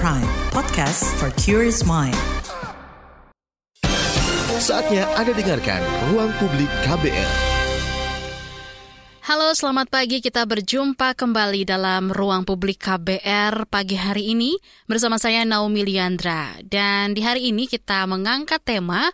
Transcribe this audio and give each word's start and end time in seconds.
Prime, 0.00 0.24
podcast 0.48 1.04
for 1.20 1.28
curious 1.36 1.84
mind. 1.84 2.16
Saatnya 4.56 5.04
Anda 5.12 5.36
dengarkan 5.36 5.76
Ruang 6.08 6.32
Publik 6.40 6.72
KBR. 6.88 7.30
Halo, 9.28 9.52
selamat 9.52 9.92
pagi. 9.92 10.24
Kita 10.24 10.48
berjumpa 10.48 11.12
kembali 11.12 11.68
dalam 11.68 12.08
Ruang 12.16 12.48
Publik 12.48 12.80
KBR 12.80 13.68
pagi 13.68 14.00
hari 14.00 14.32
ini 14.32 14.56
bersama 14.88 15.20
saya 15.20 15.44
Naomi 15.44 15.84
Liandra. 15.84 16.56
Dan 16.64 17.12
di 17.12 17.20
hari 17.20 17.52
ini 17.52 17.68
kita 17.68 18.08
mengangkat 18.08 18.64
tema 18.64 19.04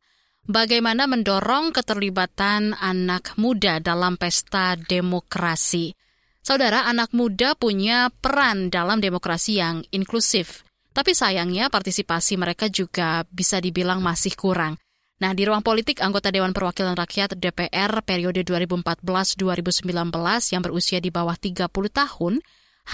bagaimana 0.47 1.11
mendorong 1.11 1.75
keterlibatan 1.75 2.79
anak 2.79 3.35
muda 3.35 3.83
dalam 3.83 4.15
pesta 4.15 4.79
demokrasi. 4.79 5.99
Saudara, 6.47 6.87
anak 6.87 7.11
muda 7.11 7.59
punya 7.59 8.07
peran 8.23 8.71
dalam 8.71 9.03
demokrasi 9.03 9.59
yang 9.59 9.83
inklusif. 9.91 10.66
Tapi 10.97 11.13
sayangnya 11.13 11.69
partisipasi 11.69 12.41
mereka 12.41 12.73
juga 12.73 13.29
bisa 13.29 13.61
dibilang 13.61 14.01
masih 14.01 14.33
kurang. 14.33 14.81
Nah, 15.21 15.37
di 15.37 15.45
ruang 15.45 15.61
politik, 15.61 16.01
anggota 16.01 16.33
Dewan 16.33 16.57
Perwakilan 16.57 16.97
Rakyat 16.97 17.37
DPR 17.37 18.01
periode 18.01 18.41
2014-2019 18.49 19.93
yang 20.57 20.63
berusia 20.65 20.97
di 20.97 21.13
bawah 21.13 21.37
30 21.37 21.69
tahun 21.69 22.41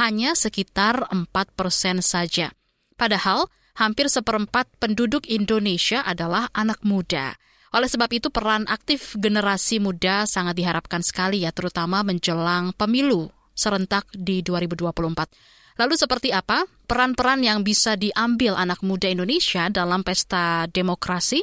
hanya 0.02 0.34
sekitar 0.34 1.06
4 1.14 1.30
persen 1.54 2.02
saja. 2.02 2.50
Padahal, 2.98 3.46
hampir 3.78 4.10
seperempat 4.10 4.66
penduduk 4.82 5.30
Indonesia 5.30 6.02
adalah 6.02 6.50
anak 6.58 6.82
muda. 6.82 7.38
Oleh 7.70 7.86
sebab 7.86 8.10
itu, 8.10 8.34
peran 8.34 8.66
aktif 8.66 9.14
generasi 9.14 9.78
muda 9.78 10.26
sangat 10.26 10.58
diharapkan 10.58 11.06
sekali 11.06 11.46
ya, 11.46 11.54
terutama 11.54 12.02
menjelang 12.02 12.74
pemilu 12.74 13.30
serentak 13.54 14.10
di 14.10 14.42
2024. 14.42 15.61
Lalu 15.82 15.98
seperti 15.98 16.30
apa 16.30 16.62
peran-peran 16.86 17.42
yang 17.42 17.66
bisa 17.66 17.98
diambil 17.98 18.54
anak 18.54 18.86
muda 18.86 19.10
Indonesia 19.10 19.66
dalam 19.66 20.06
pesta 20.06 20.70
demokrasi? 20.70 21.42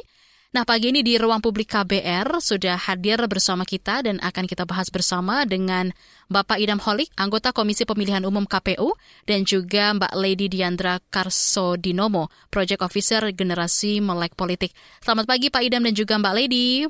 Nah, 0.56 0.64
pagi 0.64 0.88
ini 0.88 1.04
di 1.04 1.20
ruang 1.20 1.44
publik 1.44 1.68
KBR 1.68 2.40
sudah 2.40 2.80
hadir 2.88 3.20
bersama 3.28 3.68
kita 3.68 4.00
dan 4.00 4.16
akan 4.16 4.48
kita 4.48 4.64
bahas 4.64 4.88
bersama 4.88 5.44
dengan 5.44 5.92
Bapak 6.32 6.56
Idam 6.56 6.80
Holik, 6.80 7.12
anggota 7.20 7.52
Komisi 7.52 7.84
Pemilihan 7.84 8.24
Umum 8.24 8.48
KPU, 8.48 8.96
dan 9.28 9.44
juga 9.44 9.92
Mbak 9.92 10.16
Lady 10.16 10.48
Diandra 10.48 11.04
Karso 11.12 11.76
Dinomo, 11.76 12.32
Project 12.48 12.80
Officer 12.80 13.20
Generasi 13.36 14.00
Melek 14.00 14.40
Politik. 14.40 14.72
Selamat 15.04 15.28
pagi 15.28 15.52
Pak 15.52 15.68
Idam 15.68 15.84
dan 15.84 15.92
juga 15.92 16.16
Mbak 16.16 16.34
Lady. 16.40 16.88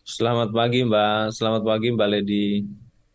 Selamat 0.00 0.48
pagi 0.48 0.80
Mbak, 0.80 1.28
selamat 1.28 1.60
pagi 1.60 1.88
Mbak 1.92 2.08
Lady. 2.08 2.46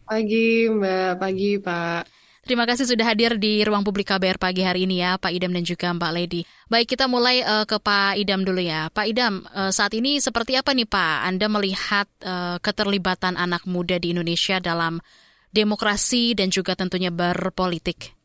Pagi 0.06 0.70
Mbak, 0.70 1.12
pagi 1.18 1.52
Pak. 1.58 2.19
Terima 2.40 2.64
kasih 2.64 2.88
sudah 2.88 3.04
hadir 3.04 3.36
di 3.36 3.60
ruang 3.68 3.84
publik 3.84 4.08
KBR 4.08 4.40
pagi 4.40 4.64
hari 4.64 4.88
ini 4.88 5.04
ya, 5.04 5.20
Pak 5.20 5.32
Idam 5.36 5.52
dan 5.52 5.68
juga 5.68 5.92
Mbak 5.92 6.12
Lady. 6.16 6.42
Baik, 6.72 6.96
kita 6.96 7.12
mulai 7.12 7.44
uh, 7.44 7.68
ke 7.68 7.78
Pak 7.78 8.16
Idam 8.16 8.48
dulu 8.48 8.64
ya. 8.64 8.88
Pak 8.90 9.06
Idam, 9.12 9.44
uh, 9.52 9.70
saat 9.76 9.92
ini 9.92 10.24
seperti 10.24 10.56
apa 10.56 10.72
nih 10.72 10.88
Pak 10.88 11.16
Anda 11.28 11.52
melihat 11.52 12.08
uh, 12.24 12.58
keterlibatan 12.64 13.36
anak 13.36 13.68
muda 13.68 14.00
di 14.00 14.16
Indonesia 14.16 14.64
dalam 14.64 15.04
demokrasi 15.52 16.32
dan 16.32 16.48
juga 16.48 16.80
tentunya 16.80 17.12
berpolitik? 17.12 18.16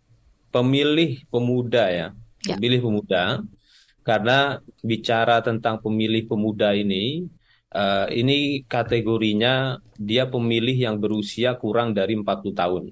Pemilih 0.54 1.26
pemuda 1.26 1.90
ya, 1.90 2.06
ya. 2.46 2.54
pemilih 2.54 2.86
pemuda. 2.86 3.42
Karena 4.04 4.60
bicara 4.84 5.40
tentang 5.40 5.80
pemilih 5.80 6.30
pemuda 6.30 6.70
ini, 6.76 7.26
uh, 7.74 8.06
ini 8.12 8.62
kategorinya 8.68 9.82
dia 9.98 10.30
pemilih 10.30 10.76
yang 10.76 10.96
berusia 11.02 11.58
kurang 11.58 11.96
dari 11.96 12.14
40 12.14 12.54
tahun. 12.54 12.84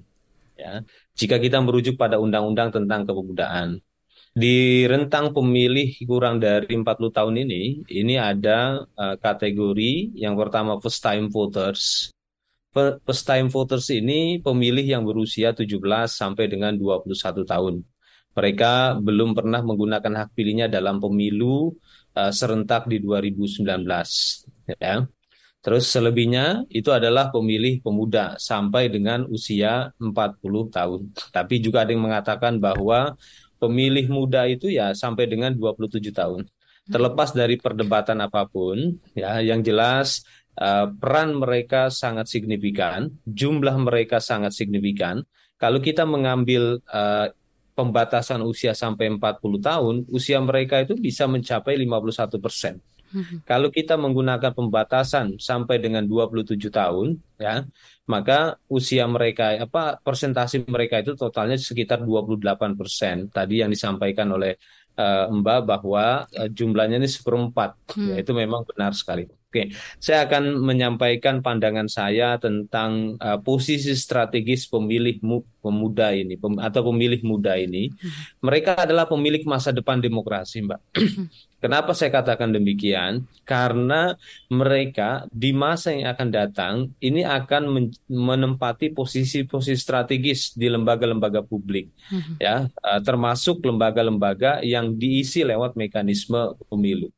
Ya. 0.57 0.85
Jika 1.13 1.37
kita 1.37 1.61
merujuk 1.61 1.95
pada 1.95 2.17
undang-undang 2.17 2.73
tentang 2.73 3.05
kepemudaan. 3.05 3.81
Di 4.33 4.89
rentang 4.89 5.29
pemilih 5.29 5.93
kurang 6.09 6.41
dari 6.41 6.73
40 6.73 7.13
tahun 7.13 7.35
ini, 7.45 7.85
ini 7.85 8.17
ada 8.17 8.81
uh, 8.97 9.15
kategori 9.21 10.17
yang 10.17 10.33
pertama 10.33 10.81
first 10.81 11.05
time 11.05 11.29
voters. 11.29 12.09
First 12.73 13.29
time 13.29 13.53
voters 13.53 13.93
ini 13.93 14.41
pemilih 14.41 14.81
yang 14.81 15.05
berusia 15.05 15.53
17 15.53 15.77
sampai 16.09 16.49
dengan 16.49 16.73
21 16.73 17.45
tahun. 17.45 17.85
Mereka 18.33 18.97
belum 19.05 19.37
pernah 19.37 19.61
menggunakan 19.61 20.25
hak 20.25 20.29
pilihnya 20.33 20.65
dalam 20.65 20.97
pemilu 20.97 21.77
uh, 22.17 22.33
serentak 22.33 22.89
di 22.89 22.97
2019 22.97 23.69
ya. 24.81 25.05
Terus 25.63 25.87
selebihnya 25.87 26.67
itu 26.67 26.91
adalah 26.91 27.31
pemilih 27.31 27.79
pemuda 27.79 28.35
sampai 28.35 28.91
dengan 28.91 29.23
usia 29.31 29.95
40 29.95 30.11
tahun. 30.67 31.01
Tapi 31.31 31.55
juga 31.63 31.87
ada 31.87 31.95
yang 31.95 32.03
mengatakan 32.03 32.59
bahwa 32.59 33.15
pemilih 33.63 34.11
muda 34.11 34.43
itu 34.43 34.67
ya 34.67 34.91
sampai 34.91 35.23
dengan 35.23 35.55
27 35.55 36.11
tahun. 36.11 36.43
Terlepas 36.83 37.31
dari 37.31 37.55
perdebatan 37.55 38.19
apa 38.19 38.43
pun, 38.43 38.99
ya 39.15 39.39
yang 39.39 39.63
jelas 39.63 40.27
uh, 40.59 40.91
peran 40.99 41.39
mereka 41.39 41.87
sangat 41.87 42.27
signifikan, 42.27 43.07
jumlah 43.23 43.79
mereka 43.79 44.19
sangat 44.19 44.51
signifikan. 44.51 45.23
Kalau 45.55 45.79
kita 45.79 46.03
mengambil 46.03 46.83
uh, 46.91 47.31
pembatasan 47.71 48.43
usia 48.43 48.75
sampai 48.75 49.15
40 49.15 49.63
tahun, 49.63 49.95
usia 50.11 50.43
mereka 50.43 50.83
itu 50.83 50.99
bisa 50.99 51.23
mencapai 51.23 51.79
51 51.79 52.35
persen. 52.43 52.83
Hmm. 53.13 53.45
Kalau 53.45 53.69
kita 53.69 53.93
menggunakan 53.93 54.57
pembatasan 54.57 55.37
sampai 55.37 55.77
dengan 55.77 56.01
27 56.09 56.57
tahun, 56.73 57.21
ya, 57.37 57.61
maka 58.09 58.57
usia 58.65 59.05
mereka 59.05 59.53
apa 59.61 60.01
persentase 60.01 60.65
mereka 60.65 60.97
itu 61.05 61.13
totalnya 61.13 61.55
sekitar 61.61 62.01
28 62.01 62.73
persen. 62.73 63.29
Tadi 63.29 63.61
yang 63.61 63.69
disampaikan 63.69 64.33
oleh 64.33 64.57
uh, 64.97 65.29
Mbak 65.29 65.59
bahwa 65.69 66.25
uh, 66.25 66.49
jumlahnya 66.49 66.97
ini 66.97 67.05
seperempat, 67.05 67.77
hmm. 67.93 68.07
ya, 68.09 68.15
itu 68.25 68.33
memang 68.33 68.65
benar 68.65 68.97
sekali. 68.97 69.29
Oke, 69.53 69.69
saya 70.01 70.25
akan 70.25 70.65
menyampaikan 70.65 71.45
pandangan 71.45 71.85
saya 71.85 72.41
tentang 72.41 73.21
uh, 73.21 73.37
posisi 73.37 73.93
strategis 73.93 74.65
pemilih 74.65 75.21
pemuda 75.61 76.09
ini 76.09 76.41
pem 76.41 76.57
atau 76.57 76.89
pemilih 76.89 77.21
muda 77.21 77.53
ini. 77.53 77.93
Hmm. 77.93 78.49
Mereka 78.49 78.81
adalah 78.81 79.05
pemilik 79.05 79.45
masa 79.45 79.69
depan 79.69 80.01
demokrasi, 80.01 80.65
Mbak. 80.65 80.81
Hmm. 80.97 81.29
Kenapa 81.61 81.93
saya 81.93 82.09
katakan 82.09 82.49
demikian? 82.49 83.29
Karena 83.45 84.17
mereka 84.49 85.29
di 85.29 85.53
masa 85.53 85.93
yang 85.93 86.09
akan 86.17 86.29
datang 86.33 86.73
ini 86.97 87.21
akan 87.21 87.93
menempati 88.09 88.89
posisi-posisi 88.89 89.77
strategis 89.77 90.57
di 90.57 90.65
lembaga-lembaga 90.65 91.45
publik, 91.45 91.93
hmm. 92.09 92.41
ya, 92.41 92.65
uh, 92.65 92.99
termasuk 93.05 93.61
lembaga-lembaga 93.61 94.65
yang 94.65 94.97
diisi 94.97 95.45
lewat 95.45 95.77
mekanisme 95.77 96.57
pemilu. 96.73 97.13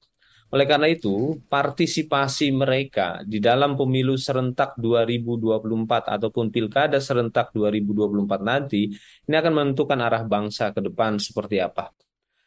Oleh 0.53 0.69
karena 0.69 0.85
itu, 0.85 1.41
partisipasi 1.49 2.53
mereka 2.53 3.25
di 3.25 3.41
dalam 3.41 3.73
pemilu 3.73 4.13
serentak 4.13 4.77
2024 4.77 6.05
ataupun 6.05 6.53
pilkada 6.53 7.01
serentak 7.01 7.49
2024 7.49 8.45
nanti 8.45 8.93
ini 9.25 9.35
akan 9.35 9.51
menentukan 9.51 9.99
arah 9.99 10.21
bangsa 10.21 10.69
ke 10.69 10.85
depan 10.85 11.17
seperti 11.17 11.57
apa. 11.59 11.89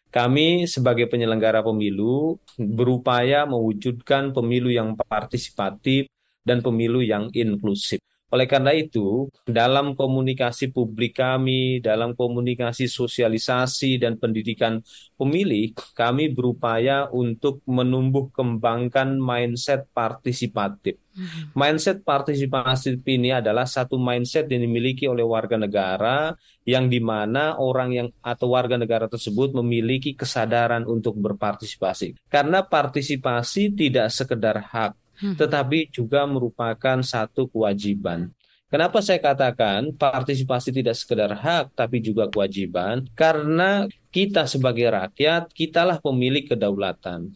Kami 0.09 0.65
sebagai 0.65 1.05
penyelenggara 1.11 1.61
pemilu 1.61 2.41
berupaya 2.57 3.45
mewujudkan 3.45 4.33
pemilu 4.33 4.73
yang 4.73 4.97
partisipatif 4.97 6.09
dan 6.47 6.65
pemilu 6.65 7.05
yang 7.05 7.29
inklusif. 7.35 8.01
Oleh 8.29 8.45
karena 8.45 8.77
itu, 8.77 9.33
dalam 9.49 9.97
komunikasi 9.97 10.69
publik 10.69 11.17
kami, 11.17 11.81
dalam 11.81 12.13
komunikasi 12.13 12.85
sosialisasi 12.85 13.97
dan 13.97 14.21
pendidikan 14.21 14.85
pemilih, 15.17 15.73
kami 15.97 16.29
berupaya 16.29 17.09
untuk 17.09 17.65
menumbuh 17.65 18.29
kembangkan 18.29 19.17
mindset 19.17 19.89
partisipatif. 19.97 21.01
Hmm. 21.17 21.51
Mindset 21.57 22.05
partisipatif 22.05 23.01
ini 23.09 23.33
adalah 23.33 23.65
satu 23.65 23.97
mindset 23.97 24.45
yang 24.53 24.61
dimiliki 24.69 25.09
oleh 25.09 25.25
warga 25.25 25.57
negara 25.57 26.37
yang 26.69 26.93
di 26.93 27.01
mana 27.01 27.57
orang 27.57 27.91
yang 27.97 28.09
atau 28.21 28.53
warga 28.53 28.77
negara 28.77 29.09
tersebut 29.09 29.57
memiliki 29.57 30.13
kesadaran 30.13 30.85
untuk 30.85 31.17
berpartisipasi. 31.17 32.29
Karena 32.29 32.61
partisipasi 32.61 33.73
tidak 33.73 34.13
sekedar 34.13 34.61
hak, 34.61 34.98
Hmm. 35.19 35.35
tetapi 35.35 35.91
juga 35.91 36.23
merupakan 36.31 37.03
satu 37.03 37.51
kewajiban. 37.51 38.31
Kenapa 38.69 39.01
saya 39.01 39.19
katakan 39.19 39.97
partisipasi 39.97 40.71
tidak 40.71 40.95
sekedar 40.95 41.33
hak 41.33 41.73
tapi 41.73 42.05
juga 42.05 42.29
kewajiban? 42.29 43.09
Karena 43.17 43.89
kita 44.13 44.45
sebagai 44.45 44.93
rakyat, 44.93 45.51
kitalah 45.57 45.99
pemilik 45.99 46.45
kedaulatan. 46.47 47.33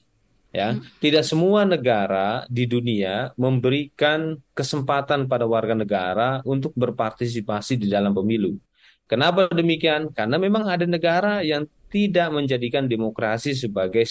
Ya, 0.52 0.76
hmm. 0.76 0.84
tidak 1.00 1.24
semua 1.24 1.64
negara 1.64 2.44
di 2.52 2.68
dunia 2.68 3.32
memberikan 3.40 4.36
kesempatan 4.52 5.24
pada 5.24 5.48
warga 5.48 5.72
negara 5.72 6.44
untuk 6.44 6.76
berpartisipasi 6.76 7.80
di 7.80 7.88
dalam 7.88 8.12
pemilu. 8.12 8.60
Kenapa 9.08 9.48
demikian? 9.48 10.12
Karena 10.12 10.36
memang 10.36 10.68
ada 10.68 10.84
negara 10.84 11.40
yang 11.40 11.64
tidak 11.88 12.28
menjadikan 12.32 12.84
demokrasi 12.84 13.56
sebagai 13.56 14.04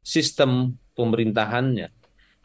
sistem 0.00 0.76
pemerintahannya. 0.96 1.92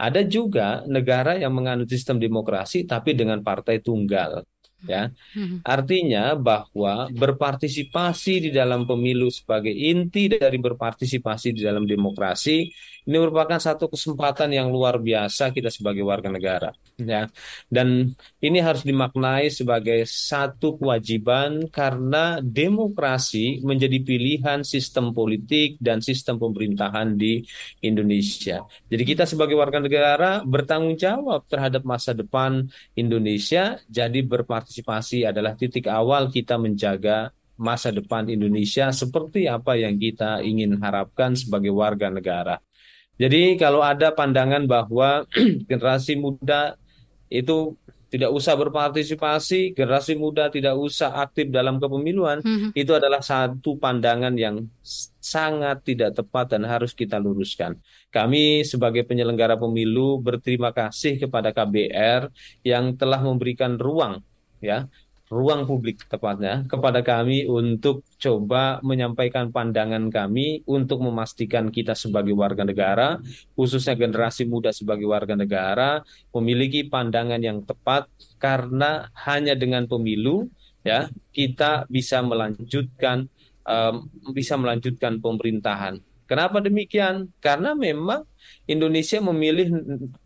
Ada 0.01 0.25
juga 0.25 0.81
negara 0.89 1.38
yang 1.38 1.53
menganut 1.53 1.86
sistem 1.86 2.18
demokrasi 2.18 2.89
tapi 2.89 3.13
dengan 3.13 3.38
partai 3.45 3.77
tunggal. 3.77 4.42
ya. 4.89 5.13
Artinya 5.62 6.33
bahwa 6.33 7.06
berpartisipasi 7.13 8.50
di 8.50 8.50
dalam 8.50 8.89
pemilu 8.89 9.30
sebagai 9.30 9.69
inti 9.69 10.25
dari 10.25 10.57
berpartisipasi 10.57 11.53
di 11.53 11.62
dalam 11.62 11.86
demokrasi 11.86 12.65
ini 13.07 13.18
merupakan 13.18 13.57
satu 13.57 13.89
kesempatan 13.89 14.53
yang 14.53 14.69
luar 14.69 15.01
biasa 15.01 15.50
kita 15.50 15.74
sebagai 15.74 16.06
warga 16.06 16.30
negara, 16.30 16.69
ya. 17.01 17.25
Dan 17.65 18.13
ini 18.38 18.59
harus 18.62 18.86
dimaknai 18.86 19.50
sebagai 19.50 20.06
satu 20.06 20.77
kewajiban 20.77 21.65
karena 21.74 22.38
demokrasi 22.39 23.65
menjadi 23.65 23.98
pilihan 24.06 24.62
sistem 24.62 25.12
politik 25.12 25.81
dan 25.81 26.00
sistem 26.00 26.38
pemerintahan 26.38 27.18
di 27.18 27.42
Indonesia. 27.81 28.62
Jadi 28.86 29.04
kita 29.04 29.25
sebagai 29.25 29.57
warga 29.57 29.81
negara 29.81 30.45
bertanggung 30.45 30.94
jawab 30.94 31.50
terhadap 31.50 31.81
masa 31.81 32.13
depan 32.13 32.69
Indonesia. 32.94 33.81
Jadi 33.89 34.21
berpartisipasi 34.21 35.25
adalah 35.25 35.57
titik 35.57 35.89
awal 35.89 36.30
kita 36.30 36.62
menjaga 36.62 37.33
masa 37.62 37.94
depan 37.94 38.25
Indonesia 38.25 38.89
seperti 38.89 39.45
apa 39.45 39.77
yang 39.77 40.01
kita 40.01 40.42
ingin 40.42 40.81
harapkan 40.81 41.38
sebagai 41.38 41.69
warga 41.69 42.09
negara. 42.09 42.57
Jadi 43.21 43.53
kalau 43.62 43.85
ada 43.85 44.09
pandangan 44.09 44.65
bahwa 44.65 45.29
generasi 45.69 46.18
muda 46.18 46.73
itu 47.29 47.77
tidak 48.12 48.27
usah 48.35 48.59
berpartisipasi, 48.59 49.71
generasi 49.71 50.19
muda 50.19 50.51
tidak 50.51 50.75
usah 50.75 51.15
aktif 51.23 51.47
dalam 51.47 51.79
kepemiluan, 51.79 52.44
hmm. 52.44 52.75
itu 52.75 52.91
adalah 52.91 53.23
satu 53.23 53.79
pandangan 53.79 54.35
yang 54.35 54.68
sangat 55.23 55.79
tidak 55.88 56.19
tepat 56.19 56.51
dan 56.51 56.68
harus 56.68 56.91
kita 56.91 57.15
luruskan. 57.15 57.79
Kami 58.12 58.68
sebagai 58.68 59.07
penyelenggara 59.07 59.56
pemilu 59.56 60.19
berterima 60.19 60.75
kasih 60.75 61.23
kepada 61.23 61.56
KBR 61.56 62.27
yang 62.68 63.00
telah 63.00 63.23
memberikan 63.23 63.79
ruang 63.79 64.19
ya 64.62 64.85
ruang 65.31 65.63
publik 65.63 66.04
tepatnya 66.12 66.68
kepada 66.68 67.00
kami 67.00 67.48
untuk 67.48 68.04
coba 68.19 68.83
menyampaikan 68.83 69.48
pandangan 69.48 70.12
kami 70.12 70.60
untuk 70.68 71.00
memastikan 71.00 71.72
kita 71.72 71.95
sebagai 71.95 72.36
warga 72.36 72.68
negara, 72.68 73.16
khususnya 73.56 73.95
generasi 73.95 74.44
muda 74.44 74.75
sebagai 74.75 75.07
warga 75.07 75.39
negara, 75.39 76.04
memiliki 76.36 76.83
pandangan 76.83 77.39
yang 77.39 77.63
tepat 77.63 78.12
karena 78.44 79.07
hanya 79.24 79.56
dengan 79.56 79.88
pemilu 79.88 80.51
ya 80.83 81.07
kita 81.31 81.88
bisa 81.88 82.19
melanjutkan 82.19 83.31
um, 83.63 84.12
bisa 84.36 84.60
melanjutkan 84.60 85.24
pemerintahan. 85.24 86.04
Kenapa 86.28 86.60
demikian? 86.60 87.31
Karena 87.39 87.72
memang 87.72 88.28
Indonesia 88.68 89.19
memilih 89.24 89.72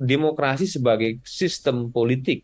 demokrasi 0.01 0.65
sebagai 0.65 1.21
sistem 1.21 1.93
politik 1.93 2.41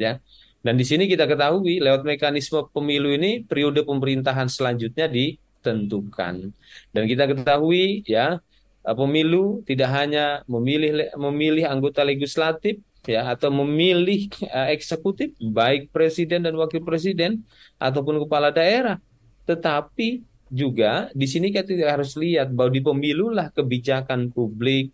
ya 0.00 0.24
dan 0.58 0.74
di 0.74 0.82
sini 0.82 1.06
kita 1.06 1.30
ketahui 1.30 1.78
lewat 1.78 2.02
mekanisme 2.02 2.66
pemilu 2.74 3.14
ini 3.14 3.46
periode 3.46 3.86
pemerintahan 3.86 4.50
selanjutnya 4.50 5.06
ditentukan. 5.06 6.50
Dan 6.90 7.02
kita 7.06 7.30
ketahui 7.30 8.02
ya 8.02 8.42
eh, 8.82 8.96
pemilu 8.98 9.62
tidak 9.62 9.90
hanya 9.94 10.42
memilih 10.50 11.14
memilih 11.14 11.70
anggota 11.70 12.02
legislatif 12.02 12.82
ya 13.06 13.24
atau 13.30 13.48
memilih 13.54 14.28
uh, 14.50 14.68
eksekutif 14.74 15.32
baik 15.38 15.94
presiden 15.94 16.44
dan 16.44 16.52
wakil 16.58 16.82
presiden 16.82 17.46
ataupun 17.78 18.20
kepala 18.26 18.50
daerah, 18.50 18.98
tetapi 19.46 20.26
juga 20.50 21.08
di 21.16 21.24
sini 21.24 21.48
kita 21.54 21.72
harus 21.86 22.18
lihat 22.18 22.50
bahwa 22.52 22.74
di 22.74 22.82
pemilu 22.82 23.30
lah 23.30 23.48
kebijakan 23.54 24.28
publik 24.34 24.92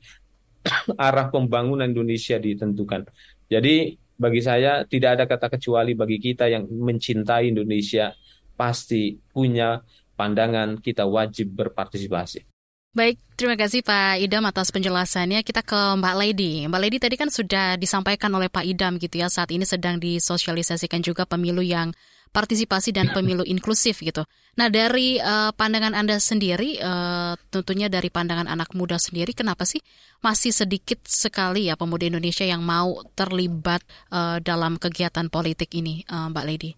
arah 1.00 1.32
pembangunan 1.32 1.88
Indonesia 1.88 2.36
ditentukan. 2.36 3.08
Jadi 3.48 4.03
bagi 4.14 4.40
saya 4.40 4.86
tidak 4.86 5.18
ada 5.18 5.24
kata 5.26 5.46
kecuali 5.58 5.92
bagi 5.98 6.18
kita 6.22 6.46
yang 6.46 6.66
mencintai 6.70 7.50
Indonesia 7.50 8.14
pasti 8.54 9.18
punya 9.34 9.82
pandangan 10.14 10.78
kita 10.78 11.04
wajib 11.04 11.54
berpartisipasi. 11.58 12.46
Baik, 12.94 13.18
terima 13.34 13.58
kasih 13.58 13.82
Pak 13.82 14.22
Idam 14.22 14.46
atas 14.46 14.70
penjelasannya. 14.70 15.42
Kita 15.42 15.66
ke 15.66 15.98
Mbak 15.98 16.14
Lady. 16.14 16.62
Mbak 16.70 16.78
Lady 16.78 16.98
tadi 17.02 17.18
kan 17.18 17.26
sudah 17.26 17.74
disampaikan 17.74 18.30
oleh 18.30 18.46
Pak 18.46 18.62
Idam 18.62 19.02
gitu 19.02 19.18
ya, 19.18 19.26
saat 19.26 19.50
ini 19.50 19.66
sedang 19.66 19.98
disosialisasikan 19.98 21.02
juga 21.02 21.26
pemilu 21.26 21.58
yang 21.58 21.90
partisipasi 22.34 22.90
dan 22.90 23.14
pemilu 23.14 23.46
inklusif 23.46 24.02
gitu. 24.02 24.26
Nah 24.58 24.66
dari 24.66 25.22
uh, 25.22 25.54
pandangan 25.54 25.94
anda 25.94 26.18
sendiri, 26.18 26.82
uh, 26.82 27.38
tentunya 27.54 27.86
dari 27.86 28.10
pandangan 28.10 28.50
anak 28.50 28.74
muda 28.74 28.98
sendiri, 28.98 29.30
kenapa 29.30 29.62
sih 29.62 29.78
masih 30.18 30.50
sedikit 30.50 30.98
sekali 31.06 31.70
ya 31.70 31.78
pemuda 31.78 32.10
Indonesia 32.10 32.42
yang 32.42 32.66
mau 32.66 33.06
terlibat 33.14 33.86
uh, 34.10 34.42
dalam 34.42 34.82
kegiatan 34.82 35.30
politik 35.30 35.70
ini, 35.78 36.02
uh, 36.10 36.26
Mbak 36.34 36.44
Lady? 36.44 36.74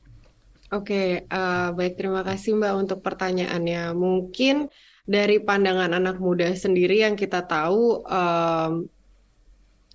Oke, 0.77 0.93
okay, 0.93 1.09
uh, 1.33 1.73
baik 1.73 1.97
terima 1.97 2.21
kasih 2.21 2.59
Mbak 2.61 2.75
untuk 2.77 2.99
pertanyaannya. 3.01 3.97
Mungkin 3.97 4.69
dari 5.07 5.41
pandangan 5.41 5.95
anak 5.97 6.21
muda 6.21 6.51
sendiri 6.53 7.01
yang 7.01 7.15
kita 7.15 7.47
tahu 7.47 8.03
um, 8.05 8.91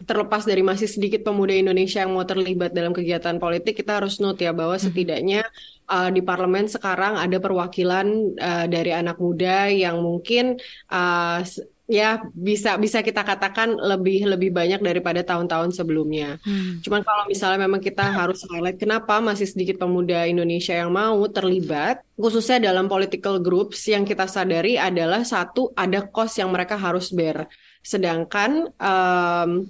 terlepas 0.05 0.43
dari 0.43 0.61
masih 0.65 0.89
sedikit 0.89 1.25
pemuda 1.25 1.53
Indonesia 1.55 2.01
yang 2.03 2.13
mau 2.13 2.25
terlibat 2.25 2.73
dalam 2.73 2.91
kegiatan 2.91 3.37
politik, 3.37 3.79
kita 3.79 4.01
harus 4.01 4.17
note 4.19 4.41
ya 4.41 4.51
bahwa 4.51 4.77
setidaknya 4.77 5.45
uh, 5.91 6.09
di 6.09 6.21
parlemen 6.23 6.71
sekarang 6.71 7.19
ada 7.19 7.37
perwakilan 7.37 8.07
uh, 8.39 8.65
dari 8.65 8.91
anak 8.95 9.19
muda 9.19 9.67
yang 9.67 9.99
mungkin 9.99 10.57
uh, 10.89 11.43
ya 11.91 12.23
bisa 12.31 12.79
bisa 12.79 13.03
kita 13.03 13.19
katakan 13.27 13.75
lebih 13.75 14.23
lebih 14.23 14.55
banyak 14.55 14.79
daripada 14.79 15.27
tahun-tahun 15.27 15.75
sebelumnya. 15.75 16.39
Hmm. 16.39 16.79
Cuman 16.79 17.03
kalau 17.03 17.27
misalnya 17.27 17.67
memang 17.67 17.83
kita 17.83 18.07
harus 18.07 18.47
highlight 18.47 18.79
kenapa 18.79 19.19
masih 19.19 19.43
sedikit 19.43 19.75
pemuda 19.83 20.23
Indonesia 20.23 20.71
yang 20.71 20.95
mau 20.95 21.19
terlibat, 21.27 21.99
khususnya 22.15 22.71
dalam 22.71 22.87
political 22.87 23.43
groups 23.43 23.83
yang 23.91 24.07
kita 24.07 24.23
sadari 24.23 24.79
adalah 24.79 25.27
satu 25.27 25.75
ada 25.75 26.07
cost 26.07 26.39
yang 26.39 26.55
mereka 26.55 26.79
harus 26.79 27.11
bear. 27.11 27.51
Sedangkan 27.83 28.71
um, 28.79 29.67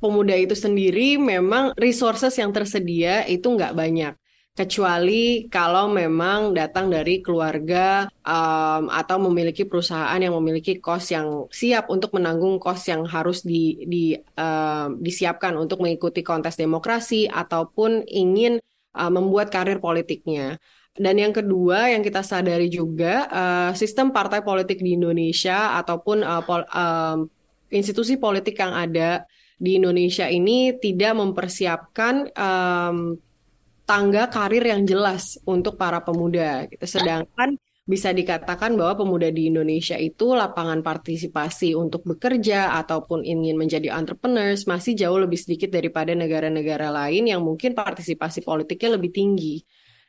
pemuda 0.00 0.34
itu 0.34 0.56
sendiri 0.56 1.20
memang 1.20 1.76
resources 1.76 2.34
yang 2.40 2.50
tersedia 2.50 3.28
itu 3.28 3.46
nggak 3.46 3.76
banyak 3.76 4.14
kecuali 4.50 5.46
kalau 5.46 5.88
memang 5.88 6.52
datang 6.52 6.90
dari 6.90 7.22
keluarga 7.22 8.10
um, 8.26 8.90
atau 8.90 9.16
memiliki 9.30 9.64
perusahaan 9.64 10.18
yang 10.18 10.34
memiliki 10.36 10.82
kos 10.82 11.14
yang 11.14 11.46
siap 11.48 11.88
untuk 11.88 12.12
menanggung 12.12 12.58
kos 12.58 12.84
yang 12.90 13.06
harus 13.06 13.40
di, 13.46 13.80
di 13.86 14.18
um, 14.36 14.98
disiapkan 15.00 15.54
untuk 15.54 15.80
mengikuti 15.80 16.20
kontes 16.26 16.58
demokrasi 16.58 17.30
ataupun 17.30 18.04
ingin 18.04 18.58
uh, 18.98 19.08
membuat 19.08 19.48
karir 19.54 19.78
politiknya. 19.78 20.58
Dan 20.98 21.16
yang 21.16 21.32
kedua 21.32 21.94
yang 21.94 22.02
kita 22.02 22.20
sadari 22.20 22.66
juga 22.68 23.30
uh, 23.30 23.70
sistem 23.72 24.10
partai 24.10 24.42
politik 24.42 24.82
di 24.82 24.98
Indonesia 24.98 25.78
ataupun 25.78 26.26
uh, 26.26 26.42
pol, 26.44 26.66
um, 26.74 27.30
institusi 27.70 28.18
politik 28.18 28.58
yang 28.58 28.74
ada 28.74 29.24
di 29.60 29.76
Indonesia 29.76 30.24
ini 30.24 30.72
tidak 30.80 31.20
mempersiapkan 31.20 32.32
um, 32.32 33.20
tangga 33.84 34.32
karir 34.32 34.64
yang 34.64 34.88
jelas 34.88 35.36
untuk 35.44 35.76
para 35.76 36.00
pemuda. 36.00 36.64
Gitu. 36.64 36.80
Sedangkan 36.88 37.60
bisa 37.84 38.14
dikatakan 38.14 38.72
bahwa 38.78 39.04
pemuda 39.04 39.28
di 39.28 39.50
Indonesia 39.50 39.98
itu 39.98 40.32
lapangan 40.32 40.80
partisipasi 40.80 41.76
untuk 41.76 42.06
bekerja 42.06 42.78
ataupun 42.80 43.26
ingin 43.26 43.58
menjadi 43.60 43.92
entrepreneurs 43.92 44.64
masih 44.64 44.96
jauh 44.96 45.18
lebih 45.18 45.36
sedikit 45.36 45.74
daripada 45.74 46.14
negara-negara 46.16 46.88
lain 46.88 47.28
yang 47.28 47.44
mungkin 47.44 47.76
partisipasi 47.76 48.40
politiknya 48.46 48.96
lebih 48.96 49.10
tinggi. 49.12 49.60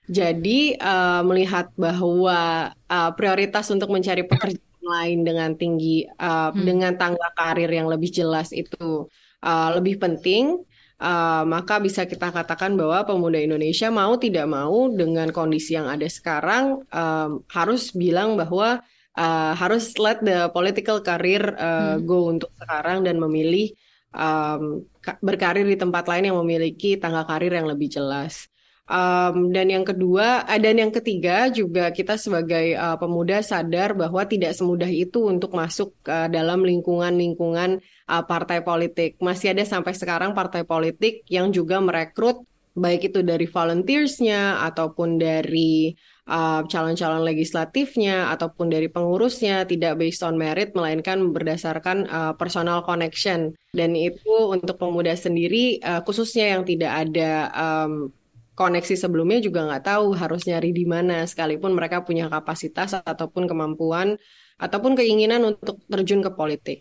Jadi 0.08 0.77
uh, 0.77 1.25
melihat 1.25 1.74
bahwa 1.74 2.72
uh, 2.72 3.12
prioritas 3.17 3.67
untuk 3.74 3.89
mencari 3.89 4.29
pekerjaan 4.29 4.81
lain 4.81 5.25
dengan 5.25 5.50
tinggi 5.58 6.05
uh, 6.05 6.53
hmm. 6.53 6.62
dengan 6.62 6.93
tangga 7.01 7.34
karir 7.34 7.70
yang 7.70 7.89
lebih 7.89 8.13
jelas 8.13 8.53
itu 8.53 9.10
uh, 9.41 9.69
lebih 9.77 9.98
penting, 9.98 10.62
uh, 11.01 11.43
maka 11.43 11.81
bisa 11.81 12.05
kita 12.05 12.29
katakan 12.29 12.77
bahwa 12.77 13.03
pemuda 13.03 13.41
Indonesia 13.41 13.89
mau 13.89 14.15
tidak 14.15 14.48
mau 14.48 14.88
dengan 14.93 15.33
kondisi 15.33 15.75
yang 15.75 15.89
ada 15.89 16.05
sekarang 16.07 16.86
um, 16.88 17.41
harus 17.50 17.91
bilang 17.91 18.38
bahwa 18.38 18.79
uh, 19.17 19.53
harus 19.57 19.98
let 19.98 20.21
the 20.21 20.48
political 20.53 21.01
career 21.01 21.57
uh, 21.57 21.98
hmm. 21.98 22.05
go 22.05 22.29
untuk 22.29 22.53
sekarang 22.55 23.03
dan 23.03 23.17
memilih 23.17 23.74
um, 24.13 24.86
berkarir 25.19 25.65
di 25.65 25.75
tempat 25.75 26.05
lain 26.07 26.31
yang 26.31 26.38
memiliki 26.39 26.95
tangga 26.95 27.25
karir 27.25 27.51
yang 27.51 27.67
lebih 27.67 27.91
jelas. 27.91 28.48
Um, 28.91 29.55
dan 29.55 29.71
yang 29.71 29.88
kedua, 29.88 30.43
uh, 30.43 30.59
dan 30.59 30.75
yang 30.75 30.91
ketiga 30.91 31.47
juga 31.47 31.93
kita 31.95 32.19
sebagai 32.19 32.75
uh, 32.75 33.00
pemuda 33.00 33.39
sadar 33.39 33.95
bahwa 33.95 34.25
tidak 34.27 34.51
semudah 34.57 34.89
itu 34.89 35.31
untuk 35.31 35.55
masuk 35.55 35.95
uh, 36.09 36.27
dalam 36.27 36.65
lingkungan-lingkungan 36.65 37.79
uh, 38.09 38.23
partai 38.25 38.65
politik. 38.65 39.15
Masih 39.23 39.55
ada 39.55 39.63
sampai 39.63 39.95
sekarang 39.95 40.35
partai 40.35 40.67
politik 40.67 41.23
yang 41.31 41.53
juga 41.55 41.79
merekrut 41.79 42.43
baik 42.71 43.11
itu 43.11 43.19
dari 43.23 43.47
volunteersnya 43.51 44.63
ataupun 44.63 45.19
dari 45.19 45.91
calon 46.31 46.63
calon-calon 46.71 47.27
legislatifnya 47.27 48.31
ataupun 48.31 48.71
dari 48.71 48.88
pengurusnya 48.88 49.67
tidak 49.67 50.00
based 50.00 50.23
on 50.23 50.39
merit 50.39 50.71
melainkan 50.71 51.19
berdasarkan 51.35 52.07
uh, 52.07 52.33
personal 52.39 52.88
connection 52.88 53.51
dan 53.75 53.91
itu 54.00 54.47
untuk 54.47 54.79
pemuda 54.79 55.11
sendiri 55.11 55.83
uh, 55.83 56.00
khususnya 56.07 56.55
yang 56.55 56.63
tidak 56.63 56.91
ada 57.03 57.51
um, 57.51 58.15
koneksi 58.55 58.96
sebelumnya 59.00 59.39
juga 59.39 59.63
nggak 59.67 59.86
tahu 59.88 60.13
harus 60.15 60.43
nyari 60.43 60.75
di 60.75 60.84
mana 60.84 61.24
sekalipun 61.24 61.72
mereka 61.72 62.03
punya 62.03 62.27
kapasitas 62.27 63.00
ataupun 63.00 63.48
kemampuan 63.48 64.20
ataupun 64.60 64.93
keinginan 64.93 65.41
untuk 65.48 65.81
terjun 65.88 66.22
ke 66.22 66.31
politik. 66.36 66.79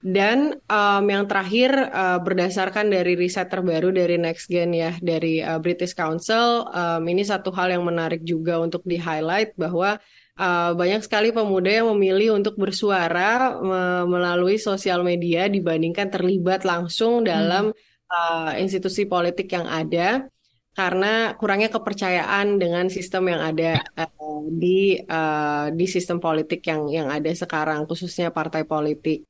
Dan 0.00 0.56
um, 0.64 1.04
yang 1.12 1.28
terakhir 1.28 1.76
uh, 1.76 2.16
berdasarkan 2.24 2.88
dari 2.88 3.20
riset 3.20 3.52
terbaru 3.52 3.92
dari 3.92 4.16
Next 4.16 4.48
Gen 4.48 4.72
ya 4.72 4.96
dari 4.96 5.44
uh, 5.44 5.60
British 5.60 5.92
Council, 5.92 6.64
um, 6.72 7.04
ini 7.04 7.20
satu 7.20 7.52
hal 7.52 7.68
yang 7.68 7.84
menarik 7.84 8.24
juga 8.24 8.56
untuk 8.64 8.80
di 8.88 8.96
highlight 8.96 9.60
bahwa 9.60 10.00
uh, 10.40 10.72
banyak 10.72 11.04
sekali 11.04 11.36
pemuda 11.36 11.84
yang 11.84 11.92
memilih 11.92 12.40
untuk 12.40 12.56
bersuara 12.56 13.60
me 13.60 14.08
melalui 14.08 14.56
sosial 14.56 15.04
media 15.04 15.52
dibandingkan 15.52 16.08
terlibat 16.08 16.64
langsung 16.64 17.20
dalam 17.20 17.68
hmm. 17.68 18.08
uh, 18.08 18.52
institusi 18.56 19.04
politik 19.04 19.52
yang 19.52 19.68
ada 19.68 20.24
karena 20.70 21.34
kurangnya 21.34 21.68
kepercayaan 21.74 22.56
dengan 22.62 22.86
sistem 22.86 23.34
yang 23.34 23.42
ada 23.42 23.82
uh, 23.98 24.42
di 24.46 24.96
uh, 25.02 25.68
di 25.74 25.86
sistem 25.90 26.22
politik 26.22 26.62
yang 26.62 26.86
yang 26.86 27.08
ada 27.10 27.28
sekarang 27.34 27.84
khususnya 27.90 28.30
partai 28.30 28.62
politik. 28.64 29.26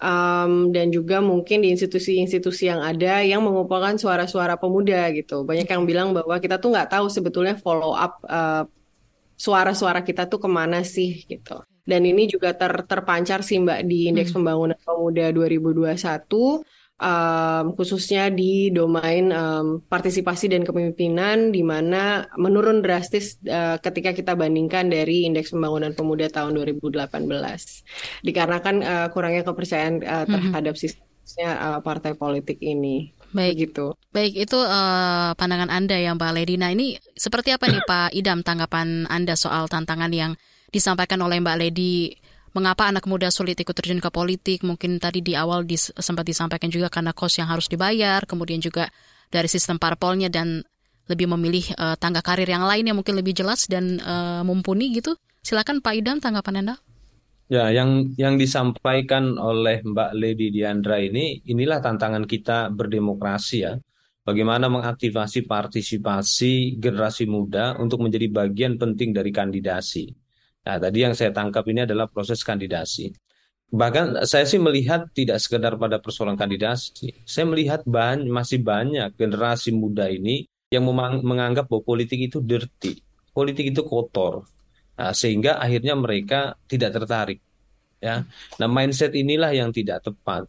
Um, 0.00 0.72
dan 0.72 0.88
juga 0.88 1.20
mungkin 1.20 1.60
di 1.60 1.76
institusi-institusi 1.76 2.72
yang 2.72 2.80
ada 2.80 3.20
yang 3.20 3.44
mengumpulkan 3.44 4.00
suara-suara 4.00 4.56
pemuda 4.56 5.12
gitu. 5.12 5.44
Banyak 5.44 5.68
yang 5.68 5.84
bilang 5.84 6.16
bahwa 6.16 6.40
kita 6.40 6.56
tuh 6.56 6.72
nggak 6.72 6.88
tahu 6.96 7.12
sebetulnya 7.12 7.60
follow 7.60 7.92
up 7.92 8.16
uh, 8.24 8.64
suara-suara 9.36 10.00
kita 10.00 10.24
tuh 10.24 10.40
ke 10.40 10.48
mana 10.48 10.80
sih 10.88 11.28
gitu. 11.28 11.60
Dan 11.84 12.08
ini 12.08 12.24
juga 12.32 12.56
ter 12.56 12.72
terpancar 12.88 13.44
sih 13.44 13.60
mbak 13.60 13.84
di 13.84 14.08
indeks 14.08 14.32
hmm. 14.32 14.40
pembangunan 14.40 14.78
pemuda 14.80 15.32
2021 15.36 16.64
um, 17.00 17.72
khususnya 17.74 18.28
di 18.28 18.68
domain 18.70 19.32
um, 19.32 19.80
partisipasi 19.80 20.52
dan 20.52 20.62
kepemimpinan 20.62 21.50
di 21.50 21.64
mana 21.64 22.28
menurun 22.36 22.84
drastis 22.84 23.40
uh, 23.48 23.80
ketika 23.80 24.12
kita 24.12 24.36
bandingkan 24.36 24.92
dari 24.92 25.24
indeks 25.26 25.50
pembangunan 25.50 25.96
pemuda 25.96 26.28
tahun 26.28 26.60
2018 26.60 27.08
dikarenakan 28.22 28.76
uh, 28.84 29.08
kurangnya 29.10 29.42
kepercayaan 29.42 30.04
uh, 30.04 30.24
terhadap 30.28 30.74
mm 30.76 30.78
-hmm. 30.78 30.92
sistemnya 31.26 31.50
uh, 31.58 31.80
partai 31.80 32.12
politik 32.14 32.60
ini. 32.60 33.16
Baik 33.30 33.70
gitu. 33.70 33.94
Baik 34.10 34.34
itu 34.34 34.58
uh, 34.58 35.32
pandangan 35.38 35.70
Anda 35.70 35.96
yang 36.02 36.18
Mbak 36.18 36.32
Lady. 36.34 36.54
Nah 36.58 36.74
ini 36.74 36.98
seperti 37.14 37.54
apa 37.54 37.70
nih 37.70 37.82
Pak 37.86 38.10
Idam 38.10 38.42
tanggapan 38.42 39.06
Anda 39.06 39.38
soal 39.38 39.70
tantangan 39.70 40.10
yang 40.10 40.34
disampaikan 40.74 41.22
oleh 41.22 41.38
Mbak 41.38 41.58
Lady 41.58 42.14
mengapa 42.54 42.90
anak 42.90 43.06
muda 43.06 43.30
sulit 43.30 43.58
ikut 43.58 43.74
terjun 43.74 44.02
ke 44.02 44.10
politik. 44.10 44.66
Mungkin 44.66 44.98
tadi 44.98 45.22
di 45.22 45.38
awal 45.38 45.66
dis, 45.66 45.94
sempat 45.94 46.26
disampaikan 46.26 46.70
juga 46.70 46.90
karena 46.90 47.14
kos 47.14 47.38
yang 47.38 47.48
harus 47.50 47.70
dibayar, 47.70 48.22
kemudian 48.26 48.58
juga 48.58 48.90
dari 49.30 49.46
sistem 49.46 49.78
parpolnya 49.78 50.26
dan 50.26 50.66
lebih 51.10 51.26
memilih 51.26 51.74
uh, 51.74 51.98
tangga 51.98 52.22
karir 52.22 52.46
yang 52.46 52.62
lain 52.62 52.86
yang 52.86 52.96
mungkin 52.98 53.18
lebih 53.18 53.34
jelas 53.34 53.66
dan 53.66 53.98
uh, 54.02 54.42
mumpuni 54.46 54.94
gitu. 54.94 55.18
Silakan 55.42 55.82
Pak 55.82 55.94
Idam 55.98 56.22
tanggapan 56.22 56.62
Anda. 56.62 56.76
Ya, 57.50 57.66
yang 57.74 58.14
yang 58.14 58.38
disampaikan 58.38 59.34
oleh 59.34 59.82
Mbak 59.82 60.14
Lady 60.14 60.54
Diandra 60.54 61.02
ini 61.02 61.42
inilah 61.50 61.82
tantangan 61.82 62.22
kita 62.22 62.70
berdemokrasi 62.70 63.58
ya. 63.58 63.74
Bagaimana 64.22 64.70
mengaktifasi 64.70 65.50
partisipasi 65.50 66.78
generasi 66.78 67.26
muda 67.26 67.74
untuk 67.82 68.06
menjadi 68.06 68.30
bagian 68.30 68.78
penting 68.78 69.10
dari 69.10 69.34
kandidasi. 69.34 70.19
Nah, 70.70 70.78
tadi 70.78 71.02
yang 71.02 71.18
saya 71.18 71.34
tangkap 71.34 71.66
ini 71.66 71.82
adalah 71.82 72.06
proses 72.06 72.46
kandidasi. 72.46 73.10
Bahkan 73.74 74.22
saya 74.22 74.46
sih 74.46 74.62
melihat 74.62 75.10
tidak 75.10 75.42
sekedar 75.42 75.74
pada 75.74 75.98
persoalan 75.98 76.38
kandidasi. 76.38 77.26
Saya 77.26 77.50
melihat 77.50 77.82
bahan, 77.82 78.22
masih 78.30 78.62
banyak 78.62 79.18
generasi 79.18 79.74
muda 79.74 80.06
ini 80.06 80.46
yang 80.70 80.86
menganggap 81.26 81.66
bahwa 81.66 81.82
politik 81.82 82.22
itu 82.30 82.38
dirty, 82.38 83.02
politik 83.34 83.74
itu 83.74 83.82
kotor. 83.82 84.46
Nah, 84.94 85.10
sehingga 85.10 85.58
akhirnya 85.58 85.98
mereka 85.98 86.54
tidak 86.70 87.02
tertarik. 87.02 87.42
Ya, 87.98 88.30
nah 88.62 88.70
mindset 88.70 89.10
inilah 89.18 89.50
yang 89.50 89.74
tidak 89.74 90.06
tepat. 90.06 90.46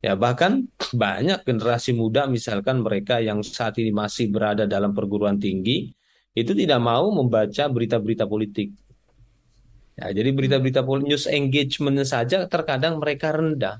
Ya, 0.00 0.16
bahkan 0.16 0.64
banyak 0.96 1.44
generasi 1.44 1.92
muda 1.92 2.24
misalkan 2.24 2.80
mereka 2.80 3.20
yang 3.20 3.44
saat 3.44 3.76
ini 3.76 3.92
masih 3.92 4.32
berada 4.32 4.64
dalam 4.64 4.96
perguruan 4.96 5.36
tinggi 5.36 5.92
itu 6.34 6.50
tidak 6.50 6.80
mau 6.82 7.14
membaca 7.14 7.64
berita-berita 7.70 8.26
politik 8.26 8.74
Ya, 9.94 10.10
jadi 10.10 10.34
berita-berita 10.34 10.82
news 10.82 11.30
engagement 11.30 12.02
saja 12.02 12.50
terkadang 12.50 12.98
mereka 12.98 13.30
rendah. 13.30 13.78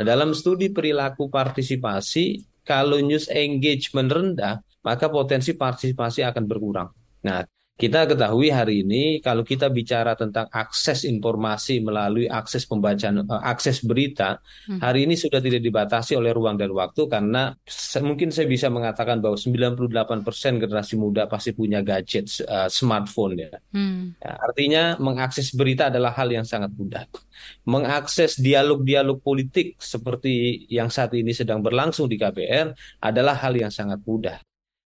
Nah, 0.00 0.04
dalam 0.08 0.32
studi 0.32 0.72
perilaku 0.72 1.28
partisipasi, 1.28 2.40
kalau 2.64 2.96
news 3.04 3.28
engagement 3.28 4.08
rendah, 4.08 4.64
maka 4.80 5.12
potensi 5.12 5.52
partisipasi 5.52 6.24
akan 6.24 6.44
berkurang. 6.48 6.88
Nah, 7.20 7.44
kita 7.80 8.04
ketahui 8.04 8.52
hari 8.52 8.84
ini 8.84 9.24
kalau 9.24 9.40
kita 9.40 9.72
bicara 9.72 10.12
tentang 10.12 10.44
akses 10.52 11.08
informasi 11.08 11.80
melalui 11.80 12.28
akses 12.28 12.68
pembacaan 12.68 13.24
eh, 13.24 13.40
akses 13.40 13.80
berita, 13.80 14.36
hmm. 14.68 14.84
hari 14.84 15.08
ini 15.08 15.16
sudah 15.16 15.40
tidak 15.40 15.64
dibatasi 15.64 16.12
oleh 16.12 16.36
ruang 16.36 16.60
dan 16.60 16.68
waktu 16.76 17.08
karena 17.08 17.56
mungkin 18.04 18.28
saya 18.28 18.44
bisa 18.44 18.68
mengatakan 18.68 19.24
bahwa 19.24 19.40
98% 19.40 20.60
generasi 20.60 21.00
muda 21.00 21.24
pasti 21.24 21.56
punya 21.56 21.80
gadget 21.80 22.28
uh, 22.44 22.68
smartphone 22.68 23.48
ya. 23.48 23.56
Hmm. 23.72 24.12
ya. 24.20 24.36
Artinya 24.36 24.82
mengakses 25.00 25.56
berita 25.56 25.88
adalah 25.88 26.12
hal 26.12 26.28
yang 26.28 26.44
sangat 26.44 26.76
mudah. 26.76 27.08
Mengakses 27.64 28.36
dialog-dialog 28.36 29.24
politik 29.24 29.80
seperti 29.80 30.68
yang 30.68 30.92
saat 30.92 31.16
ini 31.16 31.32
sedang 31.32 31.64
berlangsung 31.64 32.12
di 32.12 32.20
KPR 32.20 32.76
adalah 33.00 33.40
hal 33.40 33.56
yang 33.56 33.72
sangat 33.72 34.04
mudah. 34.04 34.36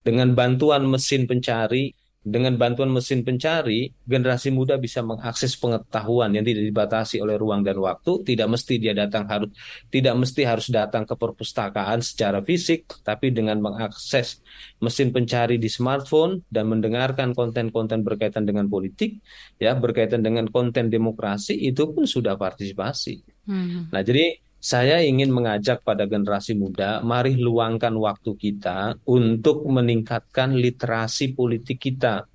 Dengan 0.01 0.33
bantuan 0.35 0.89
mesin 0.89 1.29
pencari 1.29 1.93
dengan 2.21 2.53
bantuan 2.61 2.93
mesin 2.93 3.25
pencari, 3.25 3.89
generasi 4.05 4.53
muda 4.53 4.77
bisa 4.77 5.01
mengakses 5.01 5.57
pengetahuan 5.57 6.29
yang 6.37 6.45
tidak 6.45 6.69
dibatasi 6.69 7.17
oleh 7.17 7.41
ruang 7.41 7.65
dan 7.65 7.81
waktu. 7.81 8.21
Tidak 8.29 8.45
mesti 8.45 8.77
dia 8.77 8.93
datang 8.93 9.25
harus 9.25 9.49
tidak 9.89 10.15
mesti 10.21 10.45
harus 10.45 10.69
datang 10.69 11.09
ke 11.09 11.17
perpustakaan 11.17 12.05
secara 12.05 12.45
fisik, 12.45 12.93
tapi 13.01 13.33
dengan 13.33 13.65
mengakses 13.65 14.45
mesin 14.85 15.17
pencari 15.17 15.57
di 15.57 15.73
smartphone 15.73 16.45
dan 16.53 16.69
mendengarkan 16.69 17.33
konten-konten 17.33 18.05
berkaitan 18.05 18.45
dengan 18.45 18.69
politik, 18.69 19.17
ya 19.57 19.73
berkaitan 19.73 20.21
dengan 20.21 20.45
konten 20.53 20.93
demokrasi 20.93 21.57
itu 21.57 21.89
pun 21.89 22.05
sudah 22.05 22.37
partisipasi. 22.37 23.25
Hmm. 23.49 23.89
Nah, 23.89 24.05
jadi 24.05 24.50
saya 24.61 25.01
ingin 25.01 25.33
mengajak 25.33 25.81
pada 25.81 26.05
generasi 26.05 26.53
muda, 26.53 27.01
mari 27.01 27.41
luangkan 27.41 27.97
waktu 27.97 28.37
kita 28.37 29.01
untuk 29.09 29.65
meningkatkan 29.65 30.53
literasi 30.53 31.33
politik 31.33 31.81
kita 31.81 32.29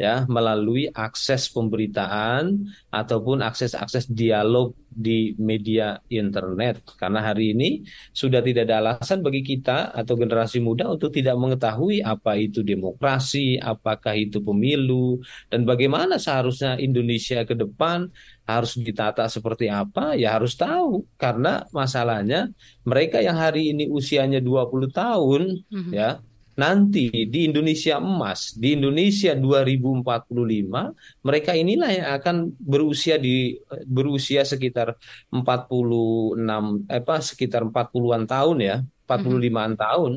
ya 0.00 0.24
melalui 0.24 0.88
akses 0.88 1.52
pemberitaan 1.52 2.64
ataupun 2.88 3.44
akses-akses 3.44 4.08
dialog 4.08 4.72
di 4.88 5.36
media 5.36 6.00
internet 6.08 6.80
karena 6.96 7.20
hari 7.20 7.52
ini 7.52 7.84
sudah 8.16 8.40
tidak 8.40 8.64
ada 8.64 8.80
alasan 8.80 9.20
bagi 9.20 9.44
kita 9.44 9.92
atau 9.92 10.16
generasi 10.16 10.64
muda 10.64 10.88
untuk 10.88 11.12
tidak 11.12 11.36
mengetahui 11.36 12.00
apa 12.00 12.40
itu 12.40 12.64
demokrasi, 12.64 13.60
apakah 13.60 14.16
itu 14.16 14.40
pemilu 14.40 15.20
dan 15.52 15.68
bagaimana 15.68 16.16
seharusnya 16.16 16.80
Indonesia 16.80 17.44
ke 17.44 17.52
depan 17.52 18.08
harus 18.48 18.74
ditata 18.80 19.28
seperti 19.28 19.68
apa 19.68 20.16
ya 20.16 20.34
harus 20.34 20.56
tahu 20.56 21.04
karena 21.20 21.68
masalahnya 21.76 22.50
mereka 22.88 23.20
yang 23.20 23.36
hari 23.36 23.76
ini 23.76 23.86
usianya 23.86 24.40
20 24.42 24.90
tahun 24.90 25.42
mm 25.70 25.82
-hmm. 25.86 25.92
ya 25.92 26.18
nanti 26.60 27.08
di 27.24 27.48
Indonesia 27.48 27.96
emas, 27.96 28.52
di 28.52 28.76
Indonesia 28.76 29.32
2045, 29.32 31.24
mereka 31.24 31.56
inilah 31.56 31.88
yang 31.88 32.08
akan 32.20 32.36
berusia 32.60 33.16
di 33.16 33.56
berusia 33.88 34.44
sekitar 34.44 35.00
46 35.32 36.36
apa 36.84 37.14
sekitar 37.24 37.64
40-an 37.64 38.28
tahun 38.28 38.56
ya, 38.60 38.76
45-an 39.08 39.72
mm-hmm. 39.72 39.80
tahun. 39.80 40.12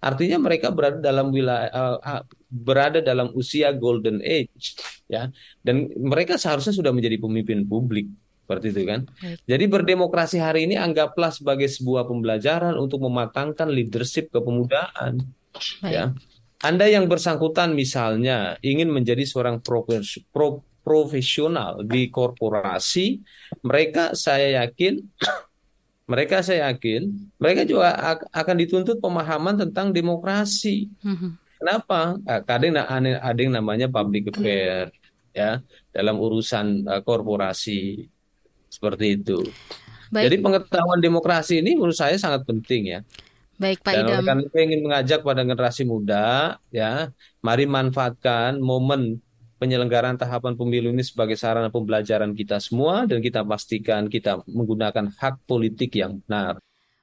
Artinya 0.00 0.38
mereka 0.40 0.72
berada 0.72 0.96
dalam 0.96 1.28
wilayah 1.28 1.68
uh, 2.00 2.24
berada 2.48 3.04
dalam 3.04 3.28
usia 3.36 3.68
golden 3.74 4.22
age 4.24 4.78
ya. 5.10 5.28
Dan 5.60 5.92
mereka 5.98 6.40
seharusnya 6.40 6.72
sudah 6.72 6.94
menjadi 6.94 7.20
pemimpin 7.20 7.66
publik 7.68 8.08
seperti 8.46 8.66
itu 8.72 8.82
kan. 8.88 9.00
Jadi 9.44 9.64
berdemokrasi 9.68 10.40
hari 10.40 10.70
ini 10.70 10.80
anggaplah 10.80 11.30
sebagai 11.34 11.68
sebuah 11.68 12.08
pembelajaran 12.08 12.80
untuk 12.80 13.04
mematangkan 13.04 13.68
leadership 13.68 14.32
kepemudaan 14.32 15.20
Baik. 15.54 15.92
Ya. 15.92 16.04
Anda 16.60 16.86
yang 16.92 17.08
bersangkutan 17.08 17.72
misalnya 17.72 18.60
ingin 18.60 18.92
menjadi 18.92 19.24
seorang 19.24 19.64
pro, 19.64 19.86
profesional 20.84 21.80
di 21.84 22.12
korporasi, 22.12 23.24
mereka 23.64 24.12
saya 24.12 24.64
yakin 24.64 25.00
mereka 26.10 26.42
saya 26.42 26.74
yakin 26.74 27.32
mereka 27.38 27.62
juga 27.64 27.94
akan 28.34 28.56
dituntut 28.60 28.98
pemahaman 29.00 29.56
tentang 29.56 29.94
demokrasi. 29.94 30.90
Mm-hmm. 31.00 31.30
Kenapa? 31.60 32.16
Ada 32.26 32.64
yang, 32.64 32.76
ada 33.20 33.38
yang 33.40 33.52
namanya 33.54 33.86
public 33.86 34.32
affair 34.32 34.90
ya 35.30 35.62
dalam 35.94 36.18
urusan 36.18 36.88
uh, 36.88 37.00
korporasi 37.04 38.08
seperti 38.66 39.20
itu. 39.20 39.44
Baik. 40.10 40.26
Jadi 40.26 40.36
pengetahuan 40.42 40.98
demokrasi 40.98 41.62
ini 41.62 41.78
menurut 41.78 41.94
saya 41.94 42.18
sangat 42.18 42.42
penting 42.42 42.98
ya. 42.98 43.00
Baik 43.60 43.84
Pak 43.84 43.92
Dan 43.92 44.04
Idam. 44.08 44.24
kami 44.24 44.44
ingin 44.56 44.80
mengajak 44.88 45.20
pada 45.20 45.44
generasi 45.44 45.84
muda 45.84 46.56
ya, 46.72 47.12
mari 47.44 47.68
manfaatkan 47.68 48.56
momen 48.56 49.20
penyelenggaraan 49.60 50.16
tahapan 50.16 50.56
pemilu 50.56 50.88
ini 50.88 51.04
sebagai 51.04 51.36
sarana 51.36 51.68
pembelajaran 51.68 52.32
kita 52.32 52.56
semua 52.56 53.04
dan 53.04 53.20
kita 53.20 53.44
pastikan 53.44 54.08
kita 54.08 54.40
menggunakan 54.48 55.12
hak 55.12 55.44
politik 55.44 55.92
yang 56.00 56.24
benar. 56.24 56.56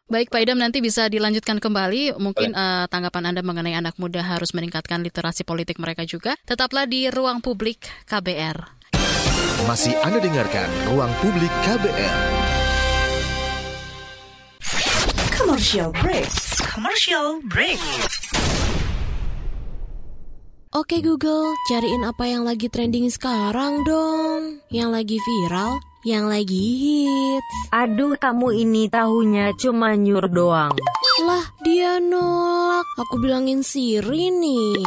Baik 0.09 0.33
Pak 0.33 0.41
Idam 0.41 0.57
nanti 0.57 0.81
bisa 0.81 1.05
dilanjutkan 1.05 1.61
kembali 1.61 2.17
mungkin 2.17 2.57
uh, 2.57 2.89
tanggapan 2.89 3.29
Anda 3.29 3.45
mengenai 3.45 3.77
anak 3.77 4.01
muda 4.01 4.25
harus 4.25 4.55
meningkatkan 4.57 5.05
literasi 5.05 5.45
politik 5.45 5.77
mereka 5.77 6.09
juga. 6.09 6.33
Tetaplah 6.47 6.89
di 6.89 7.11
ruang 7.13 7.37
publik 7.37 7.85
KBR. 8.09 8.79
Masih 9.69 9.93
Anda 10.01 10.17
dengarkan 10.23 10.69
Ruang 10.89 11.11
Publik 11.21 11.51
KBR. 11.65 12.66
Commercial 15.37 15.93
break. 15.93 16.25
Commercial 16.65 17.45
break. 17.45 17.77
Oke 20.73 20.97
Google, 21.05 21.53
cariin 21.69 22.01
apa 22.09 22.25
yang 22.25 22.41
lagi 22.41 22.65
trending 22.73 23.05
sekarang 23.13 23.85
dong. 23.85 24.65
Yang 24.73 24.89
lagi 24.89 25.17
viral, 25.21 25.77
yang 26.09 26.25
lagi 26.25 26.65
hits. 26.81 27.57
Aduh 27.69 28.17
kamu 28.17 28.65
ini 28.65 28.89
tahunya 28.89 29.53
cuma 29.61 29.93
nyur 29.93 30.25
doang. 30.25 30.73
Lah, 31.21 31.45
dia 31.61 32.01
nolak. 32.01 32.56
Aku 32.97 33.21
bilangin 33.21 33.61
Siri 33.61 34.33
nih. 34.33 34.81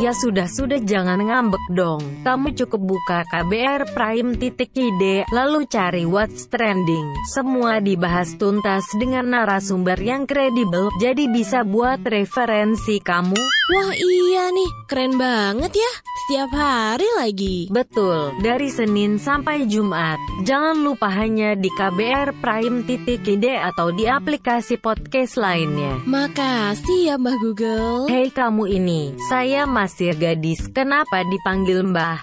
Ya 0.00 0.16
sudah-sudah 0.16 0.80
jangan 0.80 1.20
ngambek 1.20 1.60
dong. 1.76 2.00
Kamu 2.24 2.56
cukup 2.56 2.96
buka 2.96 3.20
KBR 3.28 3.92
Prime 3.92 4.40
titik 4.40 4.72
ide, 4.72 5.28
lalu 5.28 5.68
cari 5.68 6.08
what's 6.08 6.48
trending. 6.48 7.12
Semua 7.28 7.84
dibahas 7.84 8.32
tuntas 8.40 8.88
dengan 8.96 9.36
narasumber 9.36 10.00
yang 10.00 10.24
kredibel, 10.24 10.88
jadi 11.04 11.28
bisa 11.28 11.60
buat 11.60 12.00
referensi 12.00 12.96
kamu. 12.96 13.36
Wah 13.70 13.92
iya 13.92 14.48
nih, 14.56 14.70
keren 14.88 15.20
banget 15.20 15.76
ya. 15.76 15.92
Setiap 16.24 16.50
hari 16.56 17.08
lagi. 17.20 17.56
Betul, 17.68 18.32
dari 18.40 18.72
Senin 18.72 19.20
sampai 19.20 19.68
Jumat. 19.68 20.16
Jangan 20.48 20.80
lupa 20.80 21.12
hanya 21.12 21.52
di 21.58 21.68
KBR 21.68 22.40
Prime 22.40 22.88
titik 22.88 23.26
ide 23.28 23.60
atau 23.60 23.92
di 23.92 24.08
aplikasi 24.08 24.80
podcast 24.80 25.36
lainnya. 25.36 26.00
Makasih 26.08 27.12
ya 27.12 27.14
Mbah 27.20 27.49
Google. 27.50 28.06
Hei 28.06 28.30
kamu 28.30 28.78
ini, 28.78 29.10
saya 29.26 29.66
masih 29.66 30.14
gadis, 30.14 30.70
kenapa 30.70 31.26
dipanggil 31.26 31.82
Mbah? 31.82 32.22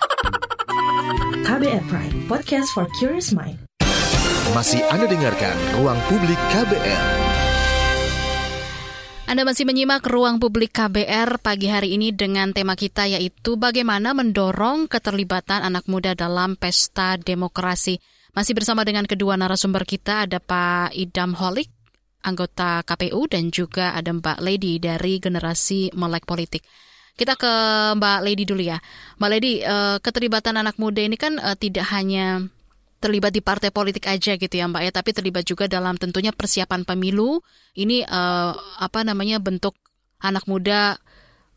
KBR 1.43 1.83
Prime, 1.91 2.15
podcast 2.31 2.71
for 2.71 2.87
curious 2.95 3.35
mind. 3.35 3.59
Masih 4.55 4.79
Anda 4.87 5.03
dengarkan 5.03 5.51
Ruang 5.75 5.99
Publik 6.07 6.39
KBR. 6.55 7.05
Anda 9.27 9.43
masih 9.43 9.67
menyimak 9.67 10.07
ruang 10.07 10.39
publik 10.39 10.71
KBR 10.71 11.43
pagi 11.43 11.67
hari 11.67 11.99
ini 11.99 12.15
dengan 12.15 12.55
tema 12.55 12.79
kita 12.79 13.11
yaitu 13.11 13.59
bagaimana 13.59 14.15
mendorong 14.15 14.87
keterlibatan 14.87 15.59
anak 15.59 15.91
muda 15.91 16.15
dalam 16.15 16.55
pesta 16.55 17.19
demokrasi. 17.19 17.99
Masih 18.31 18.55
bersama 18.55 18.87
dengan 18.87 19.03
kedua 19.03 19.35
narasumber 19.35 19.83
kita 19.83 20.23
ada 20.23 20.39
Pak 20.39 20.95
Idam 20.95 21.35
Holik, 21.35 21.67
anggota 22.27 22.83
KPU 22.83 23.31
dan 23.31 23.47
juga 23.47 23.95
ada 23.95 24.11
Mbak 24.11 24.43
Lady 24.43 24.83
dari 24.83 25.23
generasi 25.23 25.95
Melek 25.95 26.27
Politik. 26.27 26.67
Kita 27.17 27.33
ke 27.33 27.53
Mbak 27.97 28.19
Lady 28.21 28.43
dulu 28.43 28.61
ya. 28.61 28.77
Mbak 29.17 29.29
Lady, 29.31 29.63
eh, 29.63 29.97
keterlibatan 30.03 30.59
anak 30.59 30.75
muda 30.77 31.01
ini 31.01 31.15
kan 31.15 31.39
eh, 31.39 31.55
tidak 31.55 31.87
hanya 31.89 32.43
terlibat 32.99 33.31
di 33.31 33.41
partai 33.45 33.69
politik 33.69 34.09
aja 34.09 34.37
gitu 34.37 34.53
ya 34.53 34.65
Mbak 34.69 34.81
ya, 34.85 34.91
tapi 34.91 35.09
terlibat 35.15 35.45
juga 35.47 35.65
dalam 35.65 35.95
tentunya 35.95 36.29
persiapan 36.35 36.81
pemilu. 36.81 37.41
Ini 37.77 38.09
uh, 38.09 38.57
apa 38.81 39.05
namanya 39.05 39.37
bentuk 39.37 39.77
anak 40.17 40.49
muda 40.49 40.97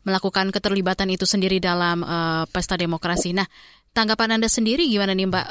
melakukan 0.05 0.53
keterlibatan 0.53 1.09
itu 1.09 1.25
sendiri 1.25 1.57
dalam 1.57 2.05
pesta 2.53 2.77
demokrasi. 2.77 3.33
Nah, 3.33 3.49
tanggapan 3.89 4.37
Anda 4.37 4.53
sendiri 4.53 4.85
gimana 4.85 5.17
nih 5.17 5.29
Mbak 5.33 5.47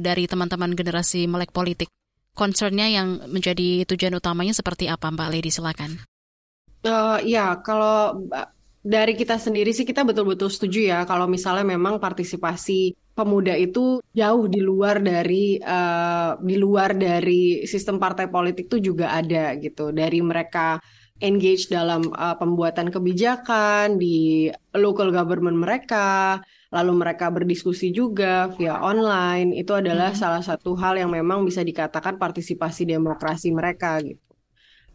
dari 0.00 0.24
teman-teman 0.24 0.72
generasi 0.72 1.28
melek 1.28 1.52
politik? 1.52 1.92
Concernnya 2.34 2.90
yang 2.90 3.30
menjadi 3.30 3.86
tujuan 3.86 4.18
utamanya 4.18 4.52
seperti 4.52 4.90
apa 4.90 5.06
Mbak 5.08 5.28
Lady 5.30 5.50
silakan. 5.54 6.02
Uh, 6.84 7.16
ya, 7.22 7.62
kalau 7.62 8.26
dari 8.84 9.16
kita 9.16 9.40
sendiri 9.40 9.72
sih 9.72 9.88
kita 9.88 10.04
betul-betul 10.04 10.52
setuju 10.52 10.92
ya 10.92 10.98
kalau 11.08 11.24
misalnya 11.24 11.64
memang 11.64 11.96
partisipasi 11.96 12.92
pemuda 13.16 13.56
itu 13.56 14.04
jauh 14.12 14.44
di 14.44 14.60
luar 14.60 15.00
dari 15.00 15.56
uh, 15.56 16.36
di 16.36 16.60
luar 16.60 16.92
dari 16.92 17.64
sistem 17.64 17.96
partai 17.96 18.28
politik 18.28 18.68
itu 18.68 18.92
juga 18.92 19.16
ada 19.16 19.56
gitu 19.56 19.88
dari 19.88 20.20
mereka 20.20 20.76
engage 21.24 21.72
dalam 21.72 22.12
uh, 22.12 22.36
pembuatan 22.36 22.92
kebijakan 22.92 23.96
di 23.96 24.52
local 24.76 25.08
government 25.08 25.56
mereka 25.56 26.44
lalu 26.74 26.92
mereka 27.06 27.30
berdiskusi 27.30 27.94
juga 27.94 28.50
via 28.58 28.82
online 28.82 29.54
itu 29.54 29.70
adalah 29.70 30.10
hmm. 30.10 30.18
salah 30.18 30.42
satu 30.42 30.74
hal 30.74 30.98
yang 30.98 31.14
memang 31.14 31.46
bisa 31.46 31.62
dikatakan 31.62 32.18
partisipasi 32.18 32.82
demokrasi 32.82 33.54
mereka 33.54 34.02
gitu 34.02 34.24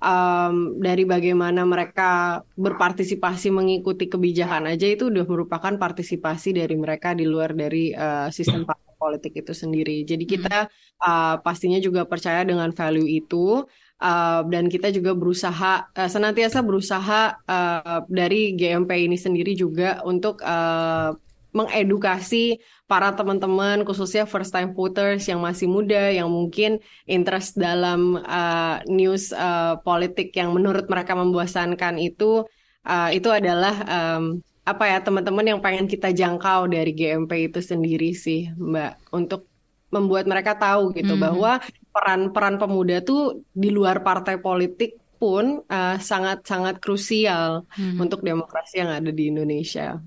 um, 0.04 0.80
dari 0.80 1.04
bagaimana 1.04 1.64
mereka 1.68 2.42
berpartisipasi 2.56 3.52
mengikuti 3.54 4.08
kebijakan 4.08 4.72
aja 4.72 4.88
itu 4.88 5.12
udah 5.12 5.26
merupakan 5.28 5.76
partisipasi 5.76 6.56
dari 6.56 6.76
mereka 6.76 7.14
di 7.14 7.28
luar 7.28 7.54
dari 7.54 7.92
uh, 7.94 8.32
sistem 8.32 8.64
partai 8.68 8.96
politik 9.00 9.32
itu 9.40 9.56
sendiri. 9.56 10.04
Jadi 10.04 10.28
kita 10.28 10.68
uh, 11.00 11.36
pastinya 11.40 11.80
juga 11.80 12.04
percaya 12.04 12.44
dengan 12.44 12.72
value 12.76 13.08
itu. 13.08 13.64
Uh, 14.00 14.48
dan 14.48 14.72
kita 14.72 14.96
juga 14.96 15.12
berusaha 15.12 15.92
uh, 15.92 16.08
senantiasa 16.08 16.64
berusaha 16.64 17.36
uh, 17.36 18.00
dari 18.08 18.56
GMP 18.56 19.12
ini 19.12 19.20
sendiri 19.20 19.60
juga 19.60 20.00
untuk 20.08 20.40
uh, 20.40 21.12
mengedukasi 21.50 22.62
para 22.86 23.14
teman-teman 23.14 23.82
khususnya 23.82 24.30
first 24.30 24.54
time 24.54 24.74
voters 24.74 25.26
yang 25.26 25.42
masih 25.42 25.66
muda 25.66 26.14
yang 26.14 26.30
mungkin 26.30 26.78
interest 27.10 27.58
dalam 27.58 28.22
uh, 28.22 28.82
news 28.86 29.34
uh, 29.34 29.82
politik 29.82 30.34
yang 30.38 30.54
menurut 30.54 30.86
mereka 30.86 31.18
membosankan 31.18 31.98
itu 31.98 32.46
uh, 32.86 33.10
itu 33.10 33.30
adalah 33.34 33.74
um, 33.86 34.42
apa 34.62 34.86
ya 34.86 34.98
teman-teman 35.02 35.46
yang 35.58 35.60
pengen 35.62 35.90
kita 35.90 36.14
jangkau 36.14 36.70
dari 36.70 36.94
GMP 36.94 37.50
itu 37.50 37.62
sendiri 37.66 38.14
sih 38.14 38.54
Mbak 38.54 39.10
untuk 39.10 39.50
membuat 39.90 40.30
mereka 40.30 40.54
tahu 40.54 40.94
gitu 40.94 41.14
mm 41.14 41.18
-hmm. 41.18 41.26
bahwa 41.26 41.52
peran-peran 41.90 42.62
pemuda 42.62 43.02
tuh 43.02 43.42
di 43.50 43.74
luar 43.74 44.06
partai 44.06 44.38
politik 44.38 45.02
pun 45.18 45.66
sangat-sangat 45.98 46.78
uh, 46.78 46.82
krusial 46.82 47.66
mm 47.66 47.74
-hmm. 47.74 47.98
untuk 47.98 48.22
demokrasi 48.22 48.86
yang 48.86 48.94
ada 48.94 49.10
di 49.10 49.34
Indonesia. 49.34 49.98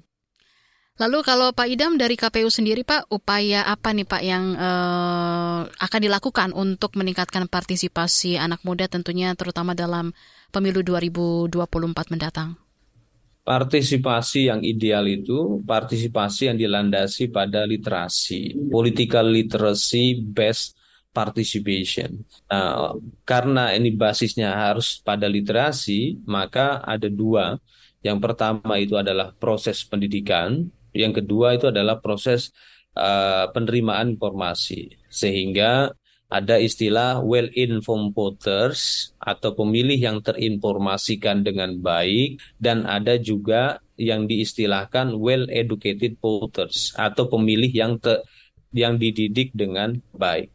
Lalu 1.03 1.19
kalau 1.27 1.51
Pak 1.51 1.67
Idam 1.67 1.99
dari 1.99 2.15
KPU 2.15 2.47
sendiri 2.47 2.87
Pak, 2.87 3.11
upaya 3.11 3.67
apa 3.67 3.91
nih 3.91 4.07
Pak 4.07 4.23
yang 4.23 4.55
uh, 4.55 5.67
akan 5.67 5.99
dilakukan 5.99 6.55
untuk 6.55 6.95
meningkatkan 6.95 7.51
partisipasi 7.51 8.39
anak 8.39 8.63
muda 8.63 8.87
tentunya 8.87 9.35
terutama 9.35 9.75
dalam 9.75 10.15
pemilu 10.55 10.87
2024 10.87 11.51
mendatang? 12.15 12.55
Partisipasi 13.43 14.47
yang 14.47 14.63
ideal 14.63 15.03
itu 15.11 15.59
partisipasi 15.67 16.55
yang 16.55 16.59
dilandasi 16.63 17.35
pada 17.35 17.67
literasi, 17.67 18.55
political 18.71 19.27
literacy 19.27 20.23
based 20.23 20.79
participation. 21.11 22.23
Nah, 22.47 22.95
karena 23.27 23.75
ini 23.75 23.91
basisnya 23.91 24.55
harus 24.55 25.03
pada 25.03 25.27
literasi, 25.27 26.23
maka 26.31 26.79
ada 26.87 27.11
dua. 27.11 27.59
Yang 28.07 28.19
pertama 28.23 28.79
itu 28.79 28.95
adalah 28.95 29.35
proses 29.35 29.83
pendidikan, 29.83 30.71
yang 30.93 31.13
kedua 31.17 31.57
itu 31.57 31.69
adalah 31.69 31.99
proses 31.99 32.53
uh, 32.97 33.49
penerimaan 33.53 34.17
informasi. 34.17 34.97
Sehingga 35.09 35.93
ada 36.33 36.57
istilah 36.57 37.21
well-informed 37.21 38.17
voters 38.17 39.13
atau 39.21 39.53
pemilih 39.53 40.01
yang 40.01 40.19
terinformasikan 40.25 41.45
dengan 41.45 41.77
baik 41.77 42.41
dan 42.57 42.89
ada 42.89 43.21
juga 43.21 43.85
yang 44.01 44.25
diistilahkan 44.25 45.13
well-educated 45.13 46.17
voters 46.17 46.97
atau 46.97 47.29
pemilih 47.29 47.69
yang 47.69 48.01
te, 48.01 48.25
yang 48.73 48.97
dididik 48.97 49.53
dengan 49.53 50.01
baik. 50.17 50.49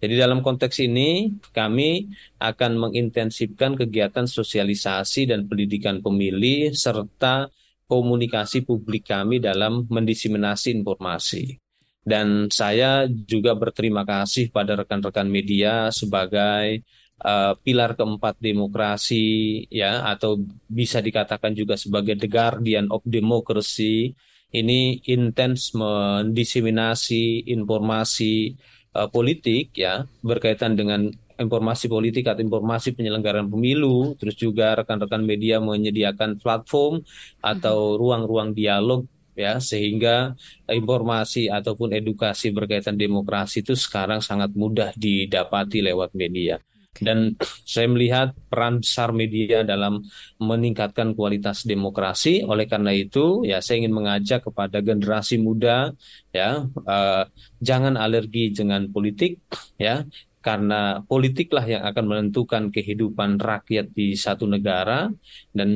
Jadi 0.00 0.16
dalam 0.16 0.40
konteks 0.40 0.80
ini 0.80 1.36
kami 1.52 2.08
akan 2.40 2.88
mengintensifkan 2.88 3.76
kegiatan 3.76 4.24
sosialisasi 4.24 5.28
dan 5.28 5.44
pendidikan 5.44 6.00
pemilih 6.00 6.72
serta 6.72 7.52
komunikasi 7.90 8.62
publik 8.62 9.10
kami 9.10 9.42
dalam 9.42 9.90
mendiseminasi 9.90 10.70
informasi. 10.78 11.58
Dan 12.00 12.48
saya 12.48 13.04
juga 13.10 13.52
berterima 13.58 14.06
kasih 14.06 14.48
pada 14.54 14.78
rekan-rekan 14.78 15.28
media 15.28 15.90
sebagai 15.90 16.86
uh, 17.20 17.52
pilar 17.60 17.92
keempat 17.98 18.40
demokrasi 18.40 19.66
ya 19.68 20.08
atau 20.08 20.40
bisa 20.64 21.04
dikatakan 21.04 21.52
juga 21.52 21.76
sebagai 21.76 22.16
the 22.16 22.30
guardian 22.30 22.88
of 22.88 23.04
democracy. 23.04 24.16
Ini 24.50 25.06
intens 25.06 25.70
mendiseminasi 25.76 27.46
informasi 27.54 28.58
uh, 28.96 29.06
politik 29.06 29.76
ya 29.78 30.08
berkaitan 30.24 30.74
dengan 30.74 31.14
informasi 31.40 31.88
politik 31.88 32.28
atau 32.28 32.44
informasi 32.44 32.92
penyelenggaraan 32.92 33.48
pemilu, 33.48 34.12
terus 34.20 34.36
juga 34.36 34.76
rekan-rekan 34.76 35.24
media 35.24 35.56
menyediakan 35.58 36.36
platform 36.36 37.00
atau 37.40 37.96
ruang-ruang 37.96 38.52
dialog 38.52 39.08
ya 39.32 39.56
sehingga 39.56 40.36
informasi 40.68 41.48
ataupun 41.48 41.96
edukasi 41.96 42.52
berkaitan 42.52 43.00
demokrasi 43.00 43.64
itu 43.64 43.72
sekarang 43.72 44.20
sangat 44.20 44.52
mudah 44.52 44.92
didapati 44.92 45.80
lewat 45.80 46.12
media. 46.12 46.60
Dan 46.98 47.38
saya 47.72 47.86
melihat 47.88 48.36
peran 48.50 48.82
besar 48.82 49.14
media 49.14 49.62
dalam 49.62 50.02
meningkatkan 50.42 51.14
kualitas 51.14 51.62
demokrasi. 51.64 52.42
Oleh 52.44 52.66
karena 52.66 52.90
itu, 52.92 53.46
ya 53.46 53.62
saya 53.62 53.80
ingin 53.86 53.94
mengajak 53.94 54.44
kepada 54.44 54.82
generasi 54.82 55.38
muda, 55.38 55.94
ya 56.34 56.66
uh, 56.66 57.24
jangan 57.62 57.94
alergi 57.94 58.52
dengan 58.52 58.90
politik, 58.90 59.38
ya 59.78 60.04
karena 60.40 61.04
politiklah 61.04 61.68
yang 61.68 61.84
akan 61.84 62.04
menentukan 62.08 62.72
kehidupan 62.72 63.36
rakyat 63.36 63.92
di 63.92 64.16
satu 64.16 64.48
negara 64.48 65.12
dan 65.52 65.70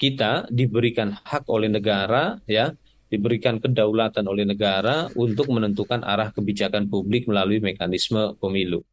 kita 0.00 0.48
diberikan 0.48 1.12
hak 1.12 1.44
oleh 1.48 1.68
negara 1.68 2.40
ya 2.48 2.72
diberikan 3.08 3.56
kedaulatan 3.60 4.24
oleh 4.28 4.44
negara 4.44 5.08
untuk 5.16 5.48
menentukan 5.48 6.04
arah 6.04 6.28
kebijakan 6.32 6.92
publik 6.92 7.24
melalui 7.24 7.60
mekanisme 7.60 8.36
pemilu. 8.36 8.84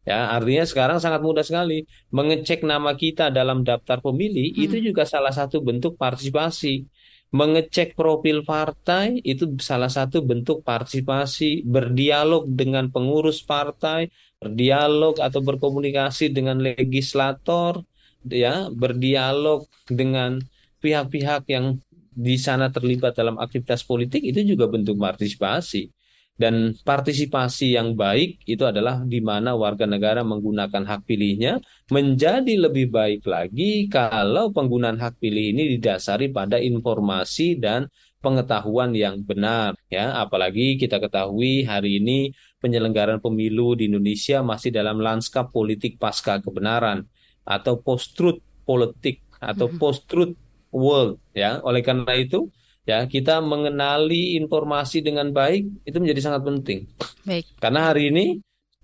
Ya, 0.08 0.32
artinya 0.34 0.65
sekarang 0.65 0.97
sangat 0.97 1.21
mudah 1.21 1.45
sekali 1.45 1.86
mengecek 2.10 2.65
nama 2.65 2.97
kita 2.97 3.29
dalam 3.29 3.62
daftar 3.62 4.01
pemilih 4.01 4.58
hmm. 4.58 4.65
itu 4.65 4.82
juga 4.82 5.05
salah 5.05 5.29
satu 5.29 5.62
bentuk 5.62 6.01
partisipasi. 6.01 6.89
Mengecek 7.29 7.93
profil 7.93 8.41
partai 8.41 9.21
itu 9.21 9.53
salah 9.62 9.86
satu 9.86 10.25
bentuk 10.25 10.65
partisipasi, 10.65 11.62
berdialog 11.62 12.49
dengan 12.49 12.89
pengurus 12.89 13.45
partai, 13.45 14.10
berdialog 14.41 15.21
atau 15.21 15.38
berkomunikasi 15.45 16.34
dengan 16.34 16.58
legislator, 16.58 17.86
ya, 18.27 18.67
berdialog 18.73 19.67
dengan 19.88 20.41
pihak-pihak 20.79 21.47
yang 21.51 21.79
di 22.19 22.36
sana 22.36 22.67
terlibat 22.67 23.15
dalam 23.15 23.39
aktivitas 23.39 23.86
politik 23.88 24.19
itu 24.23 24.43
juga 24.43 24.67
bentuk 24.67 24.99
partisipasi. 24.99 25.91
Dan 26.39 26.71
partisipasi 26.88 27.75
yang 27.75 27.99
baik 27.99 28.47
itu 28.47 28.63
adalah 28.63 29.03
di 29.03 29.19
mana 29.19 29.60
warga 29.60 29.84
negara 29.84 30.23
menggunakan 30.23 30.88
hak 30.88 31.03
pilihnya 31.03 31.60
menjadi 31.91 32.55
lebih 32.55 32.88
baik 32.95 33.27
lagi 33.27 33.91
kalau 33.91 34.47
penggunaan 34.55 34.95
hak 35.03 35.19
pilih 35.19 35.51
ini 35.51 35.75
didasari 35.75 36.32
pada 36.32 36.55
informasi 36.55 37.60
dan 37.60 37.91
pengetahuan 38.23 38.95
yang 38.95 39.19
benar 39.23 39.75
ya 39.88 40.15
apalagi 40.19 40.75
kita 40.75 40.99
ketahui 40.99 41.63
hari 41.63 42.03
ini 42.03 42.36
penyelenggaraan 42.60 43.23
pemilu 43.23 43.79
di 43.79 43.88
Indonesia 43.88 44.43
masih 44.43 44.75
dalam 44.75 44.99
lanskap 44.99 45.51
politik 45.55 45.95
pasca 45.95 46.39
kebenaran 46.43 47.08
atau 47.49 47.81
post 47.81 48.13
truth 48.13 48.38
politik 48.62 49.25
atau 49.41 49.65
mm-hmm. 49.65 49.81
post 49.81 50.05
truth 50.05 50.38
world 50.69 51.17
ya 51.33 51.57
oleh 51.65 51.81
karena 51.81 52.13
itu 52.13 52.45
ya 52.85 53.09
kita 53.09 53.41
mengenali 53.41 54.38
informasi 54.38 55.01
dengan 55.01 55.33
baik 55.33 55.85
itu 55.89 55.97
menjadi 55.97 56.21
sangat 56.29 56.41
penting. 56.45 56.79
Baik. 57.25 57.45
Karena 57.57 57.89
hari 57.89 58.13
ini 58.13 58.25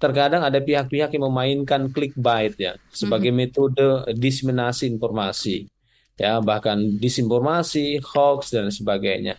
terkadang 0.02 0.42
ada 0.44 0.60
pihak-pihak 0.60 1.14
yang 1.14 1.26
memainkan 1.30 1.88
clickbait 1.94 2.58
ya 2.58 2.74
sebagai 2.90 3.30
mm 3.30 3.38
-hmm. 3.38 3.54
metode 3.54 3.88
diseminasi 4.18 4.90
informasi. 4.90 5.70
Ya, 6.16 6.40
bahkan 6.40 6.80
disinformasi, 6.96 8.00
hoax 8.00 8.56
dan 8.56 8.72
sebagainya. 8.72 9.36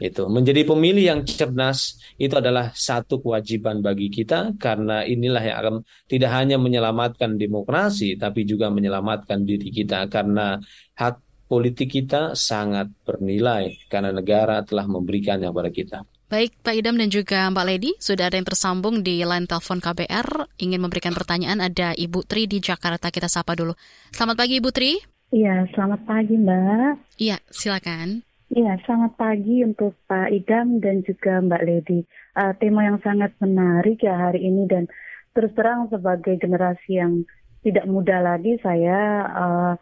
Itu 0.00 0.32
menjadi 0.32 0.64
pemilih 0.64 1.04
yang 1.04 1.20
cerdas 1.28 2.00
itu 2.16 2.32
adalah 2.32 2.72
satu 2.72 3.20
kewajiban 3.20 3.84
bagi 3.84 4.08
kita 4.08 4.56
karena 4.56 5.04
inilah 5.04 5.44
yang 5.44 5.56
akan 5.60 5.74
tidak 6.08 6.30
hanya 6.32 6.56
menyelamatkan 6.56 7.36
demokrasi 7.36 8.16
tapi 8.16 8.48
juga 8.48 8.72
menyelamatkan 8.72 9.44
diri 9.44 9.68
kita 9.68 10.08
karena 10.08 10.56
hak 10.96 11.46
politik 11.50 11.92
kita 11.92 12.32
sangat 12.32 12.88
bernilai 13.04 13.76
karena 13.92 14.08
negara 14.14 14.64
telah 14.64 14.88
memberikannya 14.88 15.52
kepada 15.52 15.70
kita. 15.74 15.98
Baik, 16.30 16.62
Pak 16.62 16.78
Idam 16.78 16.94
dan 16.94 17.10
juga 17.10 17.50
Mbak 17.50 17.66
Lady, 17.66 17.90
sudah 17.98 18.30
ada 18.30 18.38
yang 18.38 18.46
tersambung 18.46 19.02
di 19.02 19.26
line 19.26 19.50
telepon 19.50 19.82
KBR. 19.82 20.62
Ingin 20.62 20.78
memberikan 20.78 21.10
pertanyaan, 21.10 21.58
ada 21.58 21.90
Ibu 21.90 22.22
Tri 22.22 22.46
di 22.46 22.62
Jakarta. 22.62 23.10
Kita 23.10 23.26
sapa 23.26 23.58
dulu. 23.58 23.74
Selamat 24.14 24.38
pagi, 24.38 24.62
Ibu 24.62 24.70
Tri. 24.70 24.94
Iya, 25.34 25.66
selamat 25.74 26.06
pagi, 26.06 26.38
Mbak. 26.38 27.18
Iya, 27.18 27.42
silakan. 27.50 28.29
Iya, 28.50 28.82
selamat 28.82 29.14
pagi 29.14 29.62
untuk 29.62 29.94
Pak 30.10 30.26
Idam 30.34 30.82
dan 30.82 31.06
juga 31.06 31.38
Mbak 31.38 31.62
Lady. 31.62 32.02
Uh, 32.34 32.50
tema 32.58 32.82
yang 32.82 32.98
sangat 32.98 33.30
menarik 33.38 34.02
ya 34.02 34.26
hari 34.26 34.42
ini 34.42 34.66
dan 34.66 34.90
terus 35.30 35.54
terang 35.54 35.86
sebagai 35.86 36.34
generasi 36.34 36.98
yang 36.98 37.22
tidak 37.62 37.86
muda 37.86 38.18
lagi, 38.18 38.58
saya 38.58 39.22
uh, 39.30 39.72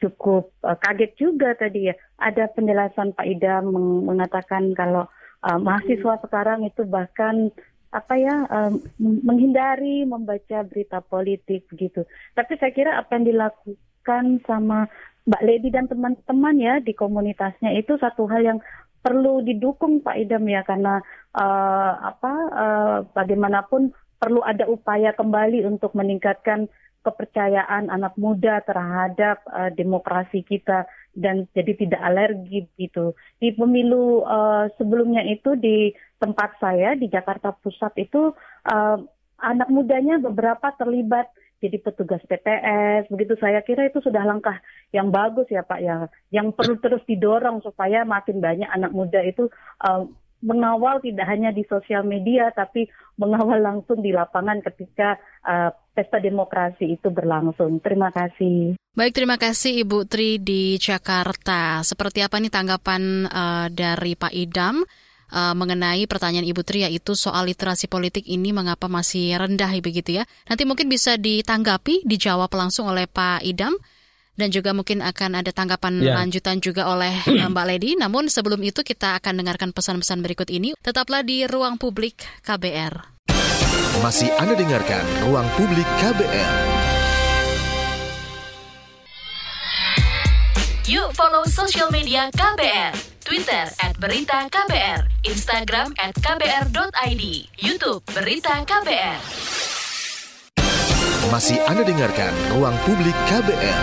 cukup 0.00 0.56
uh, 0.64 0.72
kaget 0.80 1.12
juga 1.20 1.52
tadi 1.52 1.92
ya. 1.92 1.94
Ada 2.16 2.48
penjelasan 2.56 3.12
Pak 3.12 3.28
Ida 3.28 3.60
meng 3.60 4.08
mengatakan 4.08 4.72
kalau 4.72 5.04
uh, 5.44 5.60
mahasiswa 5.60 6.16
sekarang 6.24 6.64
itu 6.64 6.80
bahkan 6.88 7.52
apa 7.92 8.14
ya 8.16 8.48
um, 8.48 8.80
menghindari 9.20 10.08
membaca 10.08 10.64
berita 10.64 11.04
politik 11.04 11.68
gitu. 11.76 12.08
Tapi 12.32 12.56
saya 12.56 12.72
kira 12.72 12.96
apa 12.96 13.20
yang 13.20 13.28
dilakukan 13.36 14.40
sama 14.48 14.88
Mbak 15.24 15.42
Lady 15.42 15.68
dan 15.72 15.88
teman-teman 15.88 16.56
ya 16.60 16.74
di 16.84 16.92
komunitasnya 16.92 17.72
itu 17.72 17.96
satu 17.96 18.28
hal 18.28 18.44
yang 18.44 18.58
perlu 19.00 19.40
didukung 19.44 20.00
Pak 20.04 20.16
Idam 20.20 20.44
ya 20.48 20.64
karena 20.64 21.00
uh, 21.36 21.92
apa 22.12 22.32
uh, 22.52 22.98
bagaimanapun 23.12 23.92
perlu 24.20 24.40
ada 24.40 24.64
upaya 24.68 25.12
kembali 25.12 25.64
untuk 25.68 25.92
meningkatkan 25.92 26.68
kepercayaan 27.04 27.92
anak 27.92 28.16
muda 28.16 28.64
terhadap 28.64 29.44
uh, 29.52 29.68
demokrasi 29.72 30.40
kita 30.40 30.88
dan 31.12 31.44
jadi 31.52 31.76
tidak 31.76 32.00
alergi 32.00 32.64
gitu. 32.80 33.12
Di 33.36 33.52
pemilu 33.52 34.24
uh, 34.24 34.72
sebelumnya 34.80 35.20
itu 35.24 35.52
di 35.56 35.92
tempat 36.16 36.56
saya 36.56 36.96
di 36.96 37.12
Jakarta 37.12 37.52
Pusat 37.52 37.92
itu 38.00 38.32
uh, 38.72 38.96
anak 39.44 39.68
mudanya 39.68 40.16
beberapa 40.16 40.72
terlibat 40.80 41.28
jadi 41.64 41.80
petugas 41.80 42.20
PTS 42.28 43.08
begitu 43.08 43.40
saya 43.40 43.64
kira 43.64 43.88
itu 43.88 44.04
sudah 44.04 44.20
langkah 44.20 44.60
yang 44.92 45.08
bagus 45.08 45.48
ya 45.48 45.64
Pak 45.64 45.80
ya 45.80 46.12
yang 46.28 46.52
perlu 46.52 46.76
terus 46.76 47.00
didorong 47.08 47.64
supaya 47.64 48.04
makin 48.04 48.44
banyak 48.44 48.68
anak 48.68 48.92
muda 48.92 49.24
itu 49.24 49.48
uh, 49.80 50.04
mengawal 50.44 51.00
tidak 51.00 51.24
hanya 51.24 51.48
di 51.56 51.64
sosial 51.64 52.04
media 52.04 52.52
tapi 52.52 52.84
mengawal 53.16 53.64
langsung 53.64 54.04
di 54.04 54.12
lapangan 54.12 54.60
ketika 54.60 55.16
uh, 55.40 55.72
pesta 55.96 56.20
demokrasi 56.20 57.00
itu 57.00 57.08
berlangsung. 57.08 57.80
Terima 57.80 58.12
kasih. 58.12 58.76
Baik, 58.94 59.16
terima 59.16 59.40
kasih 59.40 59.82
Ibu 59.82 60.04
Tri 60.04 60.38
di 60.38 60.76
Jakarta. 60.76 61.80
Seperti 61.80 62.20
apa 62.20 62.36
nih 62.38 62.52
tanggapan 62.52 63.26
uh, 63.26 63.66
dari 63.72 64.14
Pak 64.14 64.36
Idam 64.36 64.84
uh, 65.30 65.54
mengenai 65.56 66.04
pertanyaan 66.10 66.44
Ibu 66.44 66.66
Tri 66.66 66.84
yaitu 66.84 67.16
soal 67.16 67.48
literasi 67.48 67.86
politik 67.86 68.26
ini 68.26 68.50
mengapa 68.50 68.90
masih 68.90 69.36
rendah 69.38 69.70
begitu 69.80 70.20
ya? 70.20 70.24
Nanti 70.50 70.68
mungkin 70.68 70.90
bisa 70.90 71.16
ditanggapi, 71.16 72.04
dijawab 72.04 72.50
langsung 72.52 72.90
oleh 72.90 73.08
Pak 73.08 73.46
Idam 73.46 73.76
dan 74.34 74.50
juga 74.50 74.74
mungkin 74.74 74.98
akan 75.00 75.40
ada 75.40 75.50
tanggapan 75.54 76.02
ya. 76.02 76.18
lanjutan 76.18 76.58
juga 76.58 76.90
oleh 76.90 77.14
eh, 77.30 77.46
Mbak 77.52 77.66
Lady. 77.66 77.94
Namun 77.94 78.26
sebelum 78.26 78.60
itu 78.66 78.82
kita 78.82 79.18
akan 79.22 79.40
dengarkan 79.40 79.70
pesan-pesan 79.70 80.20
berikut 80.20 80.50
ini. 80.50 80.74
Tetaplah 80.82 81.22
di 81.22 81.46
Ruang 81.46 81.78
Publik 81.78 82.18
KBR. 82.42 83.14
Masih 84.02 84.28
Anda 84.42 84.58
dengarkan 84.58 85.06
Ruang 85.22 85.46
Publik 85.54 85.86
KBR. 86.02 86.54
Yuk 90.84 91.16
follow 91.16 91.48
social 91.48 91.88
media 91.88 92.28
KBR. 92.34 93.13
Twitter 93.24 93.64
at 93.80 93.96
Berita 93.96 94.44
KBR, 94.52 95.24
Instagram 95.24 95.96
at 95.96 96.12
kbr.id, 96.12 97.24
Youtube 97.56 98.04
Berita 98.12 98.52
KBR. 98.68 99.20
Masih 101.32 101.56
Anda 101.64 101.88
dengarkan 101.88 102.28
Ruang 102.52 102.76
Publik 102.84 103.16
KBR. 103.32 103.80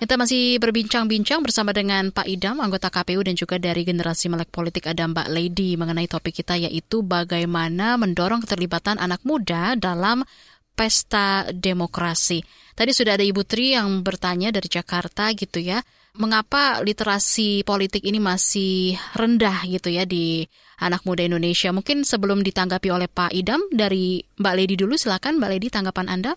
Kita 0.00 0.16
masih 0.16 0.56
berbincang-bincang 0.56 1.44
bersama 1.44 1.76
dengan 1.76 2.08
Pak 2.08 2.24
Idam, 2.24 2.64
anggota 2.64 2.88
KPU 2.88 3.20
dan 3.20 3.36
juga 3.36 3.60
dari 3.60 3.84
generasi 3.84 4.32
melek 4.32 4.48
politik 4.48 4.88
ada 4.88 5.04
Mbak 5.04 5.28
Lady 5.28 5.76
mengenai 5.76 6.08
topik 6.08 6.32
kita 6.32 6.56
yaitu 6.56 7.04
bagaimana 7.04 8.00
mendorong 8.00 8.40
keterlibatan 8.40 8.96
anak 8.96 9.20
muda 9.28 9.76
dalam 9.76 10.24
pesta 10.72 11.44
demokrasi. 11.52 12.40
Tadi 12.72 12.88
sudah 12.88 13.20
ada 13.20 13.24
Ibu 13.26 13.44
Tri 13.44 13.76
yang 13.76 14.00
bertanya 14.00 14.48
dari 14.48 14.72
Jakarta 14.72 15.28
gitu 15.36 15.60
ya, 15.60 15.84
mengapa 16.18 16.82
literasi 16.82 17.62
politik 17.62 18.02
ini 18.02 18.18
masih 18.18 18.98
rendah 19.14 19.64
gitu 19.70 19.88
ya 19.88 20.02
di 20.02 20.44
anak 20.82 21.06
muda 21.06 21.22
Indonesia? 21.22 21.70
Mungkin 21.70 22.02
sebelum 22.02 22.42
ditanggapi 22.42 22.90
oleh 22.90 23.06
Pak 23.06 23.30
Idam 23.30 23.62
dari 23.70 24.26
Mbak 24.36 24.54
Lady 24.58 24.74
dulu, 24.74 24.98
silakan 24.98 25.38
Mbak 25.38 25.50
Lady 25.50 25.66
tanggapan 25.70 26.10
Anda. 26.10 26.32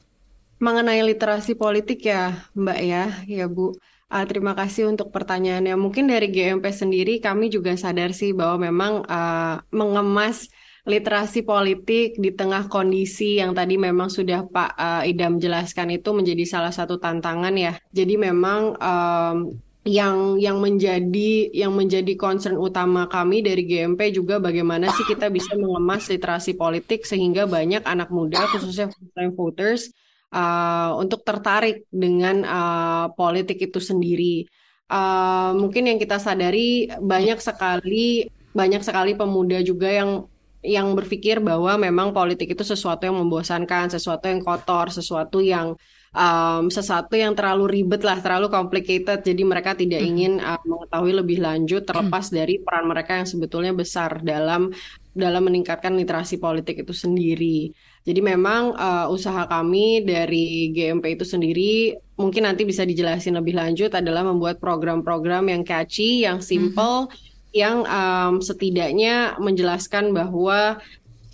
Mengenai 0.62 1.02
literasi 1.02 1.58
politik 1.58 2.06
ya 2.06 2.46
Mbak 2.54 2.80
ya, 2.86 3.04
ya 3.26 3.46
Bu. 3.50 3.74
Uh, 4.12 4.26
terima 4.28 4.54
kasih 4.54 4.86
untuk 4.92 5.10
pertanyaannya. 5.10 5.74
Mungkin 5.74 6.06
dari 6.06 6.30
GMP 6.30 6.70
sendiri 6.70 7.18
kami 7.18 7.50
juga 7.50 7.74
sadar 7.74 8.14
sih 8.14 8.36
bahwa 8.38 8.70
memang 8.70 9.02
uh, 9.08 9.64
mengemas 9.74 10.52
literasi 10.86 11.46
politik 11.46 12.18
di 12.18 12.34
tengah 12.34 12.66
kondisi 12.66 13.38
yang 13.38 13.54
tadi 13.54 13.78
memang 13.78 14.10
sudah 14.10 14.46
Pak 14.50 14.72
uh, 14.78 15.04
Idam 15.06 15.38
jelaskan 15.38 15.94
itu 15.94 16.10
menjadi 16.12 16.44
salah 16.44 16.74
satu 16.74 16.98
tantangan 16.98 17.54
ya. 17.54 17.78
Jadi 17.94 18.18
memang 18.18 18.76
um, 18.76 19.38
yang 19.82 20.38
yang 20.38 20.62
menjadi 20.62 21.50
yang 21.58 21.74
menjadi 21.74 22.14
concern 22.14 22.54
utama 22.54 23.10
kami 23.10 23.42
dari 23.42 23.66
GMP 23.66 24.14
juga 24.14 24.38
bagaimana 24.38 24.94
sih 24.94 25.06
kita 25.10 25.34
bisa 25.34 25.58
mengemas 25.58 26.06
literasi 26.06 26.54
politik 26.54 27.02
sehingga 27.02 27.50
banyak 27.50 27.82
anak 27.90 28.14
muda 28.14 28.46
khususnya 28.54 28.94
first 28.94 29.14
time 29.18 29.34
voters 29.34 29.90
uh, 30.30 30.94
untuk 31.02 31.26
tertarik 31.26 31.90
dengan 31.90 32.46
uh, 32.46 33.06
politik 33.18 33.58
itu 33.58 33.82
sendiri. 33.82 34.46
Uh, 34.92 35.56
mungkin 35.56 35.88
yang 35.88 35.98
kita 35.98 36.20
sadari 36.20 36.92
banyak 37.00 37.40
sekali 37.40 38.28
banyak 38.52 38.84
sekali 38.84 39.16
pemuda 39.16 39.64
juga 39.64 39.88
yang 39.88 40.28
yang 40.62 40.94
berpikir 40.94 41.42
bahwa 41.42 41.74
memang 41.74 42.14
politik 42.14 42.54
itu 42.54 42.62
sesuatu 42.62 43.10
yang 43.10 43.18
membosankan, 43.18 43.90
sesuatu 43.90 44.30
yang 44.30 44.46
kotor, 44.46 44.94
sesuatu 44.94 45.42
yang 45.42 45.74
um, 46.12 46.68
sesuatu 46.68 47.16
yang 47.16 47.34
terlalu 47.36 47.82
ribet 47.82 48.04
lah, 48.04 48.20
terlalu 48.20 48.52
complicated. 48.52 49.24
Jadi 49.24 49.42
mereka 49.44 49.76
tidak 49.76 50.04
hmm. 50.04 50.10
ingin 50.12 50.34
uh, 50.44 50.60
mengetahui 50.64 51.14
lebih 51.24 51.40
lanjut 51.40 51.88
terlepas 51.88 52.30
hmm. 52.30 52.36
dari 52.36 52.56
peran 52.60 52.86
mereka 52.88 53.12
yang 53.20 53.28
sebetulnya 53.28 53.74
besar 53.76 54.20
dalam 54.22 54.72
dalam 55.12 55.44
meningkatkan 55.44 55.92
literasi 55.96 56.40
politik 56.40 56.88
itu 56.88 56.96
sendiri. 56.96 57.72
Jadi 58.02 58.20
memang 58.24 58.74
uh, 58.74 59.12
usaha 59.12 59.44
kami 59.46 60.08
dari 60.08 60.72
GMP 60.72 61.20
itu 61.20 61.28
sendiri 61.28 62.00
mungkin 62.16 62.48
nanti 62.48 62.64
bisa 62.64 62.88
dijelasin 62.88 63.36
lebih 63.36 63.60
lanjut 63.60 63.92
adalah 63.92 64.24
membuat 64.24 64.58
program-program 64.64 65.52
yang 65.52 65.64
catchy, 65.68 66.24
yang 66.24 66.40
simple. 66.40 67.12
Hmm 67.12 67.30
yang 67.52 67.84
um, 67.84 68.40
setidaknya 68.40 69.36
menjelaskan 69.36 70.16
bahwa 70.16 70.80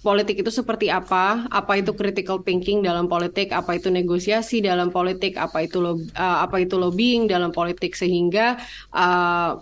politik 0.05 0.45
itu 0.45 0.51
seperti 0.53 0.93
apa, 0.93 1.49
apa 1.49 1.73
itu 1.81 1.91
critical 1.97 2.45
thinking 2.45 2.85
dalam 2.85 3.09
politik, 3.09 3.49
apa 3.49 3.77
itu 3.77 3.89
negosiasi 3.89 4.61
dalam 4.61 4.93
politik, 4.93 5.37
apa 5.37 5.65
itu 5.65 5.81
lo, 5.81 5.97
uh, 5.97 6.37
apa 6.45 6.61
itu 6.61 6.77
lobbying 6.77 7.25
dalam 7.25 7.49
politik? 7.49 7.97
Sehingga 7.97 8.61
uh, 8.93 9.57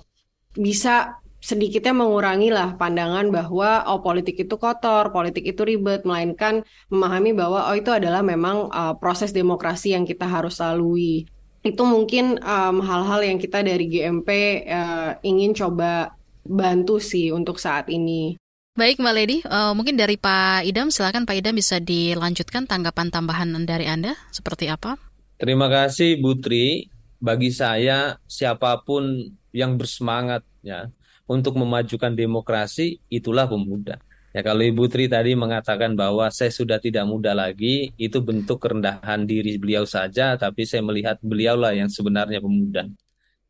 bisa 0.55 1.19
sedikitnya 1.39 1.93
mengurangi 1.93 2.49
lah 2.49 2.73
pandangan 2.73 3.29
bahwa 3.29 3.85
oh 3.85 4.01
politik 4.01 4.49
itu 4.49 4.55
kotor, 4.57 5.13
politik 5.13 5.45
itu 5.45 5.61
ribet, 5.61 6.01
melainkan 6.01 6.65
memahami 6.89 7.37
bahwa 7.37 7.69
oh 7.69 7.75
itu 7.77 7.93
adalah 7.93 8.25
memang 8.25 8.67
uh, 8.73 8.97
proses 8.97 9.31
demokrasi 9.31 9.93
yang 9.95 10.03
kita 10.03 10.25
harus 10.25 10.59
lalui. 10.59 11.29
Itu 11.65 11.81
mungkin 11.81 12.37
hal-hal 12.85 13.21
um, 13.21 13.27
yang 13.33 13.37
kita 13.41 13.65
dari 13.65 13.89
GMP 13.89 14.29
uh, 14.69 15.17
ingin 15.25 15.57
coba 15.57 16.13
bantu 16.45 17.01
sih 17.01 17.33
untuk 17.33 17.57
saat 17.57 17.89
ini. 17.89 18.37
Baik 18.75 18.99
Mbak 18.99 19.15
Lady, 19.15 19.39
uh, 19.47 19.71
mungkin 19.71 19.95
dari 19.95 20.19
Pak 20.19 20.67
Idam, 20.67 20.91
silakan 20.91 21.23
Pak 21.23 21.39
Idam 21.39 21.55
bisa 21.55 21.79
dilanjutkan 21.79 22.67
tanggapan 22.67 23.07
tambahan 23.07 23.47
dari 23.63 23.87
Anda 23.87 24.19
seperti 24.35 24.67
apa? 24.67 24.99
Terima 25.39 25.71
kasih 25.71 26.19
Bu 26.19 26.35
Tri. 26.43 26.91
Bagi 27.15 27.55
saya 27.55 28.19
siapa 28.27 28.83
pun 28.83 29.31
yang 29.55 29.79
bersemangat 29.79 30.43
ya 30.59 30.91
untuk 31.23 31.55
memajukan 31.55 32.19
demokrasi 32.19 32.99
itulah 33.07 33.47
pemuda. 33.47 33.95
Ya 34.35 34.43
kalau 34.43 34.67
Ibu 34.67 34.91
Tri 34.91 35.07
tadi 35.07 35.39
mengatakan 35.39 35.95
bahwa 35.95 36.27
saya 36.27 36.51
sudah 36.51 36.75
tidak 36.75 37.07
muda 37.07 37.31
lagi, 37.31 37.95
itu 37.95 38.19
bentuk 38.19 38.59
kerendahan 38.59 39.23
diri 39.23 39.55
beliau 39.55 39.87
saja, 39.87 40.35
tapi 40.35 40.67
saya 40.67 40.83
melihat 40.83 41.15
beliaulah 41.23 41.71
yang 41.71 41.87
sebenarnya 41.87 42.43
pemuda 42.43 42.91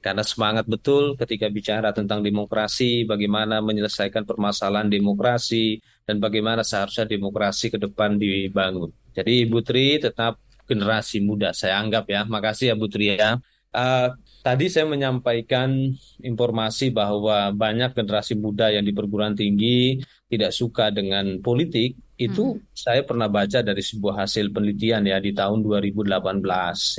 karena 0.05 0.21
semangat 0.21 0.69
betul 0.69 1.17
ketika 1.17 1.49
bicara 1.49 1.89
tentang 1.89 2.21
demokrasi, 2.21 3.09
bagaimana 3.09 3.57
menyelesaikan 3.57 4.21
permasalahan 4.21 4.85
demokrasi, 4.85 5.81
dan 6.05 6.21
bagaimana 6.21 6.61
seharusnya 6.61 7.09
demokrasi 7.09 7.73
ke 7.73 7.81
depan 7.81 8.21
dibangun. 8.21 8.93
Jadi 9.17 9.49
Ibu 9.49 9.65
Tri 9.65 9.97
tetap 9.97 10.37
generasi 10.69 11.25
muda, 11.25 11.57
saya 11.57 11.81
anggap 11.81 12.05
ya. 12.05 12.21
Makasih 12.21 12.69
ya 12.69 12.75
Bu 12.77 12.85
Tri 12.85 13.17
ya. 13.17 13.41
Uh, 13.73 14.13
tadi 14.45 14.69
saya 14.69 14.85
menyampaikan 14.85 15.73
informasi 16.21 16.93
bahwa 16.93 17.49
banyak 17.49 17.97
generasi 17.97 18.37
muda 18.37 18.69
yang 18.69 18.85
di 18.85 18.93
perguruan 18.93 19.33
tinggi 19.33 20.05
tidak 20.29 20.53
suka 20.53 20.93
dengan 20.93 21.41
politik. 21.41 21.97
Itu 22.13 22.61
hmm. 22.61 22.77
saya 22.77 23.01
pernah 23.01 23.25
baca 23.25 23.65
dari 23.65 23.81
sebuah 23.81 24.21
hasil 24.21 24.53
penelitian 24.53 25.01
ya 25.09 25.17
di 25.17 25.33
tahun 25.33 25.65
2018 25.65 26.13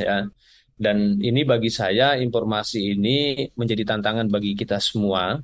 ya 0.03 0.27
dan 0.77 1.17
ini 1.25 1.49
bagi 1.49 1.73
saya 1.73 2.21
informasi 2.21 2.97
ini 2.97 3.49
menjadi 3.57 3.97
tantangan 3.97 4.29
bagi 4.29 4.53
kita 4.53 4.77
semua, 4.77 5.41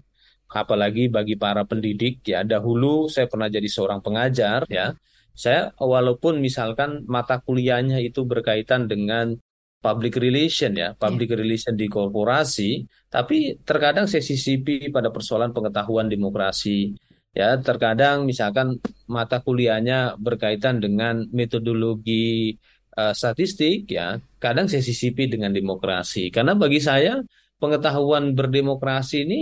apalagi 0.53 1.09
bagi 1.09 1.41
para 1.41 1.65
pendidik 1.65 2.21
ya. 2.29 2.45
Dahulu 2.45 3.09
saya 3.09 3.25
pernah 3.33 3.49
jadi 3.49 3.65
seorang 3.65 4.05
pengajar 4.05 4.69
ya. 4.69 4.93
Saya 5.33 5.73
walaupun 5.81 6.45
misalkan 6.45 7.09
mata 7.09 7.41
kuliahnya 7.41 7.97
itu 8.05 8.29
berkaitan 8.29 8.85
dengan 8.85 9.33
public 9.81 10.21
relation 10.21 10.77
ya, 10.77 10.93
public 10.95 11.33
yeah. 11.33 11.41
relation 11.41 11.75
di 11.75 11.89
korporasi, 11.89 12.85
tapi 13.09 13.57
terkadang 13.65 14.05
saya 14.05 14.21
sisipi 14.21 14.93
pada 14.93 15.09
persoalan 15.09 15.51
pengetahuan 15.57 16.07
demokrasi. 16.13 16.95
Ya, 17.33 17.57
terkadang 17.57 18.29
misalkan 18.29 18.77
mata 19.09 19.41
kuliahnya 19.41 20.21
berkaitan 20.21 20.85
dengan 20.85 21.25
metodologi 21.33 22.61
uh, 22.97 23.13
statistik 23.13 23.89
ya 23.89 24.21
kadang 24.43 24.69
saya 24.69 24.85
sisipi 24.85 25.29
dengan 25.29 25.53
demokrasi 25.53 26.29
karena 26.29 26.53
bagi 26.53 26.81
saya 26.83 27.23
pengetahuan 27.63 28.35
berdemokrasi 28.35 29.23
ini 29.23 29.41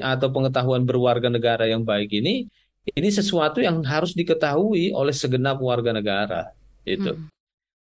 atau 0.00 0.32
pengetahuan 0.32 0.88
berwarga 0.88 1.28
negara 1.28 1.68
yang 1.68 1.84
baik 1.84 2.08
ini 2.16 2.48
ini 2.88 3.08
sesuatu 3.12 3.60
yang 3.60 3.84
harus 3.84 4.16
diketahui 4.16 4.96
oleh 4.96 5.12
segenap 5.12 5.60
warga 5.60 5.92
negara 5.92 6.56
itu 6.88 7.12
hmm. 7.12 7.28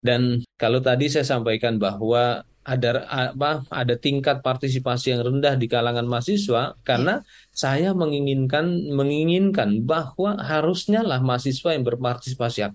dan 0.02 0.42
kalau 0.58 0.82
tadi 0.82 1.06
saya 1.06 1.28
sampaikan 1.28 1.78
bahwa 1.78 2.42
ada 2.66 3.06
apa 3.06 3.62
ada 3.70 3.94
tingkat 3.94 4.42
partisipasi 4.42 5.14
yang 5.14 5.22
rendah 5.22 5.54
di 5.54 5.70
kalangan 5.70 6.10
mahasiswa 6.10 6.74
karena 6.82 7.22
yeah. 7.22 7.54
saya 7.54 7.90
menginginkan 7.94 8.90
menginginkan 8.90 9.86
bahwa 9.86 10.42
harusnya 10.42 11.06
lah 11.06 11.22
mahasiswa 11.22 11.78
yang 11.78 11.86
berpartisipasi 11.86 12.66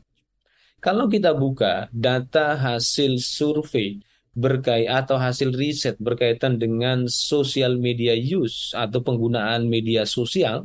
kalau 0.80 1.06
kita 1.06 1.36
buka 1.36 1.86
data 1.92 2.56
hasil 2.56 3.20
survei 3.20 4.00
berkait 4.32 4.88
atau 4.88 5.20
hasil 5.20 5.52
riset 5.52 6.00
berkaitan 6.00 6.56
dengan 6.56 7.04
social 7.10 7.76
media 7.76 8.16
use 8.16 8.72
atau 8.72 9.04
penggunaan 9.04 9.66
media 9.68 10.08
sosial 10.08 10.64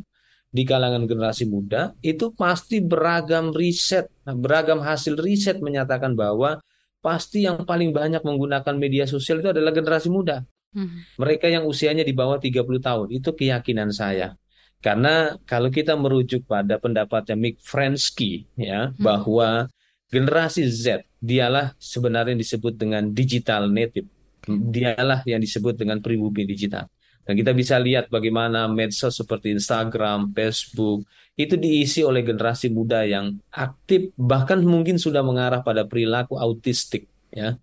di 0.56 0.64
kalangan 0.64 1.04
generasi 1.04 1.44
muda 1.52 1.92
itu 2.00 2.32
pasti 2.32 2.80
beragam 2.80 3.52
riset, 3.52 4.08
beragam 4.24 4.80
hasil 4.80 5.20
riset 5.20 5.60
menyatakan 5.60 6.16
bahwa 6.16 6.64
pasti 7.04 7.44
yang 7.44 7.68
paling 7.68 7.92
banyak 7.92 8.24
menggunakan 8.24 8.76
media 8.80 9.04
sosial 9.04 9.44
itu 9.44 9.52
adalah 9.52 9.76
generasi 9.76 10.08
muda. 10.08 10.48
Hmm. 10.72 11.04
Mereka 11.20 11.52
yang 11.52 11.68
usianya 11.68 12.08
di 12.08 12.16
bawah 12.16 12.40
30 12.40 12.64
tahun, 12.80 13.08
itu 13.12 13.30
keyakinan 13.36 13.92
saya. 13.92 14.40
Karena 14.80 15.36
kalau 15.44 15.68
kita 15.68 15.94
merujuk 16.00 16.48
pada 16.48 16.80
pendapatnya 16.80 17.36
Mick 17.36 17.60
Frensky 17.60 18.48
ya 18.56 18.90
hmm. 18.90 19.02
bahwa 19.02 19.68
Generasi 20.16 20.64
Z, 20.72 21.04
dialah 21.20 21.76
sebenarnya 21.76 22.32
yang 22.32 22.44
disebut 22.48 22.74
dengan 22.80 23.04
digital 23.12 23.68
native. 23.68 24.08
Dialah 24.48 25.28
yang 25.28 25.44
disebut 25.44 25.76
dengan 25.76 26.00
pribumi 26.00 26.48
digital. 26.48 26.88
Dan 27.26 27.36
kita 27.36 27.52
bisa 27.52 27.76
lihat 27.82 28.08
bagaimana 28.08 28.70
medsos 28.72 29.18
seperti 29.18 29.52
Instagram, 29.52 30.32
Facebook, 30.32 31.04
itu 31.36 31.60
diisi 31.60 32.06
oleh 32.06 32.24
generasi 32.24 32.72
muda 32.72 33.04
yang 33.04 33.36
aktif, 33.52 34.14
bahkan 34.16 34.64
mungkin 34.64 34.96
sudah 34.96 35.26
mengarah 35.26 35.66
pada 35.66 35.84
perilaku 35.84 36.40
autistik. 36.40 37.12
ya 37.34 37.60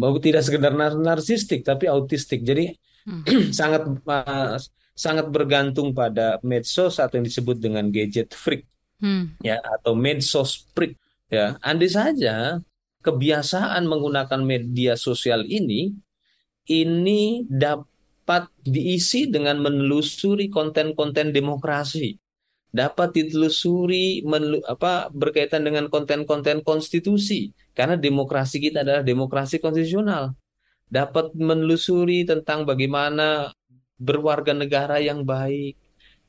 Tidak 0.00 0.40
sekedar 0.40 0.72
narsistik, 0.96 1.66
tapi 1.66 1.90
autistik. 1.90 2.40
Jadi 2.46 2.72
hmm. 3.04 3.52
sangat 3.58 3.82
uh, 4.06 4.56
sangat 4.94 5.26
bergantung 5.28 5.90
pada 5.90 6.38
medsos 6.46 7.02
atau 7.02 7.18
yang 7.18 7.26
disebut 7.26 7.58
dengan 7.58 7.88
gadget 7.90 8.30
freak 8.36 8.68
hmm. 9.02 9.42
ya 9.42 9.58
atau 9.58 9.98
medsos 9.98 10.68
freak 10.76 11.01
ya 11.32 11.56
andai 11.64 11.88
saja 11.88 12.60
kebiasaan 13.02 13.88
menggunakan 13.88 14.40
media 14.44 14.94
sosial 14.94 15.48
ini 15.48 15.96
ini 16.70 17.42
dapat 17.50 18.46
diisi 18.62 19.26
dengan 19.26 19.58
menelusuri 19.58 20.46
konten-konten 20.46 21.34
demokrasi. 21.34 22.14
Dapat 22.72 23.12
ditelusuri 23.12 24.24
menelu, 24.24 24.64
apa 24.64 25.12
berkaitan 25.12 25.66
dengan 25.66 25.90
konten-konten 25.92 26.64
konstitusi. 26.64 27.52
Karena 27.76 27.98
demokrasi 27.98 28.62
kita 28.62 28.80
adalah 28.86 29.02
demokrasi 29.04 29.60
konstitusional. 29.60 30.32
Dapat 30.88 31.36
menelusuri 31.36 32.24
tentang 32.24 32.64
bagaimana 32.64 33.52
berwarga 34.00 34.56
negara 34.56 35.02
yang 35.02 35.26
baik 35.26 35.81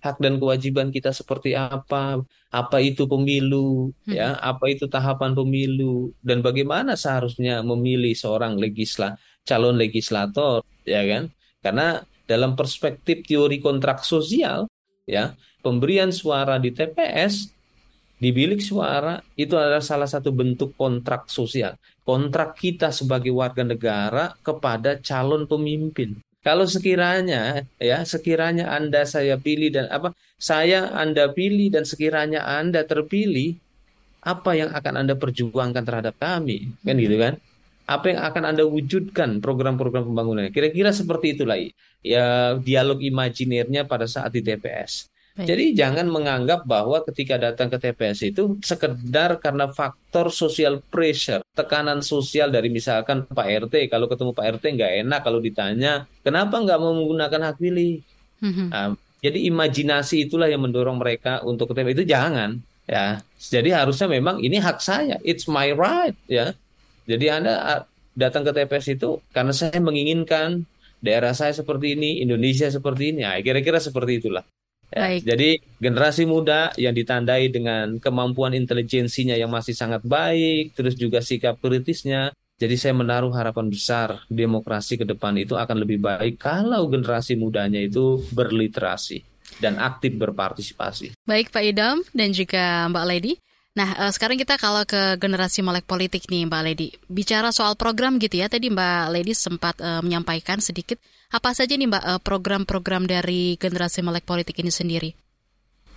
hak 0.03 0.19
dan 0.19 0.35
kewajiban 0.35 0.91
kita 0.91 1.15
seperti 1.15 1.55
apa 1.55 2.19
apa 2.51 2.77
itu 2.83 3.07
pemilu 3.07 3.95
hmm. 4.03 4.11
ya 4.11 4.35
apa 4.43 4.67
itu 4.67 4.91
tahapan 4.91 5.31
pemilu 5.31 6.11
dan 6.19 6.43
bagaimana 6.43 6.99
seharusnya 6.99 7.63
memilih 7.63 8.11
seorang 8.11 8.59
legisla 8.59 9.15
calon 9.47 9.79
legislator 9.79 10.59
ya 10.83 11.07
kan 11.07 11.31
karena 11.63 12.03
dalam 12.27 12.59
perspektif 12.59 13.23
teori 13.23 13.63
kontrak 13.63 14.03
sosial 14.03 14.67
ya 15.07 15.39
pemberian 15.63 16.11
suara 16.11 16.59
di 16.59 16.75
TPS 16.75 17.53
di 18.19 18.31
bilik 18.31 18.63
suara 18.63 19.19
itu 19.35 19.59
adalah 19.59 19.83
salah 19.83 20.07
satu 20.07 20.31
bentuk 20.31 20.79
kontrak 20.79 21.27
sosial. 21.27 21.75
Kontrak 22.07 22.55
kita 22.55 22.87
sebagai 22.95 23.35
warga 23.35 23.67
negara 23.67 24.31
kepada 24.39 24.95
calon 25.03 25.43
pemimpin. 25.43 26.23
Kalau 26.43 26.67
sekiranya 26.67 27.63
ya 27.79 28.03
sekiranya 28.03 28.67
Anda 28.75 29.07
saya 29.07 29.39
pilih 29.39 29.71
dan 29.71 29.87
apa 29.87 30.11
saya 30.35 30.91
Anda 30.91 31.31
pilih 31.31 31.71
dan 31.71 31.87
sekiranya 31.87 32.43
Anda 32.43 32.83
terpilih 32.83 33.55
apa 34.19 34.51
yang 34.55 34.75
akan 34.75 34.93
Anda 35.07 35.15
perjuangkan 35.15 35.83
terhadap 35.87 36.19
kami? 36.19 36.67
Kan 36.83 36.99
gitu 36.99 37.15
kan? 37.15 37.39
Apa 37.87 38.11
yang 38.11 38.19
akan 38.27 38.43
Anda 38.43 38.63
wujudkan 38.67 39.39
program-program 39.39 40.03
pembangunan 40.07 40.51
kira-kira 40.51 40.91
seperti 40.91 41.39
itulah 41.39 41.55
ya 42.03 42.59
dialog 42.59 42.99
imajinernya 42.99 43.87
pada 43.87 44.03
saat 44.07 44.35
di 44.35 44.43
TPS 44.43 45.12
Baik. 45.33 45.49
Jadi 45.49 45.65
jangan 45.73 46.05
menganggap 46.13 46.61
bahwa 46.69 47.01
ketika 47.09 47.41
datang 47.41 47.65
ke 47.65 47.81
TPS 47.81 48.21
itu 48.21 48.61
sekedar 48.61 49.41
karena 49.41 49.65
faktor 49.65 50.29
social 50.29 50.77
pressure, 50.77 51.41
tekanan 51.57 52.05
sosial 52.05 52.53
dari 52.53 52.69
misalkan 52.69 53.25
Pak 53.25 53.65
RT, 53.65 53.89
kalau 53.89 54.05
ketemu 54.05 54.29
Pak 54.37 54.45
RT 54.61 54.63
nggak 54.77 54.93
enak 55.01 55.19
kalau 55.25 55.41
ditanya, 55.41 56.05
kenapa 56.21 56.61
nggak 56.61 56.77
mau 56.77 56.93
menggunakan 56.93 57.49
hak 57.49 57.57
pilih? 57.57 58.05
Mm-hmm. 58.45 58.67
Nah, 58.69 58.93
jadi 59.25 59.39
imajinasi 59.49 60.29
itulah 60.29 60.45
yang 60.45 60.61
mendorong 60.61 61.01
mereka 61.01 61.41
untuk 61.41 61.73
ke 61.73 61.81
TPS 61.81 61.97
itu 61.97 62.05
jangan 62.13 62.61
ya. 62.85 63.17
Jadi 63.41 63.73
harusnya 63.73 64.05
memang 64.13 64.37
ini 64.37 64.61
hak 64.61 64.85
saya, 64.85 65.17
it's 65.25 65.49
my 65.49 65.73
right 65.73 66.13
ya. 66.29 66.53
Jadi 67.09 67.25
Anda 67.33 67.89
datang 68.13 68.45
ke 68.45 68.53
TPS 68.53 69.01
itu 69.01 69.17
karena 69.33 69.49
saya 69.49 69.81
menginginkan 69.81 70.69
daerah 71.01 71.33
saya 71.33 71.57
seperti 71.57 71.97
ini, 71.97 72.21
Indonesia 72.21 72.69
seperti 72.69 73.17
ini. 73.17 73.25
Nah, 73.25 73.41
kira-kira 73.41 73.81
seperti 73.81 74.21
itulah. 74.21 74.45
Ya, 74.93 75.09
Baik. 75.09 75.21
Jadi 75.25 75.49
generasi 75.81 76.23
muda 76.29 76.69
yang 76.77 76.93
ditandai 76.93 77.49
dengan 77.49 77.97
kemampuan 77.97 78.53
intelijensinya 78.53 79.33
yang 79.33 79.49
masih 79.49 79.73
sangat 79.73 80.05
baik, 80.05 80.77
terus 80.77 80.93
juga 80.93 81.17
sikap 81.25 81.57
kritisnya. 81.57 82.29
Jadi 82.61 82.77
saya 82.77 82.93
menaruh 82.93 83.33
harapan 83.33 83.73
besar 83.73 84.21
demokrasi 84.29 85.01
ke 85.01 85.05
depan 85.09 85.33
itu 85.41 85.57
akan 85.57 85.81
lebih 85.81 85.97
baik 85.97 86.37
kalau 86.37 86.85
generasi 86.85 87.33
mudanya 87.33 87.81
itu 87.81 88.21
berliterasi 88.29 89.25
dan 89.57 89.81
aktif 89.81 90.13
berpartisipasi. 90.13 91.17
Baik 91.25 91.49
Pak 91.49 91.63
Idam 91.65 92.05
dan 92.13 92.29
juga 92.29 92.85
Mbak 92.93 93.05
Lady. 93.09 93.33
Nah, 93.73 94.05
uh, 94.05 94.11
sekarang 94.13 94.37
kita 94.37 94.61
kalau 94.61 94.85
ke 94.85 95.17
generasi 95.17 95.65
melek 95.65 95.89
politik 95.89 96.29
nih 96.29 96.45
Mbak 96.45 96.61
Lady. 96.61 96.93
Bicara 97.09 97.49
soal 97.49 97.73
program 97.73 98.21
gitu 98.21 98.37
ya, 98.37 98.45
tadi 98.45 98.69
Mbak 98.69 99.05
Lady 99.09 99.33
sempat 99.33 99.81
uh, 99.81 99.97
menyampaikan 100.05 100.61
sedikit 100.61 101.01
apa 101.33 101.49
saja 101.57 101.73
nih 101.73 101.89
Mbak 101.89 102.03
uh, 102.05 102.21
program-program 102.21 103.09
dari 103.09 103.57
generasi 103.57 104.05
melek 104.05 104.29
politik 104.29 104.61
ini 104.61 104.69
sendiri? 104.69 105.09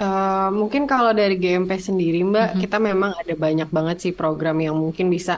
Uh, 0.00 0.48
mungkin 0.48 0.88
kalau 0.88 1.12
dari 1.12 1.36
GMP 1.36 1.76
sendiri 1.76 2.24
Mbak. 2.24 2.48
-huh. 2.56 2.60
kita 2.64 2.80
memang 2.80 3.12
ada 3.12 3.36
banyak 3.36 3.68
banget 3.68 3.96
sih 4.00 4.12
program 4.16 4.56
yang 4.64 4.76
mungkin 4.76 5.12
bisa 5.12 5.36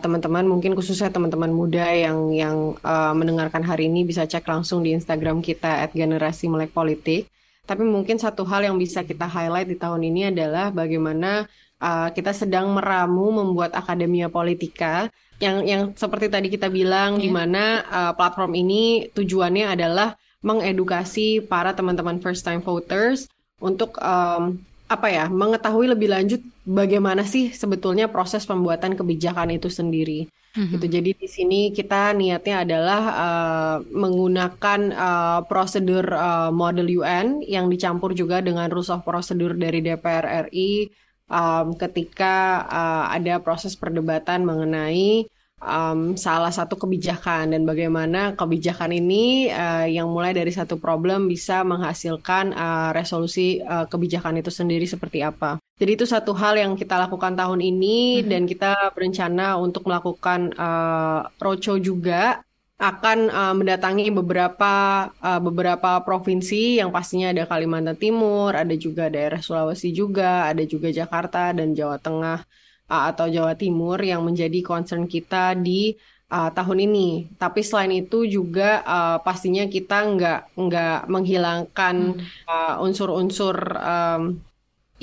teman-teman 0.00 0.48
uh, 0.48 0.50
mungkin 0.56 0.72
khususnya 0.74 1.12
teman-teman 1.12 1.52
muda 1.52 1.84
yang 1.94 2.32
yang 2.32 2.74
uh, 2.80 3.14
mendengarkan 3.14 3.62
hari 3.62 3.86
ini 3.86 4.02
bisa 4.02 4.26
cek 4.26 4.42
langsung 4.48 4.82
di 4.82 4.96
Instagram 4.96 5.44
kita 5.44 5.84
@generasi_melek_politik. 5.92 7.28
Tapi 7.68 7.86
mungkin 7.86 8.18
satu 8.18 8.42
hal 8.48 8.66
yang 8.66 8.80
bisa 8.80 9.06
kita 9.06 9.30
highlight 9.30 9.70
di 9.70 9.78
tahun 9.78 10.02
ini 10.02 10.34
adalah 10.34 10.74
bagaimana 10.74 11.46
uh, 11.78 12.08
kita 12.10 12.34
sedang 12.34 12.72
meramu 12.74 13.30
membuat 13.30 13.76
akademia 13.76 14.26
politika 14.26 15.06
yang 15.40 15.64
yang 15.64 15.82
seperti 15.96 16.28
tadi 16.28 16.52
kita 16.52 16.68
bilang 16.68 17.16
yeah. 17.16 17.22
di 17.24 17.28
mana 17.32 17.64
uh, 17.88 18.12
platform 18.12 18.52
ini 18.54 19.08
tujuannya 19.16 19.72
adalah 19.72 20.14
mengedukasi 20.44 21.44
para 21.44 21.72
teman-teman 21.72 22.20
first 22.20 22.44
time 22.44 22.60
voters 22.60 23.28
untuk 23.60 23.96
um, 24.00 24.60
apa 24.90 25.06
ya 25.06 25.24
mengetahui 25.30 25.86
lebih 25.86 26.10
lanjut 26.10 26.40
bagaimana 26.66 27.22
sih 27.22 27.54
sebetulnya 27.54 28.10
proses 28.10 28.44
pembuatan 28.44 28.98
kebijakan 28.98 29.54
itu 29.54 29.70
sendiri. 29.72 30.26
Mm-hmm. 30.50 30.70
Gitu. 30.74 30.86
Jadi 30.90 31.10
di 31.14 31.28
sini 31.30 31.60
kita 31.70 32.10
niatnya 32.10 32.66
adalah 32.66 33.02
uh, 33.14 33.76
menggunakan 33.86 34.80
uh, 34.90 35.40
prosedur 35.46 36.02
uh, 36.10 36.50
model 36.50 36.90
UN 36.90 37.38
yang 37.46 37.70
dicampur 37.70 38.18
juga 38.18 38.42
dengan 38.42 38.66
rules 38.66 38.90
of 38.90 39.06
procedure 39.06 39.54
dari 39.54 39.78
DPR 39.78 40.50
RI 40.50 40.90
um, 41.30 41.78
ketika 41.78 42.66
uh, 42.66 43.04
ada 43.14 43.38
proses 43.38 43.78
perdebatan 43.78 44.42
mengenai 44.42 45.30
um, 45.62 46.18
salah 46.18 46.50
satu 46.50 46.74
kebijakan 46.74 47.54
dan 47.54 47.62
bagaimana 47.62 48.34
kebijakan 48.34 48.90
ini 48.96 49.48
uh, 49.52 49.86
yang 49.86 50.10
mulai 50.10 50.34
dari 50.34 50.50
satu 50.50 50.80
problem 50.80 51.30
bisa 51.30 51.62
menghasilkan 51.62 52.52
uh, 52.52 52.90
resolusi 52.90 53.62
uh, 53.62 53.86
kebijakan 53.86 54.42
itu 54.42 54.50
sendiri 54.50 54.84
seperti 54.88 55.22
apa. 55.22 55.62
Jadi 55.80 55.96
itu 55.96 56.04
satu 56.04 56.36
hal 56.36 56.60
yang 56.60 56.76
kita 56.76 57.00
lakukan 57.00 57.32
tahun 57.38 57.64
ini 57.64 58.20
mm 58.20 58.20
-hmm. 58.20 58.28
dan 58.28 58.42
kita 58.44 58.72
berencana 58.92 59.56
untuk 59.56 59.88
melakukan 59.88 60.52
uh, 60.58 61.24
roadshow 61.40 61.80
juga 61.80 62.44
akan 62.80 63.28
uh, 63.28 63.52
mendatangi 63.52 64.08
beberapa 64.08 64.72
uh, 65.20 65.40
beberapa 65.44 66.00
provinsi 66.00 66.80
yang 66.80 66.88
pastinya 66.88 67.28
ada 67.28 67.44
Kalimantan 67.44 68.00
Timur, 68.00 68.56
ada 68.56 68.72
juga 68.72 69.12
daerah 69.12 69.36
Sulawesi 69.44 69.92
juga, 69.92 70.48
ada 70.48 70.64
juga 70.64 70.88
Jakarta 70.88 71.52
dan 71.52 71.76
Jawa 71.76 72.00
Tengah 72.00 72.40
uh, 72.88 73.02
atau 73.12 73.28
Jawa 73.28 73.52
Timur 73.52 74.00
yang 74.00 74.24
menjadi 74.24 74.64
concern 74.64 75.04
kita 75.04 75.52
di 75.60 75.92
uh, 76.32 76.48
tahun 76.56 76.88
ini. 76.88 77.36
Tapi 77.36 77.60
selain 77.60 77.92
itu 77.92 78.24
juga 78.24 78.80
uh, 78.80 79.20
pastinya 79.20 79.68
kita 79.68 80.00
nggak 80.16 80.40
nggak 80.56 80.98
menghilangkan 81.12 82.16
hmm. 82.16 82.80
unsur-unsur 82.80 83.60
um, 83.76 84.40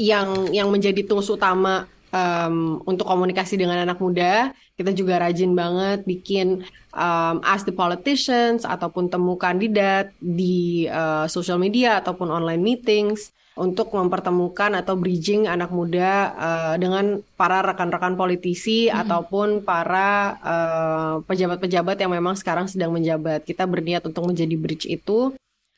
yang 0.01 0.49
yang 0.49 0.73
menjadi 0.73 1.05
tools 1.05 1.29
utama 1.29 1.85
um, 2.17 2.81
untuk 2.89 3.05
komunikasi 3.05 3.61
dengan 3.61 3.85
anak 3.85 4.01
muda. 4.01 4.51
Kita 4.73 4.93
juga 4.93 5.21
rajin 5.21 5.53
banget 5.53 6.05
bikin 6.05 6.65
um, 6.93 7.41
ask 7.45 7.65
the 7.65 7.73
politicians 7.73 8.65
ataupun 8.65 9.09
temu 9.09 9.37
kandidat 9.37 10.13
di 10.21 10.85
uh, 10.89 11.29
social 11.29 11.61
media 11.61 12.01
ataupun 12.01 12.29
online 12.29 12.61
meetings 12.61 13.33
untuk 13.57 13.89
mempertemukan 13.89 14.77
atau 14.77 14.93
bridging 14.93 15.49
anak 15.49 15.73
muda 15.73 16.31
uh, 16.37 16.75
dengan 16.77 17.25
para 17.33 17.65
rekan-rekan 17.65 18.13
politisi 18.13 18.85
hmm. 18.87 19.01
ataupun 19.01 19.65
para 19.65 20.37
eh, 20.37 21.15
pejabat-pejabat 21.25 21.97
uh, 21.97 22.01
yang 22.05 22.13
memang 22.13 22.37
sekarang 22.37 22.69
sedang 22.69 22.93
menjabat. 22.93 23.43
Kita 23.43 23.65
berniat 23.65 24.05
untuk 24.05 24.29
menjadi 24.29 24.53
bridge 24.53 24.85
itu 24.85 25.33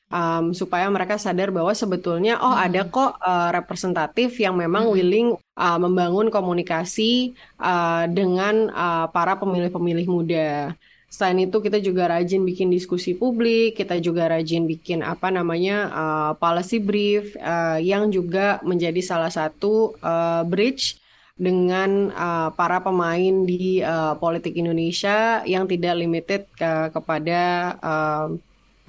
um, 0.10 0.52
supaya 0.52 0.90
mereka 0.90 1.16
sadar 1.16 1.54
bahwa 1.54 1.72
sebetulnya 1.72 2.42
oh 2.42 2.52
hmm. 2.54 2.66
ada 2.66 2.82
kok 2.90 3.18
uh, 3.22 3.50
representatif 3.54 4.36
yang 4.42 4.58
memang 4.58 4.90
hmm. 4.90 4.94
willing 4.94 5.30
uh, 5.56 5.80
membangun 5.80 6.28
komunikasi 6.34 7.38
uh, 7.62 8.10
dengan 8.10 8.70
uh, 8.74 9.08
para 9.14 9.38
pemilih-pemilih 9.38 10.08
muda. 10.10 10.74
Selain 11.10 11.42
itu 11.42 11.58
kita 11.58 11.82
juga 11.82 12.06
rajin 12.06 12.46
bikin 12.46 12.70
diskusi 12.70 13.18
publik, 13.18 13.82
kita 13.82 13.98
juga 13.98 14.30
rajin 14.30 14.70
bikin 14.70 15.02
apa 15.02 15.34
namanya 15.34 15.90
uh, 15.90 16.32
policy 16.38 16.78
brief 16.78 17.34
uh, 17.42 17.82
yang 17.82 18.14
juga 18.14 18.62
menjadi 18.62 19.02
salah 19.02 19.34
satu 19.34 19.98
uh, 20.06 20.46
bridge 20.46 21.02
dengan 21.34 22.14
uh, 22.14 22.54
para 22.54 22.78
pemain 22.84 23.42
di 23.42 23.82
uh, 23.82 24.14
politik 24.22 24.54
Indonesia 24.54 25.42
yang 25.50 25.66
tidak 25.66 25.98
limited 25.98 26.46
ke, 26.54 26.94
kepada 26.94 27.42
uh, 27.82 28.28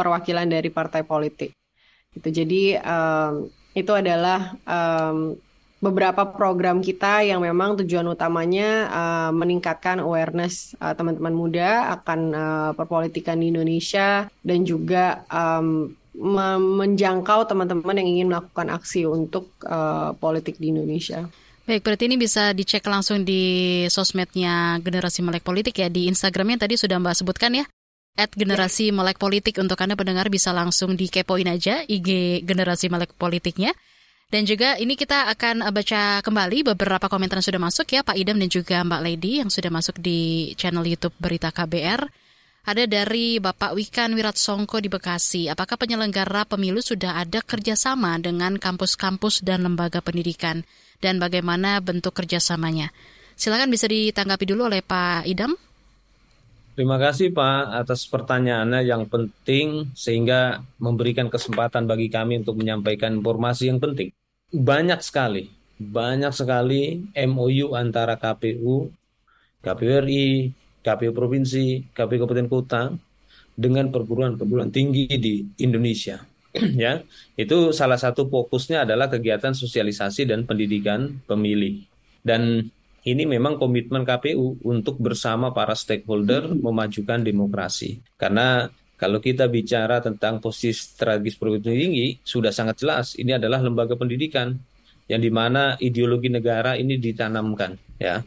perwakilan 0.01 0.48
dari 0.48 0.72
partai 0.72 1.05
politik. 1.05 1.53
Gitu. 2.16 2.28
Jadi 2.32 2.80
um, 2.80 3.53
itu 3.76 3.92
adalah 3.92 4.57
um, 4.64 5.36
beberapa 5.80 6.28
program 6.28 6.84
kita 6.84 7.24
yang 7.24 7.40
memang 7.40 7.80
tujuan 7.84 8.05
utamanya 8.09 8.88
uh, 8.92 9.30
meningkatkan 9.32 10.01
awareness 10.01 10.76
teman 10.76 11.16
teman-teman 11.16 11.34
muda 11.36 11.68
akan 12.01 12.20
uh, 12.32 12.70
perpolitikan 12.76 13.40
di 13.40 13.48
Indonesia 13.53 14.28
dan 14.44 14.64
juga 14.64 15.24
um, 15.28 15.92
menjangkau 16.51 17.48
teman-teman 17.48 17.96
yang 17.96 18.09
ingin 18.12 18.26
melakukan 18.28 18.68
aksi 18.68 19.09
untuk 19.09 19.48
uh, 19.64 20.12
politik 20.20 20.61
di 20.61 20.68
Indonesia. 20.68 21.24
Baik, 21.64 21.86
berarti 21.86 22.11
ini 22.11 22.18
bisa 22.18 22.51
dicek 22.51 22.82
langsung 22.84 23.22
di 23.22 23.86
sosmednya 23.86 24.82
Generasi 24.82 25.22
Melek 25.22 25.46
Politik 25.46 25.78
ya, 25.78 25.86
di 25.86 26.11
Instagramnya 26.11 26.66
tadi 26.66 26.74
sudah 26.74 26.98
Mbak 26.98 27.22
sebutkan 27.22 27.62
ya, 27.62 27.64
at 28.16 28.30
Generasi 28.34 28.90
Melek 28.90 29.18
Politik 29.18 29.58
untuk 29.58 29.78
Anda 29.78 29.94
pendengar 29.94 30.30
bisa 30.32 30.50
langsung 30.50 30.94
dikepoin 30.98 31.46
aja 31.46 31.84
IG 31.86 32.42
Generasi 32.46 32.90
Melek 32.90 33.14
Politiknya. 33.14 33.74
Dan 34.30 34.46
juga 34.46 34.78
ini 34.78 34.94
kita 34.94 35.26
akan 35.34 35.66
baca 35.74 36.22
kembali 36.22 36.62
beberapa 36.74 37.11
komentar 37.11 37.42
yang 37.42 37.48
sudah 37.50 37.62
masuk 37.66 37.86
ya 37.90 38.06
Pak 38.06 38.14
Idam 38.14 38.38
dan 38.38 38.46
juga 38.46 38.78
Mbak 38.86 39.02
Lady 39.02 39.42
yang 39.42 39.50
sudah 39.50 39.74
masuk 39.74 39.98
di 39.98 40.54
channel 40.54 40.86
YouTube 40.86 41.18
Berita 41.18 41.50
KBR. 41.50 42.06
Ada 42.61 42.86
dari 42.86 43.42
Bapak 43.42 43.74
Wikan 43.74 44.14
Wirat 44.14 44.38
Songko 44.38 44.78
di 44.78 44.86
Bekasi. 44.86 45.50
Apakah 45.50 45.74
penyelenggara 45.74 46.46
pemilu 46.46 46.78
sudah 46.78 47.18
ada 47.18 47.42
kerjasama 47.42 48.22
dengan 48.22 48.54
kampus-kampus 48.61 49.42
dan 49.42 49.66
lembaga 49.66 49.98
pendidikan? 49.98 50.62
Dan 51.02 51.18
bagaimana 51.18 51.82
bentuk 51.82 52.14
kerjasamanya? 52.14 52.94
Silakan 53.34 53.72
bisa 53.72 53.88
ditanggapi 53.88 54.44
dulu 54.46 54.68
oleh 54.68 54.84
Pak 54.84 55.26
Idam. 55.26 55.56
Terima 56.78 56.96
kasih 56.96 57.34
Pak 57.34 57.84
atas 57.84 58.06
pertanyaannya 58.08 58.86
yang 58.86 59.04
penting 59.10 59.90
sehingga 59.92 60.64
memberikan 60.80 61.28
kesempatan 61.28 61.84
bagi 61.84 62.08
kami 62.08 62.40
untuk 62.40 62.56
menyampaikan 62.56 63.20
informasi 63.20 63.68
yang 63.68 63.82
penting 63.82 64.14
banyak 64.50 64.98
sekali, 64.98 65.46
banyak 65.78 66.34
sekali 66.34 67.06
MOU 67.14 67.78
antara 67.78 68.18
KPU, 68.18 68.90
KPU 69.62 69.90
RI, 70.02 70.50
KPU 70.82 71.14
Provinsi, 71.14 71.86
KPU 71.94 72.26
Kabupaten 72.26 72.50
Kota 72.50 72.82
dengan 73.54 73.94
perguruan-perguruan 73.94 74.74
tinggi 74.74 75.06
di 75.06 75.46
Indonesia. 75.62 76.18
ya, 76.82 76.98
itu 77.38 77.70
salah 77.70 77.94
satu 77.94 78.26
fokusnya 78.26 78.82
adalah 78.82 79.06
kegiatan 79.06 79.54
sosialisasi 79.54 80.26
dan 80.26 80.42
pendidikan 80.50 81.22
pemilih. 81.30 81.86
Dan 82.26 82.66
ini 83.05 83.24
memang 83.24 83.57
komitmen 83.57 84.05
KPU 84.05 84.61
untuk 84.64 85.01
bersama 85.01 85.53
para 85.57 85.72
stakeholder 85.72 86.53
memajukan 86.53 87.24
demokrasi. 87.24 88.05
Karena 88.20 88.68
kalau 89.01 89.16
kita 89.16 89.48
bicara 89.48 90.05
tentang 90.05 90.44
posisi 90.44 90.76
strategis 90.76 91.40
perguruan 91.40 91.64
tinggi, 91.64 92.20
sudah 92.20 92.53
sangat 92.53 92.84
jelas 92.84 93.16
ini 93.16 93.32
adalah 93.32 93.64
lembaga 93.64 93.96
pendidikan 93.96 94.53
yang 95.09 95.24
di 95.24 95.32
mana 95.32 95.80
ideologi 95.80 96.28
negara 96.28 96.76
ini 96.76 97.01
ditanamkan. 97.01 97.80
Ya, 97.96 98.20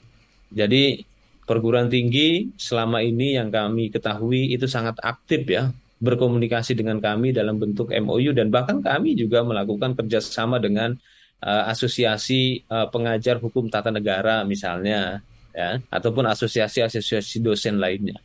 jadi 0.49 1.05
perguruan 1.45 1.93
tinggi 1.93 2.49
selama 2.57 3.05
ini 3.05 3.37
yang 3.37 3.53
kami 3.53 3.93
ketahui 3.93 4.51
itu 4.55 4.65
sangat 4.65 4.97
aktif 5.05 5.45
ya 5.45 5.69
berkomunikasi 6.03 6.75
dengan 6.75 6.99
kami 6.99 7.31
dalam 7.31 7.55
bentuk 7.55 7.87
MOU 7.87 8.35
dan 8.35 8.51
bahkan 8.51 8.83
kami 8.83 9.15
juga 9.15 9.39
melakukan 9.39 9.95
kerjasama 9.95 10.59
dengan 10.59 10.99
uh, 11.43 11.63
asosiasi 11.67 12.63
uh, 12.71 12.87
pengajar 12.87 13.37
hukum 13.43 13.67
tata 13.67 13.91
negara 13.91 14.47
misalnya 14.47 15.19
ya 15.51 15.83
ataupun 15.91 16.25
asosiasi-asosiasi 16.31 17.43
dosen 17.43 17.77
lainnya. 17.77 18.17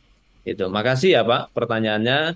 Itu. 0.47 0.71
Makasih 0.71 1.19
ya 1.19 1.21
Pak 1.27 1.51
pertanyaannya 1.53 2.33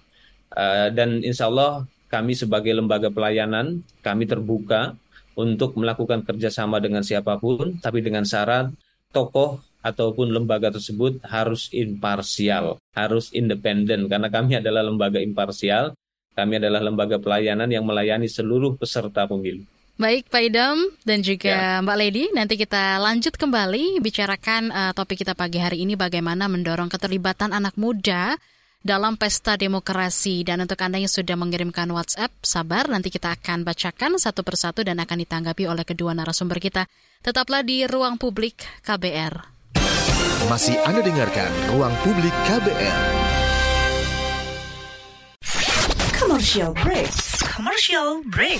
uh, 0.54 0.88
dan 0.92 1.24
insya 1.24 1.50
Allah 1.50 1.88
kami 2.12 2.38
sebagai 2.38 2.70
lembaga 2.76 3.10
pelayanan 3.10 3.82
kami 4.06 4.30
terbuka 4.30 4.94
untuk 5.34 5.74
melakukan 5.74 6.22
kerjasama 6.22 6.78
dengan 6.78 7.02
siapa 7.02 7.42
pun, 7.42 7.82
tapi 7.82 8.06
dengan 8.06 8.22
syarat 8.22 8.70
tokoh 9.10 9.66
ataupun 9.82 10.30
lembaga 10.30 10.70
tersebut 10.70 11.26
harus 11.26 11.74
imparsial, 11.74 12.78
harus 12.94 13.34
independen 13.34 14.06
karena 14.06 14.30
kami 14.30 14.62
adalah 14.62 14.86
lembaga 14.86 15.18
imparsial, 15.18 15.98
kami 16.38 16.62
adalah 16.62 16.86
lembaga 16.86 17.18
pelayanan 17.18 17.66
yang 17.66 17.82
melayani 17.82 18.30
seluruh 18.30 18.78
peserta 18.78 19.26
pemilu. 19.26 19.66
Baik 19.94 20.26
Pak 20.34 20.42
Idam 20.42 20.78
dan 21.06 21.22
juga 21.22 21.54
ya. 21.54 21.78
Mbak 21.86 21.98
Lady, 22.02 22.26
nanti 22.34 22.58
kita 22.58 22.98
lanjut 22.98 23.38
kembali 23.38 24.02
bicarakan 24.02 24.74
uh, 24.74 24.92
topik 24.98 25.22
kita 25.22 25.38
pagi 25.38 25.62
hari 25.62 25.86
ini 25.86 25.94
bagaimana 25.94 26.50
mendorong 26.50 26.90
keterlibatan 26.90 27.54
anak 27.54 27.78
muda 27.78 28.34
dalam 28.82 29.14
pesta 29.22 29.54
demokrasi. 29.54 30.42
Dan 30.42 30.66
untuk 30.66 30.82
Anda 30.82 30.98
yang 30.98 31.14
sudah 31.14 31.38
mengirimkan 31.38 31.86
WhatsApp, 31.94 32.34
sabar 32.42 32.90
nanti 32.90 33.14
kita 33.14 33.38
akan 33.38 33.62
bacakan 33.62 34.18
satu 34.18 34.42
persatu 34.42 34.82
dan 34.82 34.98
akan 34.98 35.18
ditanggapi 35.24 35.70
oleh 35.70 35.86
kedua 35.86 36.18
narasumber 36.18 36.58
kita. 36.58 36.90
Tetaplah 37.22 37.62
di 37.62 37.86
Ruang 37.86 38.18
Publik 38.18 38.66
KBR. 38.82 39.54
Masih 40.50 40.76
Anda 40.90 41.06
dengarkan 41.06 41.54
Ruang 41.70 41.94
Publik 42.02 42.34
KBR. 42.50 43.00
Commercial 46.18 46.74
break. 46.82 47.14
Commercial 47.46 48.26
break. 48.26 48.60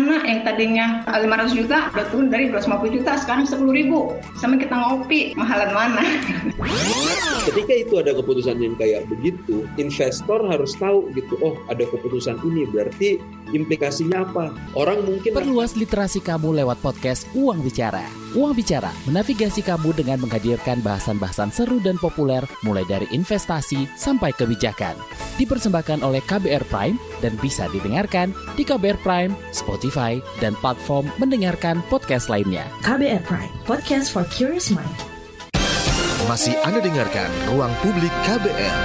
yang 0.31 0.41
tadinya 0.47 0.85
500 1.11 1.59
juta 1.59 1.91
udah 1.91 2.05
turun 2.07 2.27
dari 2.31 2.47
250 2.47 2.95
juta 2.95 3.11
sekarang 3.19 3.43
10 3.43 3.67
ribu. 3.67 4.15
Sama 4.39 4.55
kita 4.55 4.71
ngopi 4.71 5.35
mahalan 5.35 5.71
mana 5.75 6.03
ketika 7.49 7.73
itu 7.73 7.93
ada 7.99 8.11
keputusan 8.15 8.57
yang 8.61 8.75
kayak 8.77 9.05
begitu 9.07 9.65
investor 9.77 10.41
harus 10.47 10.73
tahu 10.77 11.09
gitu 11.15 11.37
oh 11.41 11.55
ada 11.67 11.83
keputusan 11.87 12.37
ini 12.45 12.67
berarti 12.69 13.17
implikasinya 13.51 14.23
apa 14.27 14.55
orang 14.77 15.03
mungkin 15.03 15.35
perluas 15.35 15.75
literasi 15.75 16.23
kamu 16.23 16.63
lewat 16.63 16.79
podcast 16.79 17.27
Uang 17.35 17.61
Bicara 17.65 18.21
Uang 18.31 18.55
Bicara 18.55 18.95
menavigasi 19.11 19.59
kamu 19.59 19.91
dengan 19.91 20.23
menghadirkan 20.23 20.79
bahasan-bahasan 20.79 21.51
seru 21.51 21.83
dan 21.83 21.99
populer 21.99 22.39
mulai 22.63 22.87
dari 22.87 23.03
investasi 23.11 23.91
sampai 23.99 24.31
kebijakan. 24.31 24.95
Dipersembahkan 25.35 25.99
oleh 25.99 26.23
KBR 26.23 26.63
Prime 26.71 26.95
dan 27.19 27.35
bisa 27.43 27.67
didengarkan 27.75 28.31
di 28.55 28.63
KBR 28.63 29.03
Prime, 29.03 29.35
Spotify, 29.51 30.23
dan 30.39 30.55
platform 30.63 31.11
mendengarkan 31.19 31.83
podcast 31.91 32.31
lainnya. 32.31 32.63
KBR 32.87 33.27
Prime, 33.27 33.51
podcast 33.67 34.15
for 34.15 34.23
curious 34.31 34.71
mind. 34.71 35.10
Masih 36.29 36.53
Anda 36.61 36.77
dengarkan 36.77 37.33
Ruang 37.49 37.73
Publik 37.81 38.13
KBR. 38.21 38.79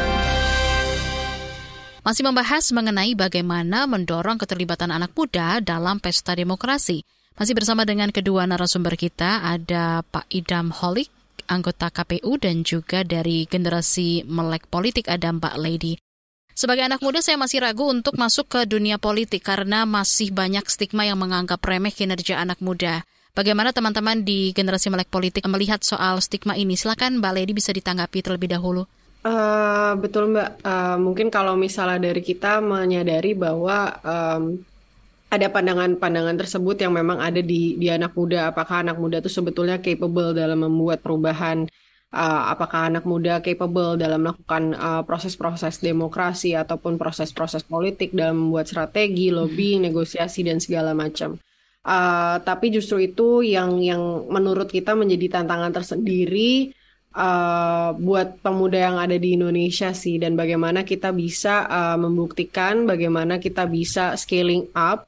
Masih 2.01 2.25
membahas 2.25 2.65
mengenai 2.73 3.13
bagaimana 3.13 3.85
mendorong 3.85 4.41
keterlibatan 4.41 4.89
anak 4.89 5.13
muda 5.13 5.61
dalam 5.61 6.01
pesta 6.01 6.33
demokrasi. 6.33 7.05
Masih 7.37 7.53
bersama 7.53 7.85
dengan 7.85 8.09
kedua 8.09 8.49
narasumber 8.49 8.97
kita, 8.97 9.45
ada 9.45 10.01
Pak 10.09 10.33
Idam 10.33 10.73
Holik, 10.73 11.13
anggota 11.45 11.93
KPU, 11.93 12.41
dan 12.41 12.65
juga 12.65 13.05
dari 13.05 13.45
generasi 13.45 14.25
melek 14.25 14.73
politik 14.73 15.05
ada 15.13 15.29
Mbak 15.29 15.55
Lady. 15.61 16.01
Sebagai 16.57 16.89
anak 16.89 17.05
muda 17.05 17.21
saya 17.21 17.37
masih 17.37 17.61
ragu 17.61 17.85
untuk 17.85 18.17
masuk 18.17 18.49
ke 18.49 18.61
dunia 18.65 18.97
politik 18.97 19.45
karena 19.45 19.85
masih 19.85 20.33
banyak 20.33 20.65
stigma 20.73 21.05
yang 21.05 21.21
menganggap 21.21 21.61
remeh 21.61 21.93
kinerja 21.93 22.41
anak 22.41 22.65
muda. 22.65 23.05
Bagaimana 23.37 23.69
teman-teman 23.69 24.25
di 24.25 24.57
generasi 24.57 24.89
melek 24.89 25.13
politik 25.13 25.45
melihat 25.45 25.85
soal 25.85 26.25
stigma 26.25 26.57
ini? 26.57 26.73
Silakan 26.73 27.21
Mbak 27.21 27.33
Lady 27.37 27.53
bisa 27.53 27.69
ditanggapi 27.69 28.25
terlebih 28.25 28.49
dahulu. 28.49 28.89
Uh, 29.21 29.93
betul 30.01 30.33
Mbak, 30.33 30.65
uh, 30.65 30.97
mungkin 30.97 31.29
kalau 31.29 31.53
misalnya 31.53 32.09
dari 32.09 32.25
kita 32.25 32.65
menyadari 32.65 33.37
bahwa 33.37 33.93
um, 34.01 34.57
ada 35.29 35.53
pandangan-pandangan 35.53 36.33
tersebut 36.41 36.81
yang 36.81 36.97
memang 36.97 37.21
ada 37.21 37.45
di 37.45 37.77
di 37.77 37.93
anak 37.93 38.17
muda. 38.17 38.49
Apakah 38.49 38.81
anak 38.81 38.97
muda 38.97 39.21
itu 39.21 39.29
sebetulnya 39.29 39.85
capable 39.85 40.33
dalam 40.33 40.65
membuat 40.65 41.05
perubahan? 41.05 41.69
Uh, 42.09 42.43
apakah 42.49 42.89
anak 42.89 43.05
muda 43.05 43.45
capable 43.45 44.01
dalam 44.01 44.25
melakukan 44.25 44.73
uh, 44.73 45.05
proses-proses 45.05 45.85
demokrasi 45.85 46.57
ataupun 46.57 46.97
proses-proses 46.97 47.69
politik 47.69 48.17
dalam 48.17 48.49
membuat 48.49 48.65
strategi 48.65 49.29
lobbying 49.29 49.85
negosiasi 49.85 50.41
dan 50.41 50.57
segala 50.57 50.97
macam 50.97 51.37
uh, 51.87 52.37
tapi 52.43 52.75
justru 52.75 53.07
itu 53.07 53.47
yang 53.47 53.79
yang 53.79 54.27
menurut 54.27 54.67
kita 54.67 54.99
menjadi 54.99 55.41
tantangan 55.41 55.71
tersendiri 55.71 56.75
uh, 57.15 57.95
buat 57.97 58.43
pemuda 58.43 58.91
yang 58.91 58.97
ada 58.99 59.17
di 59.17 59.39
Indonesia 59.39 59.95
sih. 59.95 60.19
Dan 60.19 60.35
bagaimana 60.35 60.83
kita 60.83 61.15
bisa 61.15 61.65
uh, 61.71 61.97
membuktikan 61.97 62.85
bagaimana 62.85 63.39
kita 63.39 63.65
bisa 63.71 64.19
scaling 64.19 64.67
up 64.75 65.07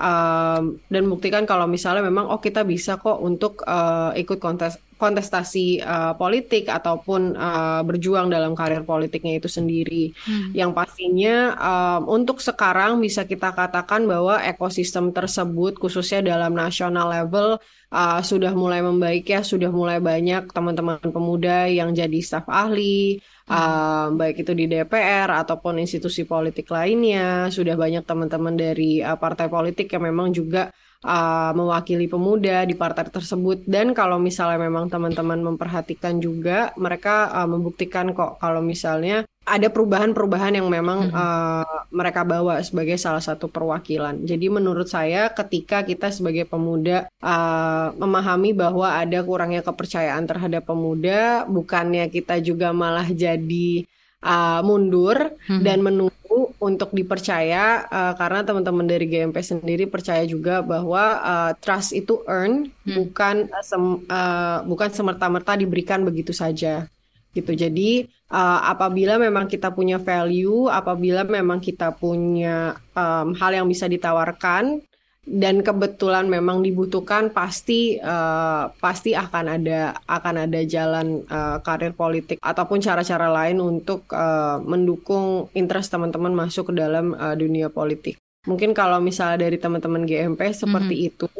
um, 0.00 0.80
dan 0.88 1.04
buktikan 1.06 1.44
kalau 1.44 1.68
misalnya 1.68 2.00
memang 2.00 2.32
oh 2.32 2.40
kita 2.40 2.64
bisa 2.64 2.96
kok 2.96 3.20
untuk 3.20 3.60
uh, 3.68 4.16
ikut 4.16 4.40
kontes 4.40 4.80
kontestasi 5.00 5.80
uh, 5.80 6.12
politik 6.12 6.68
ataupun 6.68 7.32
uh, 7.32 7.80
berjuang 7.88 8.28
dalam 8.28 8.52
karir 8.52 8.84
politiknya 8.84 9.40
itu 9.40 9.48
sendiri. 9.48 10.12
Hmm. 10.28 10.52
Yang 10.52 10.70
pastinya 10.76 11.56
um, 11.56 12.20
untuk 12.20 12.44
sekarang 12.44 13.00
bisa 13.00 13.24
kita 13.24 13.56
katakan 13.56 14.04
bahwa 14.04 14.36
ekosistem 14.44 15.08
tersebut 15.08 15.80
khususnya 15.80 16.36
dalam 16.36 16.52
nasional 16.52 17.08
level 17.08 17.56
uh, 17.88 18.20
sudah 18.20 18.52
mulai 18.52 18.84
membaik 18.84 19.24
ya, 19.24 19.40
sudah 19.40 19.72
mulai 19.72 20.04
banyak 20.04 20.52
teman-teman 20.52 21.00
pemuda 21.00 21.64
yang 21.64 21.96
jadi 21.96 22.20
staf 22.20 22.44
ahli, 22.44 23.24
uh, 23.50 24.14
baik 24.14 24.46
itu 24.46 24.52
di 24.54 24.70
DPR 24.70 25.28
ataupun 25.42 25.82
institusi 25.82 26.22
politik 26.22 26.70
lainnya, 26.70 27.50
sudah 27.50 27.74
banyak 27.74 28.06
teman-teman 28.06 28.54
dari 28.54 29.02
uh, 29.02 29.18
partai 29.18 29.50
politik 29.50 29.90
yang 29.90 30.06
memang 30.06 30.30
juga 30.30 30.70
uh, 31.02 31.50
mewakili 31.52 32.06
pemuda 32.06 32.62
di 32.62 32.78
partai 32.78 33.10
tersebut. 33.10 33.66
Dan 33.66 33.92
kalau 33.92 34.22
misalnya 34.22 34.62
memang 34.62 34.86
teman-teman 34.86 35.42
memperhatikan 35.42 36.22
juga 36.22 36.70
mereka 36.78 37.34
uh, 37.34 37.48
membuktikan 37.50 38.14
kok 38.14 38.38
kalau 38.38 38.62
misalnya 38.62 39.26
ada 39.50 39.66
perubahan-perubahan 39.66 40.62
yang 40.62 40.70
memang 40.70 41.10
uh, 41.10 41.66
mereka 41.90 42.22
bawa 42.22 42.62
sebagai 42.62 42.94
salah 42.94 43.18
satu 43.18 43.50
perwakilan. 43.50 44.22
Jadi 44.22 44.46
menurut 44.46 44.86
saya 44.86 45.26
ketika 45.34 45.82
kita 45.82 46.14
sebagai 46.14 46.46
pemuda 46.46 47.10
uh, 47.18 47.90
memahami 47.98 48.54
bahwa 48.54 48.94
ada 48.94 49.18
kurangnya 49.26 49.66
kepercayaan 49.66 50.22
terhadap 50.30 50.70
pemuda, 50.70 51.42
bukannya 51.50 52.06
kita 52.06 52.38
juga 52.38 52.70
malah 52.70 53.10
jadi 53.10 53.84
uh, 54.22 54.60
mundur 54.62 55.34
hmm. 55.50 55.62
dan 55.66 55.82
menunggu 55.82 56.54
untuk 56.62 56.94
dipercaya 56.94 57.88
uh, 57.90 58.12
karena 58.14 58.46
teman-teman 58.46 58.86
dari 58.86 59.10
GMP 59.10 59.42
sendiri 59.42 59.84
percaya 59.90 60.22
juga 60.28 60.62
bahwa 60.62 61.18
uh, 61.18 61.52
trust 61.58 61.96
itu 61.96 62.22
earn 62.30 62.70
hmm. 62.86 62.94
bukan 62.94 63.36
uh, 63.50 63.64
sem, 63.64 63.82
uh, 64.06 64.62
bukan 64.62 64.88
semerta-merta 64.94 65.58
diberikan 65.58 66.06
begitu 66.06 66.30
saja 66.30 66.86
gitu. 67.30 67.54
Jadi 67.54 68.10
uh, 68.30 68.60
apabila 68.66 69.18
memang 69.18 69.46
kita 69.46 69.70
punya 69.70 69.98
value, 70.02 70.66
apabila 70.66 71.22
memang 71.26 71.62
kita 71.62 71.94
punya 71.94 72.74
um, 72.94 73.34
hal 73.38 73.50
yang 73.54 73.66
bisa 73.70 73.86
ditawarkan 73.86 74.82
dan 75.30 75.60
kebetulan 75.60 76.26
memang 76.26 76.64
dibutuhkan 76.64 77.28
pasti 77.30 78.00
uh, 78.00 78.72
pasti 78.80 79.12
akan 79.12 79.60
ada 79.60 79.94
akan 80.08 80.48
ada 80.48 80.60
jalan 80.64 81.22
uh, 81.28 81.60
karir 81.60 81.92
politik 81.92 82.40
ataupun 82.40 82.80
cara-cara 82.80 83.28
lain 83.28 83.60
untuk 83.60 84.08
uh, 84.10 84.58
mendukung 84.64 85.52
interest 85.52 85.92
teman-teman 85.92 86.32
masuk 86.32 86.72
ke 86.72 86.74
dalam 86.74 87.12
uh, 87.14 87.36
dunia 87.36 87.68
politik. 87.68 88.16
Mungkin 88.48 88.72
kalau 88.72 88.98
misalnya 89.04 89.44
dari 89.44 89.60
teman-teman 89.60 90.08
GMP 90.08 90.40
seperti 90.56 90.94
mm 90.96 91.02
-hmm. 91.04 91.10
itu, 91.12 91.30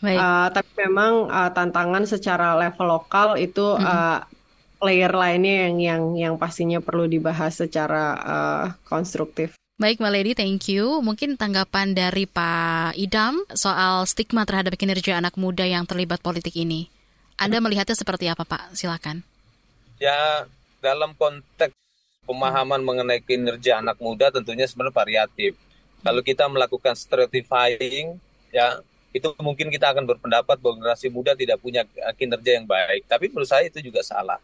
Uh, 0.00 0.48
tapi 0.48 0.72
memang 0.80 1.28
uh, 1.28 1.52
tantangan 1.52 2.08
secara 2.08 2.56
level 2.56 2.88
lokal 2.88 3.36
itu 3.36 3.60
mm 3.60 3.84
-hmm. 3.84 3.84
uh, 3.84 4.18
layer 4.80 5.12
lainnya 5.12 5.68
yang 5.68 5.76
yang 5.78 6.02
yang 6.16 6.34
pastinya 6.40 6.80
perlu 6.80 7.04
dibahas 7.04 7.60
secara 7.60 8.04
uh, 8.20 8.66
konstruktif. 8.88 9.54
Baik 9.80 9.96
Mbak 9.96 10.12
Lady, 10.12 10.32
thank 10.36 10.68
you. 10.68 11.00
Mungkin 11.00 11.40
tanggapan 11.40 11.96
dari 11.96 12.28
Pak 12.28 13.00
Idam 13.00 13.40
soal 13.56 14.04
stigma 14.04 14.44
terhadap 14.44 14.76
kinerja 14.76 15.16
anak 15.16 15.40
muda 15.40 15.64
yang 15.64 15.88
terlibat 15.88 16.20
politik 16.20 16.52
ini. 16.52 16.92
Anda 17.40 17.64
melihatnya 17.64 17.96
seperti 17.96 18.28
apa 18.28 18.44
Pak? 18.44 18.76
Silakan. 18.76 19.24
Ya, 19.96 20.44
dalam 20.84 21.16
konteks 21.16 21.72
pemahaman 22.28 22.84
mengenai 22.84 23.24
kinerja 23.24 23.80
anak 23.80 23.96
muda 23.96 24.28
tentunya 24.28 24.68
sebenarnya 24.68 24.92
variatif. 24.92 25.56
Kalau 26.04 26.20
kita 26.20 26.44
melakukan 26.52 26.92
stratifying, 26.92 28.20
ya 28.52 28.84
itu 29.16 29.32
mungkin 29.40 29.72
kita 29.72 29.96
akan 29.96 30.04
berpendapat 30.04 30.60
bahwa 30.60 30.76
generasi 30.76 31.08
muda 31.08 31.32
tidak 31.32 31.56
punya 31.56 31.88
kinerja 32.20 32.60
yang 32.60 32.68
baik. 32.68 33.08
Tapi 33.08 33.32
menurut 33.32 33.48
saya 33.48 33.64
itu 33.64 33.80
juga 33.80 34.04
salah. 34.04 34.36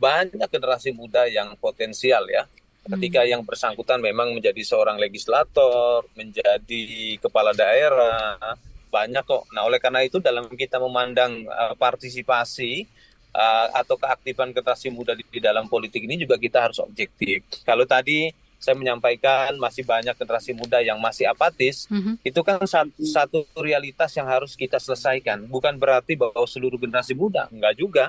Banyak 0.00 0.48
generasi 0.48 0.96
muda 0.96 1.28
yang 1.28 1.52
potensial 1.60 2.24
ya, 2.32 2.48
ketika 2.88 3.28
yang 3.28 3.44
bersangkutan 3.44 4.00
memang 4.00 4.32
menjadi 4.32 4.64
seorang 4.64 4.96
legislator, 4.96 6.08
menjadi 6.16 7.20
kepala 7.20 7.52
daerah, 7.52 8.56
banyak 8.90 9.22
kok. 9.22 9.44
Nah, 9.52 9.68
oleh 9.68 9.78
karena 9.78 10.00
itu 10.02 10.18
dalam 10.18 10.48
kita 10.50 10.80
memandang 10.80 11.46
uh, 11.46 11.76
partisipasi 11.76 12.88
uh, 13.36 13.66
atau 13.76 13.94
keaktifan 14.00 14.50
generasi 14.50 14.90
muda 14.90 15.14
di, 15.14 15.22
di 15.28 15.38
dalam 15.38 15.70
politik 15.70 16.02
ini 16.08 16.18
juga 16.18 16.40
kita 16.40 16.70
harus 16.70 16.82
objektif. 16.82 17.46
Kalau 17.62 17.86
tadi 17.86 18.32
saya 18.60 18.76
menyampaikan 18.76 19.56
masih 19.56 19.88
banyak 19.88 20.12
generasi 20.12 20.52
muda 20.52 20.84
yang 20.84 21.00
masih 21.00 21.24
apatis, 21.32 21.88
mm-hmm. 21.88 22.20
itu 22.20 22.40
kan 22.44 22.60
satu, 22.68 22.92
satu 23.00 23.38
realitas 23.56 24.12
yang 24.12 24.28
harus 24.28 24.52
kita 24.52 24.76
selesaikan. 24.76 25.48
Bukan 25.48 25.80
berarti 25.80 26.12
bahwa 26.12 26.44
seluruh 26.44 26.76
generasi 26.76 27.16
muda, 27.16 27.48
enggak 27.48 27.74
juga 27.80 28.04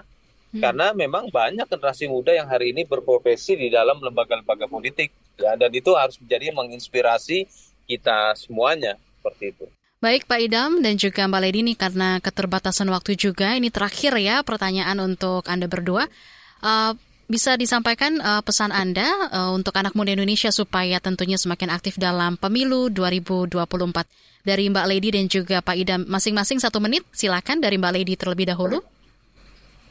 Hmm. 0.51 0.59
Karena 0.59 0.91
memang 0.91 1.31
banyak 1.31 1.63
generasi 1.63 2.11
muda 2.11 2.35
yang 2.35 2.47
hari 2.51 2.75
ini 2.75 2.83
berprofesi 2.83 3.55
di 3.55 3.71
dalam 3.71 4.03
lembaga-lembaga 4.03 4.67
politik 4.67 5.15
ya 5.39 5.55
dan 5.55 5.71
itu 5.71 5.95
harus 5.95 6.19
menjadi 6.19 6.51
menginspirasi 6.51 7.47
kita 7.87 8.35
semuanya 8.35 8.99
seperti 9.19 9.55
itu. 9.55 9.65
Baik 10.01 10.25
Pak 10.25 10.39
Idam 10.41 10.81
dan 10.81 10.97
juga 10.97 11.29
Mbak 11.29 11.41
Lady 11.45 11.61
nih 11.61 11.77
karena 11.77 12.17
keterbatasan 12.17 12.89
waktu 12.89 13.13
juga 13.13 13.53
ini 13.53 13.69
terakhir 13.69 14.17
ya 14.17 14.41
pertanyaan 14.41 14.97
untuk 14.97 15.45
Anda 15.45 15.69
berdua. 15.69 16.09
Uh, 16.61 16.97
bisa 17.31 17.55
disampaikan 17.55 18.19
uh, 18.19 18.43
pesan 18.43 18.75
Anda 18.75 19.07
uh, 19.31 19.55
untuk 19.55 19.71
anak 19.79 19.95
muda 19.95 20.11
Indonesia 20.11 20.51
supaya 20.51 20.99
tentunya 20.99 21.39
semakin 21.39 21.71
aktif 21.71 21.95
dalam 21.95 22.35
pemilu 22.35 22.91
2024 22.91 23.63
dari 24.43 24.67
Mbak 24.67 24.85
Lady 24.89 25.09
dan 25.15 25.25
juga 25.31 25.63
Pak 25.63 25.75
Idam 25.79 26.01
masing-masing 26.11 26.59
satu 26.59 26.83
menit 26.83 27.07
silakan 27.15 27.63
dari 27.63 27.79
Mbak 27.79 27.93
Lady 27.93 28.13
terlebih 28.19 28.51
dahulu. 28.51 28.83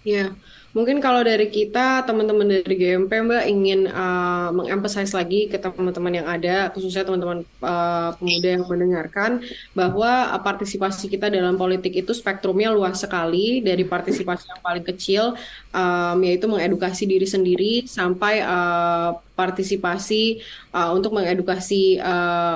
Ya, 0.01 0.33
mungkin 0.73 0.97
kalau 0.97 1.21
dari 1.21 1.53
kita 1.53 2.09
teman-teman 2.09 2.49
dari 2.49 2.73
GMP 2.73 3.21
Mbak 3.21 3.45
ingin 3.53 3.85
uh, 3.85 4.49
mengemphasize 4.49 5.13
lagi 5.13 5.45
ke 5.45 5.61
teman-teman 5.61 6.25
yang 6.25 6.25
ada, 6.25 6.73
khususnya 6.73 7.05
teman-teman 7.05 7.45
uh, 7.61 8.17
pemuda 8.17 8.49
yang 8.49 8.65
mendengarkan 8.65 9.45
bahwa 9.77 10.33
uh, 10.33 10.41
partisipasi 10.41 11.05
kita 11.13 11.29
dalam 11.29 11.61
politik 11.61 12.01
itu 12.01 12.17
spektrumnya 12.17 12.73
luas 12.73 12.97
sekali 12.97 13.61
dari 13.61 13.85
partisipasi 13.85 14.49
yang 14.49 14.63
paling 14.65 14.85
kecil 14.89 15.37
um, 15.69 16.17
yaitu 16.25 16.49
mengedukasi 16.49 17.05
diri 17.05 17.29
sendiri 17.29 17.73
sampai 17.85 18.41
uh, 18.41 19.21
partisipasi 19.37 20.41
uh, 20.73 20.97
untuk 20.97 21.13
mengedukasi 21.13 22.01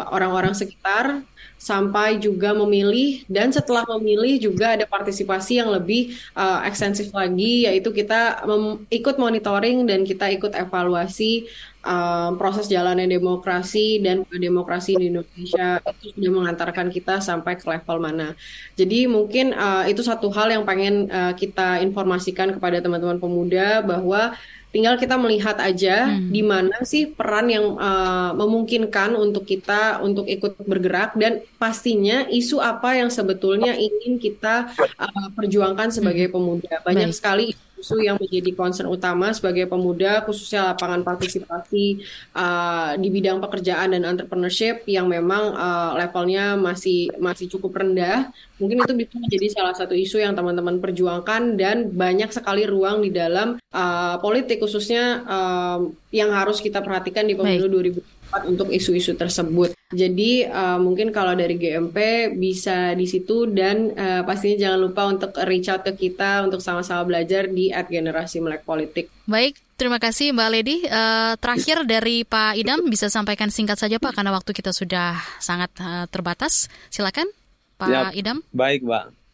orang-orang 0.09 0.57
uh, 0.57 0.59
sekitar 0.65 1.21
sampai 1.65 2.21
juga 2.21 2.53
memilih 2.53 3.25
dan 3.25 3.49
setelah 3.49 3.89
memilih 3.97 4.37
juga 4.37 4.77
ada 4.77 4.85
partisipasi 4.85 5.65
yang 5.65 5.73
lebih 5.73 6.13
uh, 6.37 6.61
ekstensif 6.69 7.09
lagi 7.17 7.65
yaitu 7.65 7.89
kita 7.89 8.45
ikut 8.93 9.17
monitoring 9.17 9.89
dan 9.89 10.05
kita 10.05 10.29
ikut 10.29 10.53
evaluasi 10.53 11.49
uh, 11.89 12.37
proses 12.37 12.69
jalannya 12.69 13.09
demokrasi 13.09 14.05
dan 14.05 14.29
demokrasi 14.29 14.93
di 15.01 15.09
Indonesia 15.09 15.81
itu 15.89 16.13
sudah 16.13 16.33
mengantarkan 16.37 16.93
kita 16.93 17.25
sampai 17.25 17.57
ke 17.57 17.65
level 17.65 17.97
mana. 17.97 18.37
Jadi 18.77 19.09
mungkin 19.09 19.57
uh, 19.57 19.89
itu 19.89 20.05
satu 20.05 20.29
hal 20.37 20.53
yang 20.53 20.69
pengen 20.69 21.09
uh, 21.09 21.33
kita 21.33 21.81
informasikan 21.81 22.53
kepada 22.53 22.85
teman-teman 22.85 23.17
pemuda 23.17 23.81
bahwa 23.81 24.37
Tinggal 24.75 24.99
kita 24.99 25.15
melihat 25.15 25.55
aja 25.63 26.11
hmm. 26.11 26.35
di 26.35 26.43
mana 26.43 26.83
sih 26.83 27.07
peran 27.07 27.47
yang 27.47 27.79
uh, 27.79 28.35
memungkinkan 28.35 29.15
untuk 29.15 29.47
kita 29.47 30.03
untuk 30.03 30.27
ikut 30.27 30.59
bergerak 30.67 31.15
dan 31.15 31.47
pastinya 31.63 32.27
isu 32.27 32.59
apa 32.59 32.99
yang 32.99 33.07
sebetulnya 33.07 33.79
ingin 33.79 34.19
kita 34.19 34.75
uh, 34.99 35.29
perjuangkan 35.39 35.95
sebagai 35.95 36.27
hmm. 36.27 36.35
pemuda. 36.35 36.75
Banyak 36.83 37.15
Baik. 37.15 37.19
sekali 37.23 37.47
isu 37.85 38.01
yang 38.01 38.17
menjadi 38.17 38.57
concern 38.57 38.89
utama 38.89 39.29
sebagai 39.37 39.69
pemuda, 39.69 40.25
khususnya 40.25 40.73
lapangan 40.73 41.05
partisipasi 41.05 42.01
uh, 42.33 42.97
di 42.97 43.13
bidang 43.13 43.45
pekerjaan 43.45 43.93
dan 43.93 44.09
entrepreneurship 44.09 44.89
yang 44.89 45.05
memang 45.05 45.53
uh, 45.53 45.93
levelnya 46.01 46.57
masih 46.57 47.13
masih 47.21 47.53
cukup 47.53 47.85
rendah. 47.85 48.33
Mungkin 48.57 48.81
itu 48.81 48.95
bisa 48.97 49.15
menjadi 49.21 49.47
salah 49.53 49.75
satu 49.77 49.93
isu 49.93 50.25
yang 50.25 50.33
teman-teman 50.33 50.81
perjuangkan 50.81 51.61
dan 51.61 51.93
banyak 51.93 52.33
sekali 52.33 52.65
ruang 52.65 53.05
di 53.05 53.13
dalam 53.13 53.61
uh, 53.61 54.17
politik 54.25 54.65
khususnya 54.65 55.21
uh, 55.29 55.79
yang 56.09 56.33
harus 56.33 56.65
kita 56.65 56.81
perhatikan 56.81 57.29
di 57.29 57.37
pemilu 57.37 57.69
Baik. 57.69 58.01
2020 58.01 58.24
untuk 58.43 58.75
isu-isu 58.75 59.15
tersebut. 59.15 59.71
Jadi 59.95 60.43
uh, 60.51 60.83
mungkin 60.83 61.15
kalau 61.15 61.39
dari 61.39 61.55
GMP 61.55 62.31
bisa 62.35 62.99
di 62.99 63.07
situ 63.07 63.47
dan 63.47 63.95
uh, 63.95 64.23
pastinya 64.27 64.67
jangan 64.67 64.79
lupa 64.83 65.03
untuk 65.07 65.31
reach 65.47 65.71
out 65.71 65.87
ke 65.87 65.95
kita 65.95 66.43
untuk 66.43 66.59
sama-sama 66.59 67.07
belajar 67.07 67.47
di 67.47 67.71
at 67.71 67.87
generasi 67.87 68.43
melek 68.43 68.67
politik. 68.67 69.07
Baik, 69.31 69.55
terima 69.79 70.03
kasih 70.03 70.35
Mbak 70.35 70.51
Lady. 70.51 70.83
Uh, 70.91 71.39
terakhir 71.39 71.87
dari 71.87 72.27
Pak 72.27 72.59
Idam 72.59 72.83
bisa 72.91 73.07
sampaikan 73.07 73.55
singkat 73.55 73.79
saja 73.79 74.03
Pak 74.03 74.19
karena 74.19 74.35
waktu 74.35 74.51
kita 74.51 74.75
sudah 74.75 75.15
sangat 75.39 75.71
uh, 75.79 76.11
terbatas. 76.11 76.67
Silakan 76.91 77.31
Pak 77.79 77.87
ya, 77.87 78.11
Idam. 78.11 78.43
Baik, 78.51 78.83
Mbak. 78.83 79.25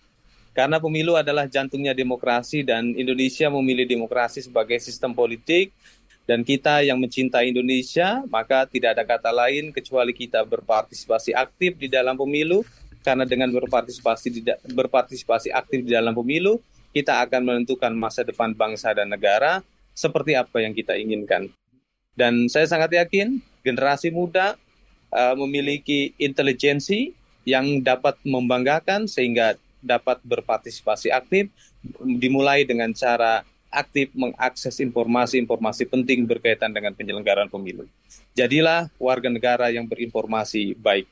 Karena 0.51 0.83
pemilu 0.83 1.15
adalah 1.15 1.47
jantungnya 1.47 1.95
demokrasi 1.95 2.67
dan 2.67 2.93
Indonesia 2.99 3.47
memilih 3.49 3.87
demokrasi 3.87 4.43
sebagai 4.43 4.83
sistem 4.83 5.15
politik 5.15 5.71
dan 6.31 6.47
kita 6.47 6.87
yang 6.87 7.03
mencintai 7.03 7.51
Indonesia, 7.51 8.23
maka 8.31 8.63
tidak 8.63 8.95
ada 8.95 9.03
kata 9.03 9.35
lain 9.35 9.75
kecuali 9.75 10.15
kita 10.15 10.47
berpartisipasi 10.47 11.35
aktif 11.35 11.75
di 11.75 11.91
dalam 11.91 12.15
pemilu, 12.15 12.63
karena 13.03 13.27
dengan 13.27 13.51
berpartisipasi 13.51 14.27
di, 14.31 14.47
berpartisipasi 14.71 15.51
aktif 15.51 15.83
di 15.83 15.91
dalam 15.91 16.15
pemilu, 16.15 16.63
kita 16.95 17.19
akan 17.27 17.43
menentukan 17.43 17.91
masa 17.99 18.23
depan 18.23 18.55
bangsa 18.55 18.95
dan 18.95 19.11
negara 19.11 19.67
seperti 19.91 20.39
apa 20.39 20.63
yang 20.63 20.71
kita 20.71 20.95
inginkan. 20.95 21.51
Dan 22.15 22.47
saya 22.47 22.71
sangat 22.71 22.95
yakin 22.95 23.43
generasi 23.67 24.15
muda 24.15 24.55
uh, 25.11 25.35
memiliki 25.35 26.15
intelijensi 26.15 27.11
yang 27.43 27.83
dapat 27.83 28.15
membanggakan 28.23 29.11
sehingga 29.11 29.59
dapat 29.83 30.23
berpartisipasi 30.23 31.11
aktif 31.11 31.51
dimulai 32.07 32.63
dengan 32.63 32.95
cara 32.95 33.43
aktif 33.71 34.11
mengakses 34.13 34.77
informasi-informasi 34.83 35.87
penting 35.87 36.27
berkaitan 36.27 36.75
dengan 36.75 36.93
penyelenggaraan 36.93 37.49
pemilu. 37.49 37.87
Jadilah 38.35 38.91
warga 38.99 39.31
negara 39.31 39.71
yang 39.71 39.87
berinformasi 39.87 40.75
baik. 40.77 41.07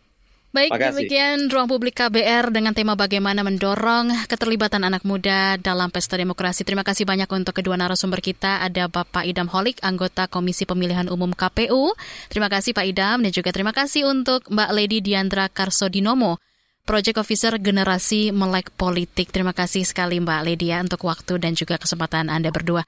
Baik, 0.48 0.72
demikian 0.80 1.52
ruang 1.52 1.68
publik 1.68 1.92
KBR 1.92 2.48
dengan 2.48 2.72
tema 2.72 2.96
bagaimana 2.96 3.44
mendorong 3.44 4.08
keterlibatan 4.32 4.80
anak 4.80 5.04
muda 5.04 5.60
dalam 5.60 5.92
pesta 5.92 6.16
demokrasi. 6.16 6.64
Terima 6.64 6.80
kasih 6.80 7.04
banyak 7.04 7.28
untuk 7.28 7.52
kedua 7.52 7.76
narasumber 7.76 8.24
kita. 8.24 8.64
Ada 8.64 8.88
Bapak 8.88 9.28
Idam 9.28 9.52
Holik, 9.52 9.76
anggota 9.84 10.24
Komisi 10.24 10.64
Pemilihan 10.64 11.12
Umum 11.12 11.36
KPU. 11.36 11.92
Terima 12.32 12.48
kasih 12.48 12.72
Pak 12.72 12.86
Idam 12.88 13.20
dan 13.20 13.28
juga 13.28 13.52
terima 13.52 13.76
kasih 13.76 14.08
untuk 14.08 14.48
Mbak 14.48 14.70
Lady 14.72 15.04
Diandra 15.04 15.52
Karsodinomo, 15.52 16.40
Project 16.88 17.20
Officer 17.20 17.52
Generasi 17.60 18.32
Melek 18.32 18.72
Politik. 18.72 19.28
Terima 19.28 19.52
kasih 19.52 19.84
sekali 19.84 20.16
Mbak 20.24 20.40
Lady 20.40 20.72
ya 20.72 20.80
untuk 20.80 21.04
waktu 21.04 21.36
dan 21.36 21.52
juga 21.52 21.76
kesempatan 21.76 22.32
Anda 22.32 22.48
berdua. 22.48 22.80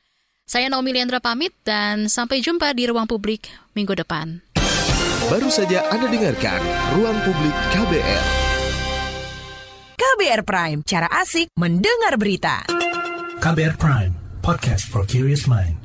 Saya 0.48 0.72
Naomi 0.72 0.96
Liandra 0.96 1.20
pamit 1.20 1.52
dan 1.62 2.08
sampai 2.08 2.40
jumpa 2.40 2.72
di 2.72 2.88
ruang 2.88 3.04
publik 3.04 3.52
minggu 3.76 3.92
depan. 3.92 4.40
Baru 5.30 5.46
saja 5.46 5.86
Anda 5.94 6.10
dengarkan 6.10 6.58
Ruang 6.98 7.14
Publik 7.22 7.54
KBR. 7.70 8.24
KBR 9.94 10.42
Prime, 10.42 10.80
cara 10.82 11.06
asik 11.06 11.54
mendengar 11.54 12.18
berita. 12.18 12.66
KBR 13.38 13.78
Prime, 13.78 14.12
podcast 14.42 14.90
for 14.90 15.06
curious 15.06 15.46
mind. 15.46 15.80